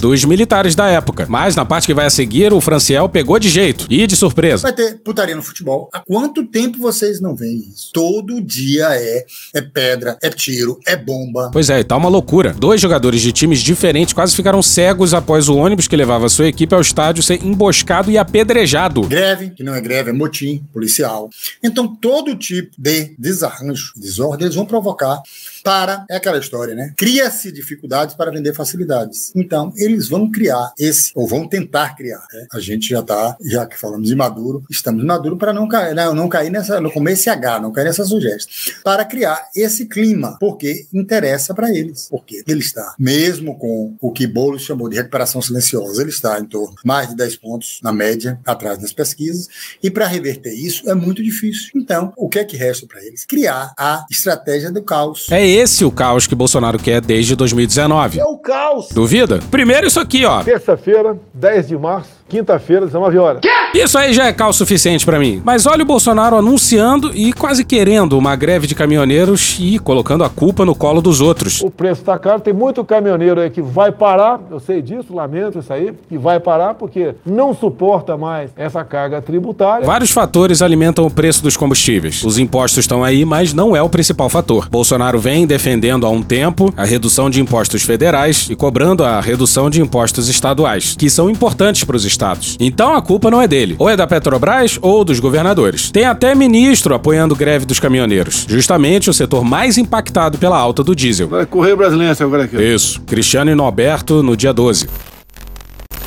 dos 0.00 0.24
militares 0.24 0.74
da 0.74 0.86
época. 0.88 1.26
Mas 1.28 1.56
na 1.56 1.64
parte 1.64 1.86
que 1.86 1.94
vai 1.94 2.06
a 2.06 2.10
seguir, 2.10 2.52
o 2.52 2.60
Franciel 2.98 3.08
pegou 3.08 3.38
de 3.38 3.48
jeito 3.48 3.86
e 3.88 4.06
de 4.06 4.16
surpresa. 4.16 4.62
Vai 4.62 4.72
ter 4.72 4.98
putaria 4.98 5.36
no 5.36 5.42
futebol. 5.42 5.88
Há 5.92 6.00
quanto 6.00 6.44
tempo 6.44 6.78
vocês 6.78 7.20
não 7.20 7.36
veem 7.36 7.58
isso? 7.72 7.90
Todo 7.92 8.40
dia 8.40 8.88
é, 8.90 9.24
é 9.54 9.60
pedra, 9.60 10.18
é 10.20 10.28
tiro, 10.30 10.78
é 10.86 10.96
bomba. 10.96 11.50
Pois 11.52 11.70
é, 11.70 11.78
e 11.80 11.84
tá 11.84 11.96
uma 11.96 12.08
loucura. 12.08 12.52
Dois 12.52 12.80
jogadores 12.80 13.20
de 13.20 13.32
times 13.32 13.60
diferentes 13.60 14.12
quase 14.12 14.34
ficaram 14.34 14.62
cegos 14.62 15.14
após 15.14 15.48
o 15.48 15.56
ônibus 15.56 15.86
que 15.86 15.96
levava 15.96 16.28
sua 16.28 16.48
equipe 16.48 16.74
ao 16.74 16.80
estádio 16.80 17.22
ser 17.22 17.44
emboscado 17.44 18.10
e 18.10 18.18
apedrejado. 18.18 19.02
Greve, 19.02 19.50
que 19.50 19.62
não 19.62 19.74
é 19.74 19.80
greve, 19.80 20.10
é 20.10 20.12
motim 20.12 20.62
policial. 20.72 21.30
Então, 21.62 21.86
todo 21.86 22.36
tipo 22.36 22.70
de 22.76 23.14
desarranjo, 23.18 23.92
desordem, 23.96 24.46
eles 24.46 24.56
vão 24.56 24.66
provocar 24.66 25.22
para. 25.68 26.06
É 26.08 26.16
aquela 26.16 26.38
história, 26.38 26.74
né? 26.74 26.94
Cria-se 26.96 27.52
dificuldades 27.52 28.14
para 28.14 28.30
vender 28.30 28.54
facilidades. 28.54 29.30
Então, 29.36 29.70
eles 29.76 30.08
vão 30.08 30.30
criar 30.30 30.72
esse, 30.78 31.12
ou 31.14 31.28
vão 31.28 31.46
tentar 31.46 31.94
criar. 31.94 32.26
Né? 32.32 32.46
A 32.50 32.58
gente 32.58 32.88
já 32.88 33.00
está, 33.00 33.36
já 33.42 33.66
que 33.66 33.78
falamos 33.78 34.08
de 34.08 34.16
Maduro, 34.16 34.62
estamos 34.70 35.04
Maduro 35.04 35.36
para 35.36 35.52
não 35.52 35.68
cair, 35.68 35.94
não, 35.94 36.14
não 36.14 36.26
cair 36.26 36.48
nessa, 36.48 36.80
não 36.80 36.88
comer 36.88 37.12
esse 37.12 37.28
H, 37.28 37.60
não 37.60 37.70
cair 37.70 37.84
nessa 37.84 38.02
sugestão. 38.06 38.50
Para 38.82 39.04
criar 39.04 39.50
esse 39.54 39.84
clima, 39.84 40.38
porque 40.40 40.86
interessa 40.90 41.52
para 41.52 41.70
eles. 41.70 42.08
Porque 42.08 42.42
ele 42.46 42.60
está, 42.60 42.94
mesmo 42.98 43.58
com 43.58 43.94
o 44.00 44.10
que 44.10 44.26
Boulos 44.26 44.62
chamou 44.62 44.88
de 44.88 44.96
recuperação 44.96 45.42
silenciosa, 45.42 46.00
ele 46.00 46.10
está 46.10 46.40
em 46.40 46.46
torno 46.46 46.76
mais 46.82 47.10
de 47.10 47.16
10 47.16 47.36
pontos 47.36 47.78
na 47.82 47.92
média, 47.92 48.40
atrás 48.46 48.78
das 48.78 48.94
pesquisas, 48.94 49.48
e 49.82 49.90
para 49.90 50.06
reverter 50.06 50.54
isso 50.54 50.88
é 50.88 50.94
muito 50.94 51.22
difícil. 51.22 51.72
Então, 51.76 52.10
o 52.16 52.26
que 52.26 52.38
é 52.38 52.44
que 52.44 52.56
resta 52.56 52.86
para 52.86 53.04
eles? 53.04 53.26
Criar 53.26 53.74
a 53.78 54.06
estratégia 54.10 54.72
do 54.72 54.82
caos. 54.82 55.26
É 55.30 55.57
esse 55.58 55.84
o 55.84 55.90
caos 55.90 56.26
que 56.26 56.34
Bolsonaro 56.34 56.78
quer 56.78 57.00
desde 57.00 57.34
2019. 57.34 58.20
É 58.20 58.24
o 58.24 58.38
caos. 58.38 58.88
Duvida? 58.92 59.40
Primeiro 59.50 59.86
isso 59.86 59.98
aqui, 59.98 60.24
ó. 60.24 60.42
Terça-feira, 60.42 61.18
10 61.34 61.68
de 61.68 61.76
março, 61.76 62.10
quinta-feira, 62.28 62.86
19 62.86 63.18
horas. 63.18 63.40
Isso 63.74 63.98
aí 63.98 64.12
já 64.12 64.26
é 64.26 64.32
caos 64.32 64.56
suficiente 64.56 65.04
pra 65.04 65.18
mim. 65.18 65.42
Mas 65.44 65.66
olha 65.66 65.82
o 65.82 65.86
Bolsonaro 65.86 66.36
anunciando 66.36 67.10
e 67.14 67.32
quase 67.32 67.64
querendo 67.64 68.16
uma 68.16 68.34
greve 68.34 68.66
de 68.66 68.74
caminhoneiros 68.74 69.56
e 69.60 69.78
colocando 69.78 70.24
a 70.24 70.30
culpa 70.30 70.64
no 70.64 70.74
colo 70.74 71.00
dos 71.00 71.20
outros. 71.20 71.60
O 71.60 71.70
preço 71.70 72.02
tá 72.02 72.18
caro, 72.18 72.40
tem 72.40 72.52
muito 72.52 72.84
caminhoneiro 72.84 73.40
aí 73.40 73.50
que 73.50 73.62
vai 73.62 73.92
parar, 73.92 74.40
eu 74.50 74.58
sei 74.58 74.80
disso, 74.82 75.14
lamento 75.14 75.58
isso 75.58 75.72
aí, 75.72 75.92
que 76.08 76.16
vai 76.16 76.40
parar 76.40 76.74
porque 76.74 77.14
não 77.24 77.54
suporta 77.54 78.16
mais 78.16 78.50
essa 78.56 78.82
carga 78.84 79.20
tributária. 79.20 79.86
Vários 79.86 80.10
fatores 80.10 80.62
alimentam 80.62 81.06
o 81.06 81.10
preço 81.10 81.42
dos 81.42 81.56
combustíveis. 81.56 82.24
Os 82.24 82.38
impostos 82.38 82.78
estão 82.78 83.04
aí, 83.04 83.24
mas 83.24 83.52
não 83.52 83.76
é 83.76 83.82
o 83.82 83.88
principal 83.88 84.28
fator. 84.28 84.68
Bolsonaro 84.70 85.18
vem 85.18 85.46
defendendo 85.46 86.06
há 86.06 86.10
um 86.10 86.22
tempo 86.22 86.72
a 86.76 86.84
redução 86.84 87.28
de 87.30 87.40
impostos 87.40 87.82
federais 87.82 88.48
e 88.50 88.56
cobrando 88.56 89.04
a 89.04 89.20
redução 89.20 89.70
de 89.70 89.80
impostos 89.80 90.28
estaduais, 90.28 90.94
que 90.98 91.10
são 91.10 91.30
importantes 91.30 91.84
para 91.84 91.96
os 91.96 92.04
estados. 92.04 92.17
Então 92.60 92.94
a 92.94 93.02
culpa 93.02 93.30
não 93.30 93.40
é 93.40 93.48
dele, 93.48 93.76
ou 93.78 93.88
é 93.88 93.96
da 93.96 94.06
Petrobras 94.06 94.78
ou 94.82 95.04
dos 95.04 95.20
governadores. 95.20 95.90
Tem 95.90 96.04
até 96.04 96.34
ministro 96.34 96.94
apoiando 96.94 97.36
greve 97.36 97.64
dos 97.64 97.80
caminhoneiros, 97.80 98.46
justamente 98.48 99.08
o 99.08 99.14
setor 99.14 99.44
mais 99.44 99.78
impactado 99.78 100.38
pela 100.38 100.58
alta 100.58 100.82
do 100.82 100.94
diesel. 100.94 101.28
Vai 101.28 101.46
correr 101.46 101.76
brasileiro 101.76 102.16
agora 102.20 102.44
aqui. 102.44 102.56
Isso, 102.56 103.00
Cristiano 103.02 103.50
e 103.50 103.54
Norberto 103.54 104.22
no 104.22 104.36
dia 104.36 104.52
12. 104.52 104.88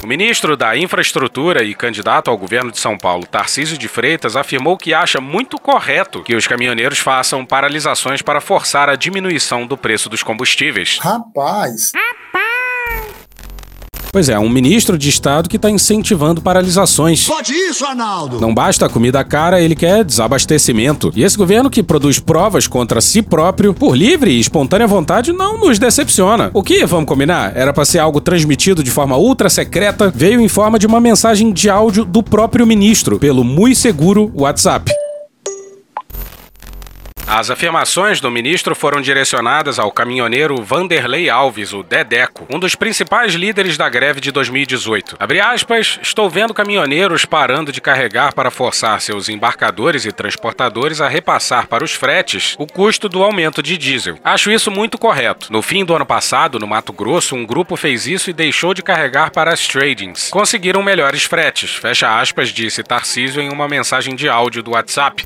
O 0.04 0.08
ministro 0.08 0.58
da 0.58 0.76
Infraestrutura 0.76 1.63
e 1.63 1.76
candidato 1.76 2.32
ao 2.32 2.38
governo 2.38 2.71
de 2.71 2.80
São 2.80 2.97
Paulo, 2.97 3.24
Tarcísio 3.24 3.78
de 3.78 3.88
Freitas, 3.88 4.36
afirmou 4.36 4.76
que 4.76 4.95
acha 4.95 5.21
muito 5.21 5.60
correto 5.60 6.24
que 6.24 6.36
os 6.36 6.47
caminhoneiros 6.47 6.97
façam 6.97 7.45
paralisações 7.45 8.24
para 8.24 8.41
forçar 8.41 8.89
a 8.89 8.95
diminuição 8.95 9.67
do 9.67 9.78
preço 9.78 10.10
dos 10.10 10.24
combustíveis. 10.24 10.97
Rapaz. 11.00 11.91
Pois 14.12 14.28
é, 14.28 14.38
um 14.38 14.50
ministro 14.50 14.97
de 14.97 15.08
Estado 15.08 15.47
que 15.47 15.56
está 15.56 15.69
incentivando 15.69 16.41
paralisações. 16.41 17.26
Pode 17.26 17.54
isso, 17.54 17.86
Arnaldo! 17.86 18.41
Não 18.41 18.54
basta 18.54 18.86
a 18.86 18.90
comida 18.90 19.23
cara, 19.23 19.62
ele 19.62 19.73
quer 19.73 20.04
desabastecimento. 20.04 21.13
E 21.15 21.23
esse 21.23 21.38
governo 21.38 21.69
que 21.69 21.81
produz 21.81 22.19
provas 22.19 22.67
contra 22.67 23.00
si 23.00 23.21
próprio, 23.21 23.73
por 23.73 23.96
livre 23.96 24.31
e 24.31 24.40
espontânea 24.40 24.86
vontade, 24.86 25.31
não 25.31 25.58
nos 25.58 25.79
decepciona. 25.79 26.52
O 26.54 26.62
que, 26.62 26.86
vamos 26.86 27.06
combinar, 27.06 27.54
era 27.56 27.71
para 27.71 27.86
ser 27.86 28.00
algo 28.00 28.19
transmitido 28.19 28.83
de 28.83 28.92
forma 28.92 29.15
ultra 29.15 29.50
secreta, 29.50 30.12
veio 30.13 30.42
em 30.42 30.50
forma 30.50 30.77
de 30.77 30.86
uma 30.86 31.00
mensagem 31.00 31.54
de 31.54 31.69
áudio 31.69 32.04
do 32.04 32.21
próprio 32.21 32.67
ministro, 32.67 33.17
pelo 33.17 33.46
muito 33.46 33.77
seguro 33.77 34.29
WhatsApp. 34.36 34.92
As 37.34 37.50
afirmações 37.50 38.19
do 38.19 38.29
ministro 38.29 38.75
foram 38.75 39.00
direcionadas 39.00 39.79
ao 39.79 39.90
caminhoneiro 39.90 40.62
Vanderlei 40.62 41.29
Alves, 41.29 41.71
o 41.71 41.82
Dedeco, 41.82 42.46
um 42.54 42.60
dos 42.60 42.75
principais 42.75 43.36
líderes 43.36 43.77
da 43.77 43.88
greve 43.88 44.19
de 44.19 44.34
2018. 44.34 45.15
Abre 45.17 45.40
aspas, 45.40 45.98
estou 46.02 46.29
vendo 46.29 46.54
caminhoneiros 46.54 47.23
parando 47.23 47.71
de 47.71 47.79
carregar 47.79 48.34
para 48.34 48.52
forçar 48.52 49.00
seus 49.00 49.29
embarcadores 49.29 50.04
e 50.04 50.12
transportadores 50.12 51.00
a 51.00 51.08
repassar 51.08 51.67
para 51.67 51.86
os 51.86 51.94
fretes 51.94 52.54
o 52.60 52.67
custo 52.67 53.08
do 53.08 53.23
aumento 53.23 53.63
de 53.63 53.77
diesel. 53.77 54.19
Acho 54.25 54.52
isso 54.52 54.69
muito 54.69 54.98
correto. 54.98 55.54
No 55.54 55.62
fim 55.62 55.86
do 55.86 55.96
ano 55.96 56.06
passado, 56.06 56.60
no 56.60 56.67
Mato 56.67 56.92
Grosso, 56.92 57.34
um 57.34 57.46
grupo 57.46 57.77
fez 57.77 58.08
isso 58.08 58.29
e 58.29 58.34
deixou 58.34 58.73
de 58.73 58.84
carregar 58.84 59.32
para 59.32 59.54
as 59.54 59.65
tradings. 59.65 60.29
Conseguiram 60.29 60.84
melhores 60.84 61.23
fretes, 61.23 61.75
fecha 61.75 62.19
aspas, 62.19 62.50
disse 62.50 62.84
Tarcísio 62.84 63.42
em 63.42 63.50
uma 63.50 63.69
mensagem 63.69 64.17
de 64.17 64.27
áudio 64.27 64.62
do 64.62 64.71
WhatsApp. 64.71 65.23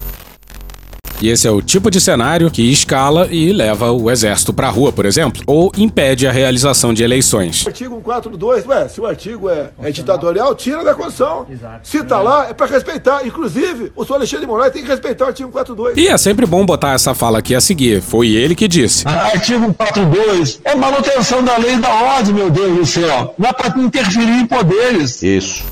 E 1.26 1.30
esse 1.30 1.48
é 1.48 1.52
o 1.52 1.60
tipo 1.60 1.90
de 1.90 2.00
cenário 2.00 2.52
que 2.52 2.62
escala 2.72 3.28
e 3.32 3.52
leva 3.52 3.92
o 3.92 4.12
exército 4.12 4.54
pra 4.54 4.70
rua, 4.70 4.92
por 4.92 5.08
exemplo, 5.08 5.42
ou 5.48 5.72
impede 5.76 6.28
a 6.28 6.32
realização 6.32 6.94
de 6.94 7.04
eleições. 7.04 7.66
Artigo 7.66 7.96
142, 7.96 8.68
ué, 8.68 8.88
se 8.88 9.02
o 9.02 9.08
artigo 9.08 9.50
é, 9.50 9.72
é 9.82 9.90
ditatorial, 9.90 10.54
tira 10.54 10.84
da 10.84 10.94
Constituição. 10.94 11.48
Se 11.82 12.04
tá 12.04 12.22
lá, 12.22 12.50
é 12.50 12.54
pra 12.54 12.68
respeitar. 12.68 13.26
Inclusive, 13.26 13.92
o 13.96 14.06
senhor 14.06 14.18
Alexandre 14.18 14.46
de 14.46 14.52
Moraes 14.52 14.72
tem 14.72 14.84
que 14.84 14.88
respeitar 14.88 15.26
o 15.26 15.28
artigo 15.30 15.50
142. 15.52 15.98
E 15.98 16.08
é 16.08 16.16
sempre 16.16 16.46
bom 16.46 16.64
botar 16.64 16.94
essa 16.94 17.16
fala 17.16 17.40
aqui 17.40 17.56
a 17.56 17.60
seguir. 17.60 18.04
Foi 18.04 18.28
ele 18.30 18.54
que 18.54 18.68
disse. 18.68 19.08
Artigo 19.08 19.66
142 19.66 20.62
é 20.64 20.76
manutenção 20.76 21.44
da 21.44 21.58
lei 21.58 21.74
e 21.74 21.78
da 21.78 21.90
ordem, 21.92 22.36
meu 22.36 22.52
Deus 22.52 22.78
do 22.78 22.86
céu. 22.86 23.34
Não 23.36 23.50
é 23.50 23.54
pra 23.54 23.74
interferir 23.82 24.42
em 24.42 24.46
poderes. 24.46 25.24
Isso. 25.24 25.64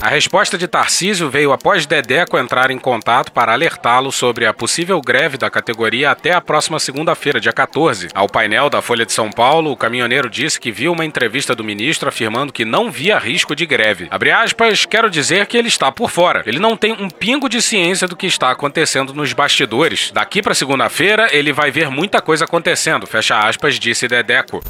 A 0.00 0.08
resposta 0.08 0.58
de 0.58 0.68
Tarcísio 0.68 1.30
veio 1.30 1.52
após 1.52 1.86
Dedeco 1.86 2.38
entrar 2.38 2.70
em 2.70 2.78
contato 2.78 3.32
para 3.32 3.52
alertá-lo 3.52 4.12
sobre 4.12 4.46
a 4.46 4.52
possível 4.52 5.00
greve 5.00 5.38
da 5.38 5.50
categoria 5.50 6.10
até 6.10 6.32
a 6.32 6.40
próxima 6.40 6.78
segunda-feira, 6.78 7.40
dia 7.40 7.52
14. 7.52 8.08
Ao 8.14 8.28
painel 8.28 8.68
da 8.68 8.82
Folha 8.82 9.06
de 9.06 9.12
São 9.12 9.30
Paulo, 9.30 9.72
o 9.72 9.76
caminhoneiro 9.76 10.28
disse 10.28 10.60
que 10.60 10.70
viu 10.70 10.92
uma 10.92 11.04
entrevista 11.04 11.54
do 11.54 11.64
ministro 11.64 12.08
afirmando 12.08 12.52
que 12.52 12.64
não 12.64 12.90
via 12.90 13.18
risco 13.18 13.56
de 13.56 13.64
greve. 13.64 14.06
Abre 14.10 14.30
aspas, 14.30 14.84
quero 14.84 15.10
dizer 15.10 15.46
que 15.46 15.56
ele 15.56 15.68
está 15.68 15.90
por 15.90 16.10
fora. 16.10 16.42
Ele 16.46 16.58
não 16.58 16.76
tem 16.76 16.92
um 16.92 17.08
pingo 17.08 17.48
de 17.48 17.62
ciência 17.62 18.06
do 18.06 18.16
que 18.16 18.26
está 18.26 18.50
acontecendo 18.50 19.14
nos 19.14 19.32
bastidores. 19.32 20.10
Daqui 20.12 20.42
para 20.42 20.54
segunda-feira, 20.54 21.28
ele 21.32 21.52
vai 21.52 21.70
ver 21.70 21.90
muita 21.90 22.20
coisa 22.20 22.44
acontecendo, 22.44 23.06
fecha 23.06 23.38
aspas, 23.38 23.78
disse 23.78 24.06
Dedeco. 24.06 24.62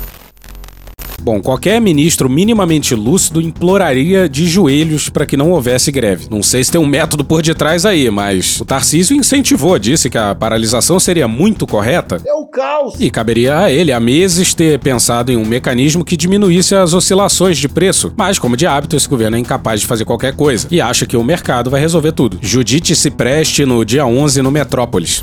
Bom, 1.23 1.41
qualquer 1.41 1.81
ministro 1.81 2.29
minimamente 2.29 2.95
lúcido 2.95 3.41
imploraria 3.41 4.29
de 4.29 4.47
joelhos 4.47 5.09
para 5.09 5.27
que 5.27 5.37
não 5.37 5.51
houvesse 5.51 5.91
greve. 5.91 6.27
Não 6.31 6.43
sei 6.43 6.63
se 6.63 6.71
tem 6.71 6.81
um 6.81 6.87
método 6.87 7.25
por 7.25 7.43
detrás 7.43 7.85
aí, 7.85 8.09
mas 8.11 8.61
o 8.61 8.65
Tarcísio 8.65 9.17
incentivou, 9.17 9.79
disse 9.79 10.09
que 10.09 10.19
a 10.19 10.35
paralisação 10.35 11.01
seria 11.01 11.27
muito 11.27 11.67
correta. 11.67 12.21
É 12.27 12.35
o 12.35 12.47
caos. 12.47 12.95
E 13.01 13.11
caberia 13.11 13.59
a 13.59 13.73
ele 13.73 13.93
há 13.93 13.99
meses 13.99 14.55
ter 14.55 14.79
pensado 14.79 15.33
em 15.33 15.37
um 15.37 15.45
mecanismo 15.45 16.05
que 16.05 16.17
diminuísse 16.17 16.75
as 16.75 16.95
oscilações 16.95 17.59
de 17.59 17.69
preço. 17.69 18.13
Mas, 18.17 18.39
como 18.39 18.57
de 18.57 18.67
hábito, 18.67 18.97
esse 18.97 19.09
governo 19.09 19.37
é 19.37 19.41
incapaz 19.41 19.81
de 19.81 19.87
fazer 19.87 20.05
qualquer 20.05 20.35
coisa 20.35 20.69
e 20.71 20.81
acha 20.81 21.07
que 21.07 21.17
o 21.17 21.25
mercado 21.25 21.71
vai 21.71 21.81
resolver 21.81 22.13
tudo. 22.13 22.39
Judite 22.41 22.95
se 22.95 23.11
preste 23.11 23.65
no 23.65 23.85
dia 23.85 24.07
11 24.07 24.43
no 24.43 24.51
Metrópolis. 24.51 25.23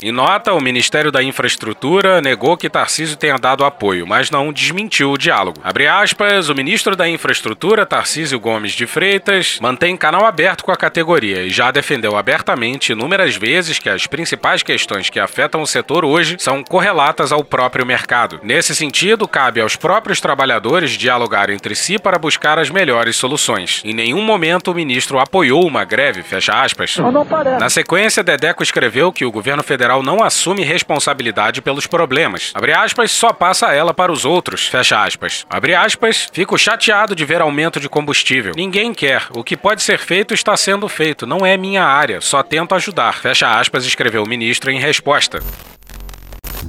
Em 0.00 0.12
nota, 0.12 0.52
o 0.52 0.60
Ministério 0.60 1.10
da 1.10 1.20
Infraestrutura 1.24 2.20
negou 2.20 2.56
que 2.56 2.70
Tarcísio 2.70 3.16
tenha 3.16 3.36
dado 3.36 3.64
apoio, 3.64 4.06
mas 4.06 4.30
não 4.30 4.52
desmentiu 4.52 5.10
o 5.10 5.18
diálogo. 5.18 5.60
Abre 5.64 5.88
aspas, 5.88 6.48
o 6.48 6.54
ministro 6.54 6.94
da 6.94 7.08
Infraestrutura, 7.08 7.84
Tarcísio 7.84 8.38
Gomes 8.38 8.72
de 8.72 8.86
Freitas, 8.86 9.58
mantém 9.60 9.96
canal 9.96 10.24
aberto 10.24 10.62
com 10.64 10.70
a 10.70 10.76
categoria 10.76 11.42
e 11.42 11.50
já 11.50 11.72
defendeu 11.72 12.16
abertamente 12.16 12.92
inúmeras 12.92 13.34
vezes 13.34 13.80
que 13.80 13.88
as 13.88 14.06
principais 14.06 14.62
questões 14.62 15.10
que 15.10 15.18
afetam 15.18 15.62
o 15.62 15.66
setor 15.66 16.04
hoje 16.04 16.36
são 16.38 16.62
correlatas 16.62 17.32
ao 17.32 17.42
próprio 17.42 17.84
mercado. 17.84 18.38
Nesse 18.44 18.76
sentido, 18.76 19.26
cabe 19.26 19.60
aos 19.60 19.74
próprios 19.74 20.20
trabalhadores 20.20 20.92
dialogar 20.92 21.50
entre 21.50 21.74
si 21.74 21.98
para 21.98 22.20
buscar 22.20 22.56
as 22.56 22.70
melhores 22.70 23.16
soluções. 23.16 23.82
Em 23.84 23.92
nenhum 23.92 24.22
momento 24.22 24.70
o 24.70 24.74
ministro 24.74 25.18
apoiou 25.18 25.66
uma 25.66 25.84
greve, 25.84 26.22
fecha 26.22 26.52
aspas. 26.52 26.96
Na 27.58 27.68
sequência, 27.68 28.22
Dedeco 28.22 28.62
escreveu 28.62 29.12
que 29.12 29.24
o 29.24 29.32
governo 29.32 29.64
federal 29.64 29.87
não 30.02 30.22
assume 30.22 30.62
responsabilidade 30.62 31.62
pelos 31.62 31.86
problemas. 31.86 32.52
Abre 32.54 32.72
aspas, 32.72 33.10
só 33.10 33.32
passa 33.32 33.72
ela 33.72 33.94
para 33.94 34.12
os 34.12 34.24
outros. 34.24 34.66
Fecha 34.66 35.02
aspas. 35.02 35.46
Abre 35.50 35.74
aspas, 35.74 36.28
fico 36.32 36.58
chateado 36.58 37.14
de 37.14 37.24
ver 37.24 37.40
aumento 37.40 37.80
de 37.80 37.88
combustível. 37.88 38.52
Ninguém 38.56 38.92
quer. 38.92 39.26
O 39.34 39.42
que 39.42 39.56
pode 39.56 39.82
ser 39.82 39.98
feito 39.98 40.34
está 40.34 40.56
sendo 40.56 40.88
feito. 40.88 41.26
Não 41.26 41.44
é 41.44 41.56
minha 41.56 41.84
área. 41.84 42.20
Só 42.20 42.42
tento 42.42 42.74
ajudar. 42.74 43.14
Fecha 43.14 43.58
aspas, 43.58 43.84
escreveu 43.84 44.22
o 44.22 44.28
ministro 44.28 44.70
em 44.70 44.78
resposta. 44.78 45.40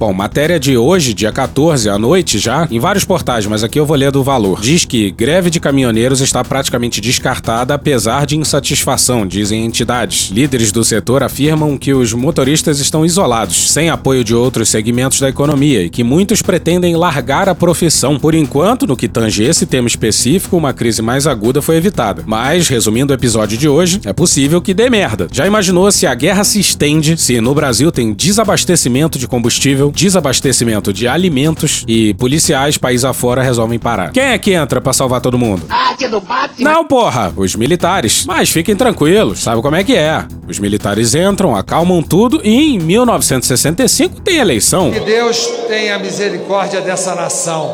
Bom, 0.00 0.14
matéria 0.14 0.58
de 0.58 0.78
hoje, 0.78 1.12
dia 1.12 1.30
14, 1.30 1.90
à 1.90 1.98
noite 1.98 2.38
já, 2.38 2.66
em 2.70 2.80
vários 2.80 3.04
portais, 3.04 3.44
mas 3.44 3.62
aqui 3.62 3.78
eu 3.78 3.84
vou 3.84 3.94
ler 3.94 4.10
do 4.10 4.24
valor. 4.24 4.58
Diz 4.58 4.86
que 4.86 5.10
greve 5.10 5.50
de 5.50 5.60
caminhoneiros 5.60 6.22
está 6.22 6.42
praticamente 6.42 7.02
descartada 7.02 7.74
apesar 7.74 8.24
de 8.24 8.34
insatisfação, 8.34 9.26
dizem 9.26 9.62
entidades. 9.62 10.30
Líderes 10.30 10.72
do 10.72 10.82
setor 10.82 11.22
afirmam 11.22 11.76
que 11.76 11.92
os 11.92 12.14
motoristas 12.14 12.80
estão 12.80 13.04
isolados, 13.04 13.70
sem 13.70 13.90
apoio 13.90 14.24
de 14.24 14.34
outros 14.34 14.70
segmentos 14.70 15.20
da 15.20 15.28
economia 15.28 15.82
e 15.82 15.90
que 15.90 16.02
muitos 16.02 16.40
pretendem 16.40 16.96
largar 16.96 17.46
a 17.46 17.54
profissão. 17.54 18.18
Por 18.18 18.34
enquanto, 18.34 18.86
no 18.86 18.96
que 18.96 19.06
tange 19.06 19.44
esse 19.44 19.66
tema 19.66 19.86
específico, 19.86 20.56
uma 20.56 20.72
crise 20.72 21.02
mais 21.02 21.26
aguda 21.26 21.60
foi 21.60 21.76
evitada. 21.76 22.22
Mas, 22.24 22.68
resumindo 22.68 23.12
o 23.12 23.16
episódio 23.16 23.58
de 23.58 23.68
hoje, 23.68 24.00
é 24.06 24.14
possível 24.14 24.62
que 24.62 24.72
dê 24.72 24.88
merda. 24.88 25.28
Já 25.30 25.46
imaginou 25.46 25.92
se 25.92 26.06
a 26.06 26.14
guerra 26.14 26.42
se 26.42 26.58
estende, 26.58 27.18
se 27.18 27.38
no 27.38 27.54
Brasil 27.54 27.92
tem 27.92 28.14
desabastecimento 28.14 29.18
de 29.18 29.28
combustível, 29.28 29.89
desabastecimento 29.90 30.92
de 30.92 31.06
alimentos 31.06 31.84
e 31.86 32.14
policiais 32.14 32.76
país 32.78 33.04
afora 33.04 33.42
resolvem 33.42 33.78
parar. 33.78 34.12
Quem 34.12 34.24
é 34.24 34.38
que 34.38 34.52
entra 34.52 34.80
pra 34.80 34.92
salvar 34.92 35.20
todo 35.20 35.38
mundo? 35.38 35.62
Ah, 35.68 35.94
que 35.96 36.08
do 36.08 36.20
Batman. 36.20 36.70
Não, 36.70 36.84
porra, 36.84 37.32
os 37.36 37.54
militares. 37.54 38.24
Mas 38.26 38.50
fiquem 38.50 38.76
tranquilos, 38.76 39.40
sabe 39.40 39.62
como 39.62 39.76
é 39.76 39.84
que 39.84 39.94
é. 39.94 40.24
Os 40.48 40.58
militares 40.58 41.14
entram, 41.14 41.54
acalmam 41.54 42.02
tudo 42.02 42.40
e 42.44 42.74
em 42.74 42.78
1965 42.78 44.20
tem 44.20 44.38
eleição. 44.38 44.90
Que 44.90 45.00
Deus 45.00 45.46
tenha 45.68 45.98
misericórdia 45.98 46.80
dessa 46.80 47.14
nação. 47.14 47.72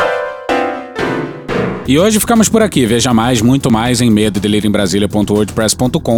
E 1.89 2.01
hoje 2.01 2.19
ficamos 2.19 2.49
por 2.49 2.63
aqui. 2.63 2.85
Veja 2.85 3.15
mais, 3.15 3.41
muito 3.41 3.71
mais 3.71 4.01
em 4.01 4.11
medo 4.11 4.41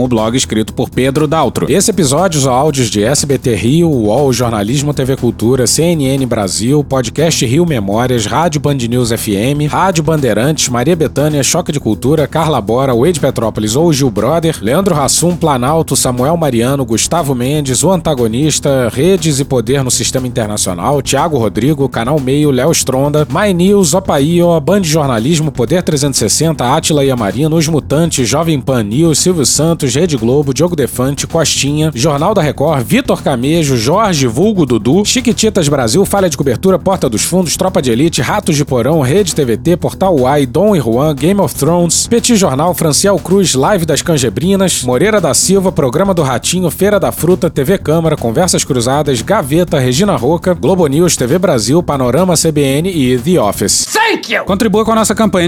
o 0.02 0.08
blog 0.08 0.34
escrito 0.34 0.72
por 0.72 0.88
Pedro 0.88 1.28
Daltro. 1.28 1.70
Esse 1.70 1.90
episódio 1.90 2.38
usou 2.38 2.54
áudios 2.54 2.88
de 2.88 3.04
SBT 3.04 3.54
Rio, 3.54 3.90
UOL, 3.90 4.32
Jornalismo 4.32 4.94
TV 4.94 5.14
Cultura, 5.14 5.66
CNN 5.66 6.24
Brasil, 6.24 6.82
Podcast 6.82 7.44
Rio 7.44 7.66
Memórias, 7.66 8.24
Rádio 8.24 8.62
Band 8.62 8.76
News 8.76 9.10
FM, 9.10 9.70
Rádio 9.70 10.02
Bandeirantes, 10.02 10.70
Maria 10.70 10.96
Bethânia, 10.96 11.42
Choque 11.42 11.70
de 11.70 11.78
Cultura, 11.78 12.26
Carla 12.26 12.62
Bora, 12.62 12.94
Wade 12.94 13.20
Petrópolis 13.20 13.76
ou 13.76 13.92
Gil 13.92 14.10
Brother, 14.10 14.56
Leandro 14.62 14.94
Rassum, 14.94 15.36
Planalto, 15.36 15.94
Samuel 15.94 16.38
Mariano, 16.38 16.82
Gustavo 16.82 17.34
Mendes, 17.34 17.84
O 17.84 17.92
Antagonista, 17.92 18.88
Redes 18.88 19.38
e 19.38 19.44
Poder 19.44 19.84
no 19.84 19.90
Sistema 19.90 20.26
Internacional, 20.26 21.02
Tiago 21.02 21.36
Rodrigo, 21.36 21.86
Canal 21.90 22.18
Meio, 22.18 22.50
Léo 22.50 22.72
Stronda, 22.72 23.28
My 23.30 23.52
News, 23.52 23.92
Opaio, 23.92 24.58
Band 24.60 24.84
Jornalismo, 24.84 25.57
Poder 25.59 25.82
360, 25.82 26.64
Átila 26.64 27.04
e 27.04 27.11
Amarino, 27.11 27.56
Os 27.56 27.66
Mutantes, 27.66 28.28
Jovem 28.28 28.61
Pan 28.61 28.84
News, 28.84 29.18
Silvio 29.18 29.44
Santos, 29.44 29.92
Rede 29.92 30.16
Globo, 30.16 30.54
Diogo 30.54 30.76
Defante, 30.76 31.26
Costinha, 31.26 31.90
Jornal 31.92 32.32
da 32.32 32.40
Record, 32.40 32.84
Vitor 32.84 33.20
Camejo, 33.24 33.76
Jorge 33.76 34.28
Vulgo 34.28 34.64
Dudu, 34.64 35.04
Chiquititas 35.04 35.68
Brasil, 35.68 36.04
Falha 36.04 36.30
de 36.30 36.36
Cobertura, 36.36 36.78
Porta 36.78 37.09
dos 37.09 37.24
Fundos, 37.24 37.56
Tropa 37.56 37.82
de 37.82 37.90
Elite, 37.90 38.22
Ratos 38.22 38.54
de 38.54 38.64
Porão, 38.64 39.00
Rede 39.00 39.34
TVT, 39.34 39.76
Portal 39.78 40.16
Uai, 40.16 40.46
Dom 40.46 40.76
e 40.76 40.78
Juan, 40.78 41.12
Game 41.12 41.40
of 41.40 41.52
Thrones, 41.56 42.06
Petit 42.06 42.36
Jornal, 42.36 42.72
Franciel 42.72 43.18
Cruz, 43.18 43.56
Live 43.56 43.84
das 43.84 44.00
Canjebrinas, 44.00 44.84
Moreira 44.84 45.20
da 45.20 45.34
Silva, 45.34 45.72
Programa 45.72 46.14
do 46.14 46.22
Ratinho, 46.22 46.70
Feira 46.70 47.00
da 47.00 47.11
Fruta, 47.11 47.50
TV 47.50 47.78
Câmara, 47.78 48.16
Conversas 48.16 48.62
Cruzadas, 48.62 49.22
Gaveta, 49.22 49.80
Regina 49.80 50.14
Roca, 50.14 50.54
Globo 50.54 50.86
News, 50.86 51.16
TV 51.16 51.36
Brasil, 51.36 51.82
Panorama 51.82 52.36
CBN 52.36 52.90
e 52.90 53.18
The 53.18 53.40
Office. 53.40 53.88
Thank 53.92 54.32
you! 54.32 54.44
Contribua 54.44 54.84
com 54.84 54.92
a 54.92 54.94
nossa 54.94 55.16
campanha 55.16 55.47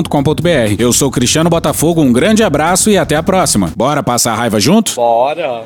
Brasília.com.br. 0.00 0.76
Eu 0.78 0.92
sou 0.92 1.10
Cristiano 1.10 1.50
Botafogo, 1.50 2.00
um 2.00 2.12
grande 2.12 2.42
abraço 2.42 2.90
e 2.90 2.96
até 2.96 3.16
a 3.16 3.22
próxima. 3.22 3.72
Bora 3.76 4.02
passar 4.02 4.32
a 4.32 4.36
raiva 4.36 4.58
junto? 4.58 4.94
Bora! 4.94 5.64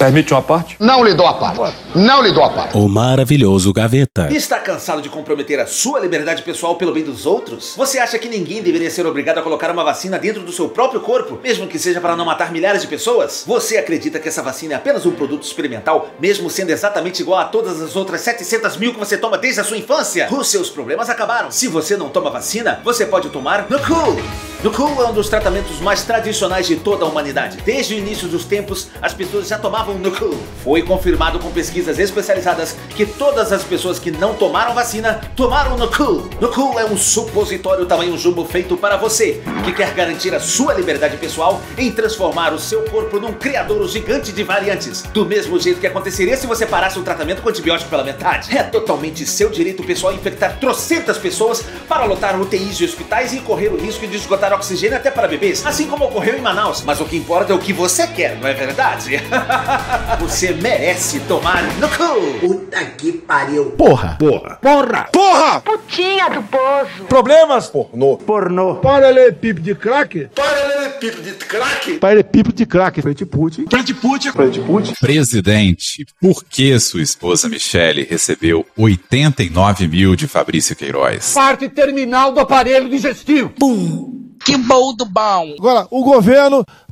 Permite 0.00 0.32
uma 0.32 0.40
parte? 0.40 0.76
Não 0.80 1.04
lhe 1.04 1.12
dou 1.12 1.26
a 1.26 1.34
parte. 1.34 1.76
Não 1.94 2.22
lhe 2.22 2.32
dou 2.32 2.42
a 2.42 2.48
parte. 2.48 2.74
O 2.74 2.88
maravilhoso 2.88 3.70
Gaveta. 3.70 4.32
Está 4.32 4.58
cansado 4.58 5.02
de 5.02 5.10
comprometer 5.10 5.60
a 5.60 5.66
sua 5.66 6.00
liberdade 6.00 6.42
pessoal 6.42 6.76
pelo 6.76 6.90
bem 6.90 7.04
dos 7.04 7.26
outros? 7.26 7.74
Você 7.76 7.98
acha 7.98 8.18
que 8.18 8.26
ninguém 8.26 8.62
deveria 8.62 8.90
ser 8.90 9.04
obrigado 9.04 9.36
a 9.36 9.42
colocar 9.42 9.70
uma 9.70 9.84
vacina 9.84 10.18
dentro 10.18 10.40
do 10.40 10.52
seu 10.52 10.70
próprio 10.70 11.02
corpo, 11.02 11.38
mesmo 11.42 11.66
que 11.66 11.78
seja 11.78 12.00
para 12.00 12.16
não 12.16 12.24
matar 12.24 12.50
milhares 12.50 12.80
de 12.80 12.88
pessoas? 12.88 13.44
Você 13.46 13.76
acredita 13.76 14.18
que 14.18 14.26
essa 14.26 14.42
vacina 14.42 14.72
é 14.72 14.76
apenas 14.78 15.04
um 15.04 15.10
produto 15.10 15.42
experimental, 15.42 16.08
mesmo 16.18 16.48
sendo 16.48 16.70
exatamente 16.70 17.20
igual 17.20 17.38
a 17.38 17.44
todas 17.44 17.82
as 17.82 17.94
outras 17.94 18.22
700 18.22 18.78
mil 18.78 18.94
que 18.94 18.98
você 18.98 19.18
toma 19.18 19.36
desde 19.36 19.60
a 19.60 19.64
sua 19.64 19.76
infância? 19.76 20.28
Os 20.30 20.48
seus 20.48 20.70
problemas 20.70 21.10
acabaram. 21.10 21.50
Se 21.50 21.68
você 21.68 21.94
não 21.98 22.08
toma 22.08 22.30
vacina, 22.30 22.80
você 22.82 23.04
pode 23.04 23.28
tomar 23.28 23.66
Nukul. 23.68 24.16
Nukul 24.62 25.02
é 25.02 25.06
um 25.08 25.14
dos 25.14 25.30
tratamentos 25.30 25.80
mais 25.80 26.02
tradicionais 26.04 26.66
de 26.66 26.76
toda 26.76 27.04
a 27.04 27.08
humanidade. 27.08 27.58
Desde 27.64 27.94
o 27.94 27.98
início 27.98 28.28
dos 28.28 28.44
tempos, 28.44 28.88
as 29.00 29.14
pessoas 29.14 29.48
já 29.48 29.58
tomavam 29.58 29.89
Nukul. 29.94 30.36
Foi 30.62 30.82
confirmado 30.82 31.38
com 31.38 31.50
pesquisas 31.50 31.98
especializadas 31.98 32.76
que 32.96 33.06
todas 33.06 33.52
as 33.52 33.62
pessoas 33.62 33.98
que 33.98 34.10
não 34.10 34.34
tomaram 34.34 34.74
vacina 34.74 35.20
tomaram 35.36 35.76
Nukul. 35.76 36.28
Nukul 36.40 36.78
é 36.78 36.84
um 36.84 36.96
supositório 36.96 37.86
tamanho 37.86 38.16
jumbo 38.18 38.44
feito 38.44 38.76
para 38.76 38.96
você, 38.96 39.42
que 39.64 39.72
quer 39.72 39.92
garantir 39.94 40.34
a 40.34 40.40
sua 40.40 40.74
liberdade 40.74 41.16
pessoal 41.16 41.60
em 41.76 41.90
transformar 41.90 42.52
o 42.52 42.58
seu 42.58 42.82
corpo 42.82 43.18
num 43.18 43.32
criador 43.32 43.86
gigante 43.88 44.32
de 44.32 44.42
variantes, 44.42 45.02
do 45.02 45.24
mesmo 45.24 45.58
jeito 45.58 45.80
que 45.80 45.86
aconteceria 45.86 46.36
se 46.36 46.46
você 46.46 46.66
parasse 46.66 46.98
um 46.98 47.02
tratamento 47.02 47.42
com 47.42 47.48
antibiótico 47.48 47.90
pela 47.90 48.04
metade. 48.04 48.56
É 48.56 48.62
totalmente 48.62 49.26
seu 49.26 49.50
direito 49.50 49.82
pessoal 49.82 50.12
infectar 50.12 50.58
trocentas 50.58 51.18
pessoas 51.18 51.64
para 51.88 52.04
lotar 52.04 52.40
UTIs 52.40 52.76
de 52.76 52.84
hospitais 52.84 53.32
e 53.32 53.40
correr 53.40 53.68
o 53.68 53.76
risco 53.76 54.06
de 54.06 54.16
esgotar 54.16 54.52
oxigênio 54.52 54.96
até 54.96 55.10
para 55.10 55.28
bebês, 55.28 55.64
assim 55.64 55.86
como 55.86 56.04
ocorreu 56.04 56.36
em 56.36 56.40
Manaus. 56.40 56.82
Mas 56.82 57.00
o 57.00 57.04
que 57.04 57.16
importa 57.16 57.52
é 57.52 57.56
o 57.56 57.58
que 57.58 57.72
você 57.72 58.06
quer, 58.06 58.36
não 58.36 58.48
é 58.48 58.54
verdade? 58.54 59.20
você 60.18 60.52
merece 60.52 61.20
tomar 61.20 61.62
no 61.78 61.88
cu! 61.88 62.38
Puta 62.40 62.84
que 62.84 63.12
pariu. 63.12 63.70
Porra! 63.72 64.16
Porra! 64.18 64.58
Porra! 64.60 65.08
Porra! 65.12 65.60
Putinha 65.60 66.28
do 66.30 66.42
poço. 66.42 67.04
Problemas? 67.08 67.68
Pornô. 67.68 68.16
Pornô. 68.16 68.76
Paralelepípedo 68.76 69.60
de 69.60 69.74
crack? 69.74 70.28
Paralelepípedo 70.34 71.22
de 71.22 71.32
crack? 71.32 71.98
Paralelepípedo 71.98 72.56
de 72.56 72.66
crack. 72.66 73.02
Frente 73.02 73.24
Putin. 73.26 73.66
Frente 73.68 73.94
Putin. 73.94 74.32
Frente 74.32 74.60
Putin. 74.60 74.94
Presidente, 75.00 76.06
por 76.20 76.44
que 76.44 76.78
sua 76.78 77.02
esposa 77.02 77.48
Michele 77.48 78.06
recebeu 78.08 78.66
89 78.76 79.88
mil 79.88 80.16
de 80.16 80.26
Fabrício 80.26 80.76
Queiroz? 80.76 81.32
Parte 81.32 81.68
terminal 81.68 82.32
do 82.32 82.40
aparelho 82.40 82.88
digestivo. 82.88 83.50
Pum. 83.58 84.20
Que 84.44 84.56
bom 84.56 84.94
do 84.94 85.04
bom. 85.04 85.54
Agora, 85.58 85.86
o 85.90 86.02
governo 86.02 86.64